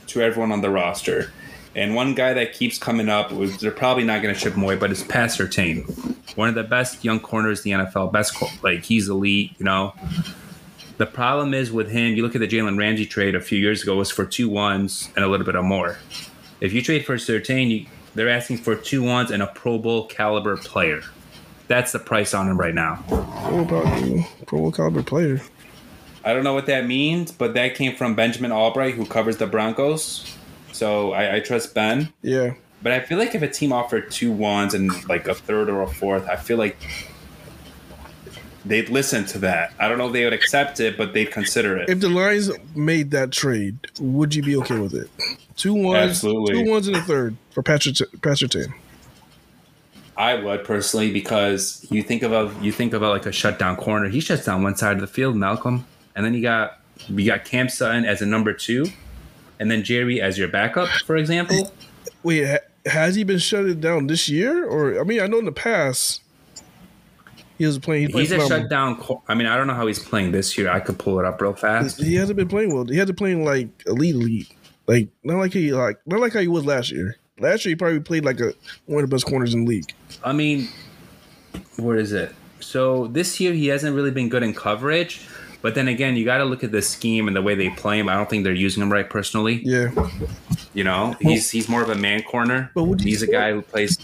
to 0.08 0.22
everyone 0.22 0.51
on 0.51 0.62
the 0.62 0.70
roster. 0.70 1.32
And 1.76 1.95
one 1.95 2.14
guy 2.14 2.34
that 2.34 2.54
keeps 2.54 2.78
coming 2.78 3.10
up, 3.10 3.32
was, 3.32 3.58
they're 3.58 3.72
probably 3.72 4.04
not 4.04 4.22
going 4.22 4.34
to 4.34 4.39
ship 4.39 4.54
him 4.54 4.64
away, 4.64 4.76
but 4.76 4.91
it's 4.91 5.04
Pat 5.04 5.32
Surtain. 5.32 6.16
One 6.38 6.47
of 6.47 6.56
the 6.56 6.64
best 6.64 7.04
young 7.04 7.20
corners 7.20 7.66
in 7.66 7.72
the 7.72 7.86
NFL. 7.86 8.12
Best, 8.12 8.36
like, 8.64 8.84
he's 8.84 9.10
elite, 9.10 9.54
you 9.58 9.66
know. 9.66 9.93
The 10.97 11.08
problem 11.08 11.54
is 11.56 11.72
with 11.72 11.89
him, 11.89 12.14
you 12.14 12.22
look 12.22 12.36
at 12.36 12.41
the 12.41 12.47
Jalen 12.47 12.78
Ramsey 12.78 13.08
trade 13.08 13.34
a 13.34 13.41
few 13.41 13.58
years 13.58 13.82
ago, 13.82 13.95
was 13.95 14.12
for 14.12 14.26
two 14.26 14.47
ones 14.47 15.10
and 15.16 15.26
a 15.26 15.28
little 15.28 15.45
bit 15.45 15.56
of 15.56 15.66
more. 15.66 15.97
If 16.62 16.74
you 16.74 16.84
trade 16.84 17.06
for 17.06 17.16
Surtain, 17.16 17.70
you, 17.70 17.88
they're 18.14 18.30
asking 18.30 18.58
for 18.58 18.76
two 18.76 19.01
ones 19.01 19.32
and 19.32 19.41
a 19.41 19.47
Pro 19.47 19.80
Bowl 19.80 20.06
caliber 20.06 20.56
player. 20.58 21.01
That's 21.74 21.92
the 21.92 21.98
price 21.98 22.36
on 22.36 22.48
him 22.48 22.60
right 22.60 22.76
now. 22.76 22.98
what 23.08 23.62
about 23.62 23.88
uh, 23.88 24.22
Pro 24.46 24.60
Bowl 24.60 24.72
caliber 24.72 25.02
player? 25.02 25.42
I 26.24 26.32
don't 26.32 26.44
know 26.44 26.54
what 26.54 26.68
that 26.68 26.86
means, 26.86 27.32
but 27.32 27.56
that 27.56 27.74
came 27.74 27.96
from 27.96 28.14
Benjamin 28.14 28.52
Allbright, 28.52 28.94
who 28.94 29.08
covers 29.08 29.38
the 29.38 29.48
Broncos. 29.48 30.38
So 30.72 31.14
I, 31.14 31.38
I 31.38 31.40
trust 31.40 31.74
Ben. 31.74 32.14
Yeah. 32.22 32.54
But 32.84 32.92
I 32.92 33.00
feel 33.00 33.18
like 33.18 33.34
if 33.34 33.42
a 33.42 33.48
team 33.48 33.74
offered 33.74 34.12
two 34.12 34.32
ones 34.32 34.76
and 34.76 34.92
like 35.10 35.28
a 35.28 35.34
third 35.34 35.68
or 35.68 35.82
a 35.82 35.88
fourth, 35.88 36.30
I 36.30 36.36
feel 36.36 36.58
like 36.58 36.78
they'd 38.64 38.90
listen 38.90 39.26
to 39.26 39.40
that. 39.40 39.74
I 39.80 39.90
don't 39.90 39.98
know 39.98 40.06
if 40.06 40.14
they 40.14 40.26
would 40.26 40.34
accept 40.34 40.80
it, 40.80 40.96
but 40.96 41.16
they'd 41.16 41.32
consider 41.32 41.76
it. 41.80 41.90
If 41.90 42.02
the 42.02 42.10
Lions 42.10 42.52
made 42.76 43.10
that 43.10 43.32
trade, 43.32 43.80
would 44.00 44.36
you 44.36 44.44
be 44.44 44.56
okay 44.58 44.78
with 44.78 44.94
it? 44.94 45.10
Two 45.56 45.74
ones, 45.74 46.12
Absolutely. 46.12 46.54
two 46.66 46.70
ones 46.70 46.88
and 46.88 46.98
a 46.98 47.02
third 47.02 47.36
for 47.50 47.64
Patrick 47.64 47.96
Patrick 48.22 48.52
Tan. 48.52 48.76
I 50.16 50.36
would 50.36 50.64
personally 50.64 51.11
because 51.11 51.86
you 51.89 52.03
think 52.03 52.22
about 52.24 52.61
you 52.64 52.72
think 52.72 52.93
about 52.93 53.11
like 53.11 53.26
a 53.26 53.32
shutdown 53.32 53.76
corner. 53.76 54.09
He 54.09 54.20
shuts 54.20 54.45
down 54.45 54.64
one 54.64 54.76
side 54.76 54.95
of 54.95 55.01
the 55.01 55.07
field, 55.07 55.36
Malcolm, 55.36 55.86
and 56.16 56.26
then 56.26 56.34
you 56.34 56.41
got 56.41 56.80
you 57.07 57.26
got 57.26 57.45
Cam 57.45 57.70
Sutton 57.70 58.05
as 58.05 58.22
a 58.22 58.26
number 58.26 58.53
two, 58.53 58.86
and 59.59 59.72
then 59.72 59.84
Jerry 59.84 60.22
as 60.22 60.38
your 60.38 60.47
backup, 60.47 60.88
for 61.05 61.18
example. 61.18 61.72
Wait, 62.22 62.59
has 62.86 63.16
he 63.16 63.24
been 63.24 63.39
shut 63.39 63.80
down 63.82 64.07
this 64.07 64.30
year? 64.30 64.66
Or 64.68 64.99
I 64.99 65.03
mean, 65.03 65.20
I 65.20 65.28
know 65.28 65.39
in 65.39 65.45
the 65.45 65.51
past 65.51 66.22
he 67.57 67.66
was 67.66 67.80
playing. 67.80 68.09
He 68.09 68.20
He's 68.20 68.32
a 68.32 68.36
phenomenal. 68.36 68.61
shutdown. 68.61 69.22
I 69.28 69.36
mean, 69.36 69.47
I 69.47 69.57
don't 69.57 69.68
know 69.68 69.74
how 69.74 69.88
he's 69.88 69.99
playing 69.99 70.32
this 70.32 70.57
year. 70.57 70.70
I 70.70 70.80
could 70.80 70.99
pull 70.99 71.20
it 71.20 71.26
up 71.26 71.41
real 71.41 71.53
fast. 71.53 72.01
He 72.01 72.16
hasn't 72.16 72.38
been 72.38 72.47
playing 72.47 72.74
well. 72.74 72.86
He 72.86 72.97
hasn't 72.97 73.18
playing 73.18 73.43
like 73.45 73.70
elite, 73.86 74.16
elite. 74.16 74.53
Like 74.86 75.09
not 75.24 75.38
like 75.38 75.53
he 75.53 75.74
like 75.74 75.99
not 76.05 76.20
like 76.20 76.34
how 76.34 76.39
he 76.39 76.47
was 76.47 76.66
last 76.66 76.91
year. 76.91 77.16
Last 77.40 77.66
year 77.66 77.72
he 77.72 77.76
probably 77.76 78.00
played 78.00 78.26
like 78.26 78.40
a 78.40 78.54
one 78.86 79.04
of 79.04 79.10
the 79.10 79.14
best 79.14 79.26
corners 79.26 79.54
in 79.54 79.66
the 79.66 79.70
league. 79.70 79.92
I 80.24 80.34
mean, 80.34 80.68
where 81.78 81.98
is 81.98 82.12
it? 82.12 82.32
So 82.60 83.08
this 83.08 83.40
year 83.40 83.54
he 83.54 83.68
hasn't 83.68 83.96
really 83.96 84.12
been 84.12 84.30
good 84.30 84.44
in 84.44 84.54
coverage. 84.54 85.28
But 85.64 85.76
then 85.76 85.88
again, 85.88 86.16
you 86.18 86.26
got 86.26 86.40
to 86.40 86.46
look 86.46 86.64
at 86.64 86.72
the 86.74 86.82
scheme 86.82 87.26
and 87.28 87.36
the 87.36 87.42
way 87.42 87.56
they 87.56 87.70
play 87.70 87.98
him. 87.98 88.10
I 88.10 88.16
don't 88.16 88.30
think 88.30 88.44
they're 88.44 88.54
using 88.54 88.84
him 88.84 88.92
right 88.92 89.10
personally. 89.10 89.62
Yeah, 89.64 89.92
You 90.74 90.84
know, 90.84 91.16
he's 91.22 91.50
he's 91.50 91.70
more 91.70 91.82
of 91.82 91.90
a 91.90 91.96
man 91.96 92.22
corner. 92.24 92.70
But 92.76 92.84
would 92.84 93.00
you 93.02 93.08
He's 93.08 93.22
a 93.22 93.28
guy 93.28 93.52
who 93.54 93.62
plays. 93.62 93.98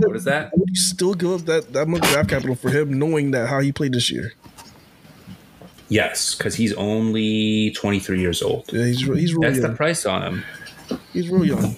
What 0.00 0.16
is 0.16 0.24
that? 0.24 0.50
would 0.56 0.70
you 0.70 0.74
still 0.74 1.14
give 1.14 1.30
up 1.32 1.40
that 1.42 1.72
that 1.74 1.86
much 1.86 2.02
draft 2.10 2.30
capital 2.30 2.56
for 2.56 2.70
him, 2.70 2.98
knowing 2.98 3.30
that 3.32 3.48
how 3.48 3.60
he 3.60 3.72
played 3.72 3.92
this 3.92 4.10
year? 4.10 4.32
Yes, 5.88 6.34
because 6.34 6.56
he's 6.56 6.72
only 6.72 7.70
23 7.72 8.18
years 8.20 8.42
old. 8.42 8.64
Yeah, 8.72 8.86
he's 8.86 9.00
he's 9.02 9.34
real 9.34 9.42
That's 9.52 9.60
the 9.62 9.74
price 9.74 10.04
on 10.04 10.22
him. 10.22 10.44
he's 11.12 11.28
real 11.28 11.44
young. 11.44 11.76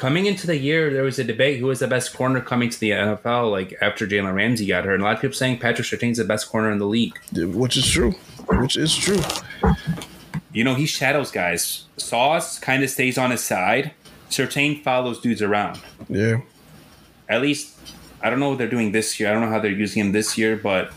Coming 0.00 0.24
into 0.24 0.46
the 0.46 0.56
year, 0.56 0.90
there 0.90 1.02
was 1.02 1.18
a 1.18 1.24
debate 1.24 1.60
who 1.60 1.66
was 1.66 1.80
the 1.80 1.86
best 1.86 2.16
corner 2.16 2.40
coming 2.40 2.70
to 2.70 2.80
the 2.80 2.88
NFL. 2.88 3.50
Like 3.50 3.76
after 3.82 4.06
Jalen 4.06 4.34
Ramsey 4.34 4.64
got 4.64 4.86
hurt, 4.86 4.94
and 4.94 5.02
a 5.02 5.04
lot 5.04 5.16
of 5.16 5.20
people 5.20 5.36
saying 5.36 5.58
Patrick 5.58 5.86
Surtain's 5.86 6.16
the 6.16 6.24
best 6.24 6.48
corner 6.48 6.72
in 6.72 6.78
the 6.78 6.86
league. 6.86 7.18
Which 7.34 7.76
is 7.76 7.86
true. 7.86 8.12
Which 8.48 8.78
is 8.78 8.96
true. 8.96 9.20
You 10.54 10.64
know, 10.64 10.74
he 10.74 10.86
shadows 10.86 11.30
guys. 11.30 11.84
Sauce 11.98 12.58
kind 12.58 12.82
of 12.82 12.88
stays 12.88 13.18
on 13.18 13.30
his 13.30 13.44
side. 13.44 13.92
Surtain 14.30 14.82
follows 14.82 15.20
dudes 15.20 15.42
around. 15.42 15.78
Yeah, 16.08 16.38
At 17.28 17.42
least, 17.42 17.76
I 18.22 18.30
don't 18.30 18.40
know 18.40 18.48
what 18.48 18.56
they're 18.56 18.70
doing 18.70 18.92
this 18.92 19.20
year. 19.20 19.28
I 19.28 19.32
don't 19.34 19.42
know 19.42 19.50
how 19.50 19.60
they're 19.60 19.70
using 19.70 20.00
him 20.00 20.12
this 20.12 20.38
year, 20.38 20.56
but 20.56 20.92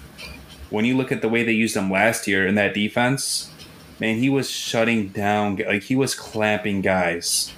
when 0.70 0.86
you 0.86 0.95
look 0.95 1.12
at 1.12 1.22
the 1.22 1.28
way 1.28 1.43
they 1.43 1.51
used 1.51 1.76
him 1.76 1.91
last 1.91 2.26
year 2.26 2.47
in 2.47 2.56
that 2.56 2.74
defense, 2.74 3.51
man, 3.99 4.20
he 4.20 4.30
was 4.30 4.49
shutting 4.49 5.10
down. 5.10 5.58
Like 5.58 5.84
he 5.84 5.95
was 5.97 6.16
clamping 6.16 6.80
guys. 6.80 7.51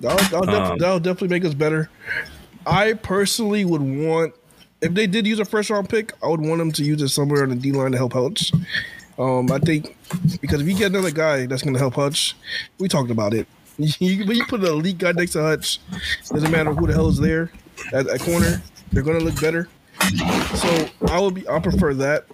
That'll, 0.00 0.16
that'll, 0.40 0.46
def- 0.46 0.70
Um, 0.72 0.78
that'll 0.78 1.00
definitely 1.00 1.28
make 1.28 1.44
us 1.44 1.54
better. 1.54 1.88
I 2.66 2.92
personally 2.94 3.64
would 3.64 3.80
want 3.82 4.34
if 4.80 4.94
they 4.94 5.06
did 5.06 5.26
use 5.26 5.38
a 5.38 5.44
first 5.44 5.68
round 5.70 5.88
pick, 5.88 6.12
I 6.22 6.28
would 6.28 6.40
want 6.40 6.58
them 6.58 6.72
to 6.72 6.84
use 6.84 7.02
it 7.02 7.08
somewhere 7.08 7.42
on 7.42 7.50
the 7.50 7.54
D 7.56 7.72
line 7.72 7.92
to 7.92 7.98
help 7.98 8.12
Hutch. 8.14 8.52
Um, 9.18 9.50
I 9.52 9.58
think 9.58 9.96
because 10.40 10.62
if 10.62 10.66
you 10.68 10.74
get 10.74 10.86
another 10.90 11.10
guy 11.10 11.44
that's 11.46 11.62
going 11.62 11.74
to 11.74 11.78
help 11.80 11.94
Hutch, 11.94 12.34
we 12.78 12.88
talked 12.88 13.10
about 13.10 13.34
it. 13.34 13.46
You, 13.78 14.26
when 14.26 14.36
you 14.36 14.44
put 14.44 14.60
an 14.60 14.66
elite 14.66 14.98
guy 14.98 15.12
next 15.12 15.32
to 15.32 15.42
Hutch, 15.42 15.78
doesn't 16.30 16.50
matter 16.50 16.74
who 16.74 16.86
the 16.86 16.92
hell 16.92 17.08
is 17.08 17.18
there 17.18 17.50
at, 17.94 18.06
at 18.08 18.20
corner, 18.20 18.60
they're 18.92 19.02
going 19.02 19.18
to 19.18 19.24
look 19.24 19.40
better. 19.40 19.68
So 20.56 20.88
I 21.08 21.18
would 21.18 21.34
be, 21.34 21.48
I 21.48 21.58
prefer 21.60 21.94
that 21.94 22.26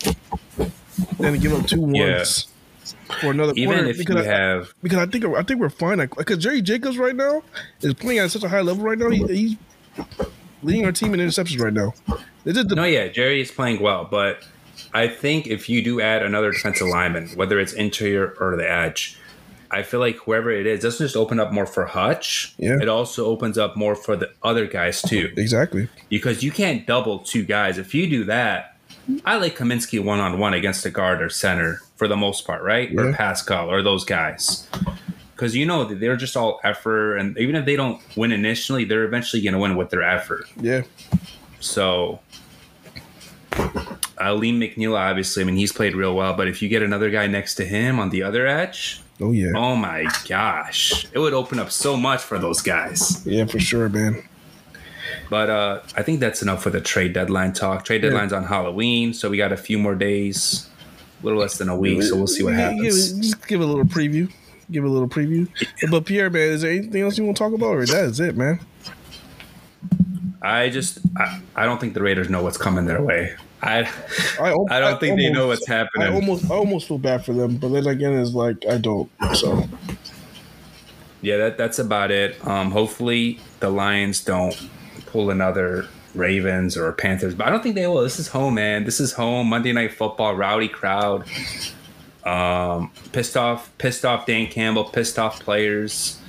than 1.19 1.35
to 1.35 1.39
give 1.39 1.53
up 1.53 1.65
two 1.69 1.89
Yeah. 1.95 2.19
For 3.21 3.31
another 3.31 3.53
Even 3.57 3.87
if 3.87 3.99
you 3.99 4.05
because 4.05 4.27
I, 4.27 4.31
have, 4.31 4.75
because 4.83 4.99
I 4.99 5.07
think 5.07 5.25
I 5.25 5.43
think 5.43 5.61
we're 5.61 5.69
fine. 5.71 5.99
Because 6.17 6.39
Jerry 6.39 6.61
Jacobs 6.61 6.99
right 6.99 7.15
now 7.15 7.43
is 7.81 7.95
playing 7.95 8.19
at 8.19 8.31
such 8.31 8.43
a 8.43 8.49
high 8.49 8.63
level 8.63 8.85
right 8.85 8.99
now. 8.99 9.11
He, 9.11 9.25
he's 9.27 9.57
leading 10.63 10.85
our 10.85 10.93
team 10.93 11.15
in 11.15 11.21
interceptions 11.21 11.61
right 11.61 11.73
now. 11.73 11.95
The, 12.45 12.65
no, 12.65 12.85
yeah, 12.85 13.09
Jerry 13.09 13.41
is 13.41 13.51
playing 13.51 13.81
well, 13.81 14.07
but 14.11 14.43
I 14.93 15.09
think 15.09 15.47
if 15.47 15.69
you 15.69 15.83
do 15.83 16.01
add 16.01 16.23
another 16.23 16.53
defensive 16.53 16.89
lineman, 16.89 17.29
whether 17.31 17.59
it's 17.59 17.73
interior 17.73 18.35
or 18.41 18.57
the 18.57 18.71
edge, 18.71 19.19
I 19.71 19.83
feel 19.83 20.01
like 20.01 20.17
whoever 20.17 20.51
it 20.51 20.67
is 20.67 20.81
doesn't 20.81 21.05
just 21.05 21.17
open 21.17 21.41
up 21.41 21.53
more 21.53 21.67
for 21.67 21.87
Hutch. 21.87 22.55
Yeah. 22.59 22.79
It 22.81 22.89
also 22.89 23.27
opens 23.27 23.59
up 23.59 23.77
more 23.77 23.95
for 23.95 24.17
the 24.17 24.31
other 24.43 24.67
guys 24.67 25.03
too. 25.03 25.33
exactly. 25.37 25.89
because 26.09 26.43
you 26.43 26.51
can't 26.51 26.87
double 26.87 27.19
two 27.21 27.45
guys. 27.45 27.79
If 27.79 27.95
you 27.95 28.09
do 28.09 28.25
that, 28.25 28.77
I 29.25 29.37
like 29.37 29.57
Cominsky 29.57 30.03
one 30.03 30.21
on 30.21 30.39
one 30.39 30.55
against 30.55 30.85
a 30.87 30.91
guard 30.91 31.23
or 31.23 31.31
center 31.31 31.81
for 31.97 32.07
the 32.09 32.17
most 32.17 32.47
part, 32.47 32.63
right? 32.63 32.91
Or 32.97 33.13
Pascal 33.13 33.71
or 33.71 33.83
those 33.83 34.05
guys. 34.05 34.69
Because 35.35 35.55
you 35.55 35.67
know 35.67 35.85
that 35.85 36.01
they're 36.01 36.17
just 36.17 36.37
all 36.37 36.61
effort, 36.65 37.17
and 37.17 37.37
even 37.39 37.57
if 37.57 37.67
they 37.67 37.77
don't 37.77 38.01
win 38.17 38.33
initially, 38.33 38.85
they're 38.85 39.05
eventually 39.05 39.43
going 39.43 39.53
to 39.53 39.59
win 39.59 39.77
with 39.77 39.91
their 39.91 40.03
effort. 40.03 40.47
Yeah, 40.59 40.83
So, 41.61 42.21
Alim 44.19 44.61
McNeill, 44.61 44.99
obviously, 44.99 45.43
I 45.43 45.47
mean, 45.47 45.57
he's 45.57 45.73
played 45.73 45.95
real 45.95 46.15
well, 46.15 46.35
but 46.35 46.49
if 46.49 46.63
you 46.63 46.69
get 46.69 46.83
another 46.83 47.11
guy 47.11 47.27
next 47.27 47.57
to 47.57 47.65
him 47.65 47.99
on 47.99 48.11
the 48.11 48.23
other 48.23 48.47
edge, 48.47 49.01
oh 49.21 49.33
yeah, 49.33 49.53
oh 49.55 49.77
my 49.77 50.07
gosh, 50.29 51.07
it 51.13 51.19
would 51.19 51.35
open 51.35 51.59
up 51.59 51.71
so 51.71 51.97
much 51.97 52.23
for 52.23 52.39
those 52.39 52.63
guys. 52.63 53.23
yeah, 53.27 53.45
for 53.45 53.59
sure, 53.61 53.89
man. 53.89 54.23
But 55.29 55.51
uh, 55.51 55.81
I 55.97 56.03
think 56.03 56.21
that's 56.21 56.41
enough 56.41 56.63
for 56.63 56.71
the 56.71 56.81
trade 56.81 57.13
deadline 57.13 57.53
talk. 57.53 57.85
Trade 57.85 58.03
Yeah. 58.03 58.11
deadline's 58.11 58.33
on 58.33 58.45
Halloween, 58.45 59.13
so 59.13 59.29
we 59.29 59.37
got 59.37 59.53
a 59.53 59.57
few 59.57 59.77
more 59.79 59.95
days. 59.95 60.69
A 61.21 61.25
little 61.25 61.39
less 61.41 61.59
than 61.59 61.69
a 61.69 61.77
week, 61.77 62.03
so 62.03 62.17
we'll 62.17 62.27
see 62.27 62.43
what 62.43 62.55
happens. 62.55 63.13
Give, 63.13 63.23
just 63.23 63.49
give 63.49 63.61
a 63.61 63.67
little 63.67 63.85
preview. 63.85 64.33
Give 64.71 64.85
a 64.85 64.89
little 64.89 65.09
preview. 65.09 65.49
But 65.91 66.07
Pierre, 66.07 66.29
man, 66.29 66.51
is 66.51 66.63
there 66.63 66.73
anything 66.73 67.03
else 67.03 67.17
you 67.17 67.25
want 67.25 67.37
to 67.37 67.43
talk 67.43 67.53
about, 67.53 67.77
or 67.77 67.87
that 67.87 68.05
is 68.05 68.21
it, 68.21 68.37
man? 68.37 68.61
I 70.43 70.69
just 70.69 70.99
I, 71.17 71.41
I 71.55 71.65
don't 71.65 71.81
think 71.81 71.95
the 71.95 72.03
Raiders 72.03 72.29
know 72.29 72.43
what's 72.43 72.59
coming 72.59 72.85
their 72.87 73.03
way. 73.03 73.35
I 73.63 73.91
I, 74.41 74.55
I 74.71 74.81
don't 74.81 75.01
think 75.01 75.17
they 75.17 75.31
know 75.31 75.49
what's 75.49 75.67
happening. 75.67 76.09
I 76.09 76.13
almost 76.13 76.51
I 76.51 76.55
almost 76.55 76.89
feel 76.89 76.99
bad 76.99 77.25
for 77.25 77.33
them, 77.33 77.57
but 77.57 77.69
then 77.69 77.87
again, 77.87 78.13
it's 78.13 78.33
like 78.33 78.65
I 78.67 78.79
don't. 78.79 79.11
So 79.35 79.69
yeah, 81.23 81.37
that 81.39 81.59
that's 81.59 81.79
about 81.79 82.11
it. 82.11 82.45
Um, 82.47 82.71
hopefully 82.71 83.41
the 83.61 83.71
Lions 83.71 84.23
don't 84.23 84.57
pull 85.07 85.31
another 85.31 85.89
Ravens 86.17 86.77
or 86.77 86.93
Panthers, 86.93 87.35
but 87.35 87.47
I 87.47 87.51
don't 87.51 87.63
think 87.63 87.75
they 87.75 87.87
will. 87.87 88.03
This 88.03 88.19
is 88.19 88.29
home, 88.29 88.55
man. 88.55 88.85
This 88.85 89.01
is 89.01 89.13
home. 89.13 89.49
Monday 89.49 89.73
Night 89.73 89.93
Football, 89.93 90.35
rowdy 90.35 90.69
crowd. 90.69 91.27
Um, 92.25 92.91
pissed 93.13 93.37
off, 93.37 93.71
pissed 93.79 94.05
off 94.05 94.27
Dan 94.27 94.49
Campbell, 94.49 94.85
pissed 94.85 95.19
off 95.19 95.41
players. 95.41 96.21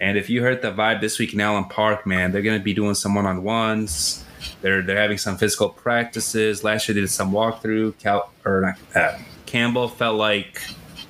And 0.00 0.18
if 0.18 0.28
you 0.28 0.42
heard 0.42 0.60
the 0.60 0.72
vibe 0.72 1.00
this 1.00 1.18
week 1.18 1.32
in 1.34 1.40
Allen 1.40 1.64
Park, 1.64 2.06
man, 2.06 2.32
they're 2.32 2.42
going 2.42 2.58
to 2.58 2.64
be 2.64 2.74
doing 2.74 2.94
some 2.94 3.14
one 3.14 3.26
on 3.26 3.42
ones. 3.42 4.24
They're 4.60 4.82
they're 4.82 4.98
having 4.98 5.18
some 5.18 5.36
physical 5.38 5.68
practices. 5.68 6.64
Last 6.64 6.88
year 6.88 6.94
they 6.94 7.00
did 7.00 7.10
some 7.10 7.32
walkthrough. 7.32 7.98
Cal 7.98 8.30
or 8.44 8.60
not, 8.60 8.96
uh, 8.96 9.18
Campbell 9.46 9.88
felt 9.88 10.16
like 10.16 10.62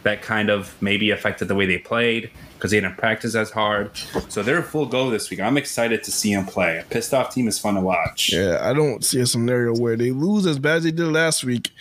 that 0.03 0.22
kind 0.22 0.51
of 0.51 0.80
maybe 0.82 1.11
affected 1.11 1.49
the 1.49 1.55
way 1.55 1.66
they 1.66 1.78
played 1.78 2.30
because 2.64 2.70
they 2.70 2.80
didn't 2.80 2.96
practice 2.96 3.34
as 3.34 3.50
hard. 3.50 3.90
So 4.30 4.42
they're 4.42 4.60
a 4.60 4.62
full 4.62 4.86
go 4.86 5.10
this 5.10 5.28
week. 5.28 5.38
I'm 5.38 5.58
excited 5.58 6.02
to 6.02 6.10
see 6.10 6.34
them 6.34 6.46
play. 6.46 6.78
A 6.78 6.82
pissed 6.84 7.12
off 7.12 7.34
team 7.34 7.46
is 7.46 7.58
fun 7.58 7.74
to 7.74 7.82
watch. 7.82 8.32
yeah, 8.32 8.58
I 8.62 8.72
don't 8.72 9.04
see 9.04 9.20
a 9.20 9.26
scenario 9.26 9.76
where 9.76 9.96
they 9.96 10.12
lose 10.12 10.46
as 10.46 10.58
bad 10.58 10.76
as 10.76 10.84
they 10.84 10.90
did 10.90 11.08
last 11.08 11.44
week, 11.44 11.72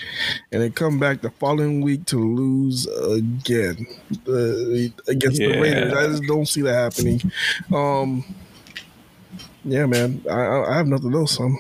and 0.52 0.62
they 0.62 0.70
come 0.70 1.00
back 1.00 1.22
the 1.22 1.30
following 1.30 1.80
week 1.80 2.04
to 2.08 2.18
lose 2.18 2.86
again 2.86 3.88
uh, 4.28 5.10
against 5.10 5.38
the 5.38 5.58
Raiders. 5.62 5.94
I 5.94 6.08
just 6.08 6.24
don't 6.24 6.50
see 6.50 6.64
that 6.64 6.74
happening. 6.74 7.22
Um, 7.74 8.26
yeah, 9.64 9.86
man, 9.86 10.22
I, 10.30 10.64
I 10.64 10.76
have 10.76 10.88
nothing 10.88 11.14
else. 11.14 11.40
Um, 11.40 11.58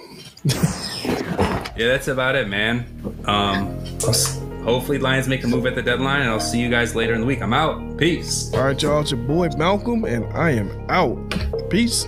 Yeah, 1.76 1.88
that's 1.88 2.09
about 2.09 2.36
it, 2.36 2.49
man. 2.49 2.86
Um, 3.26 3.80
hopefully 4.64 4.97
Lions 4.97 5.28
make 5.28 5.43
a 5.43 5.47
move 5.47 5.66
at 5.66 5.76
the 5.76 5.82
deadline, 5.82 6.22
and 6.22 6.30
I'll 6.30 6.39
see 6.39 6.59
you 6.59 6.70
guys 6.70 6.95
later 6.95 7.14
in 7.14 7.22
the 7.22 7.28
week. 7.28 7.41
I'm 7.41 7.53
out. 7.53 7.97
Peace. 7.97 8.53
all 8.53 8.64
right, 8.64 8.82
y'all. 8.82 9.01
It's 9.01 9.11
your 9.11 9.20
boy 9.20 9.49
Malcolm, 9.57 10.05
and 10.05 10.26
I 10.34 10.51
am 10.51 10.86
out. 10.89 11.18
Peace. 11.70 12.07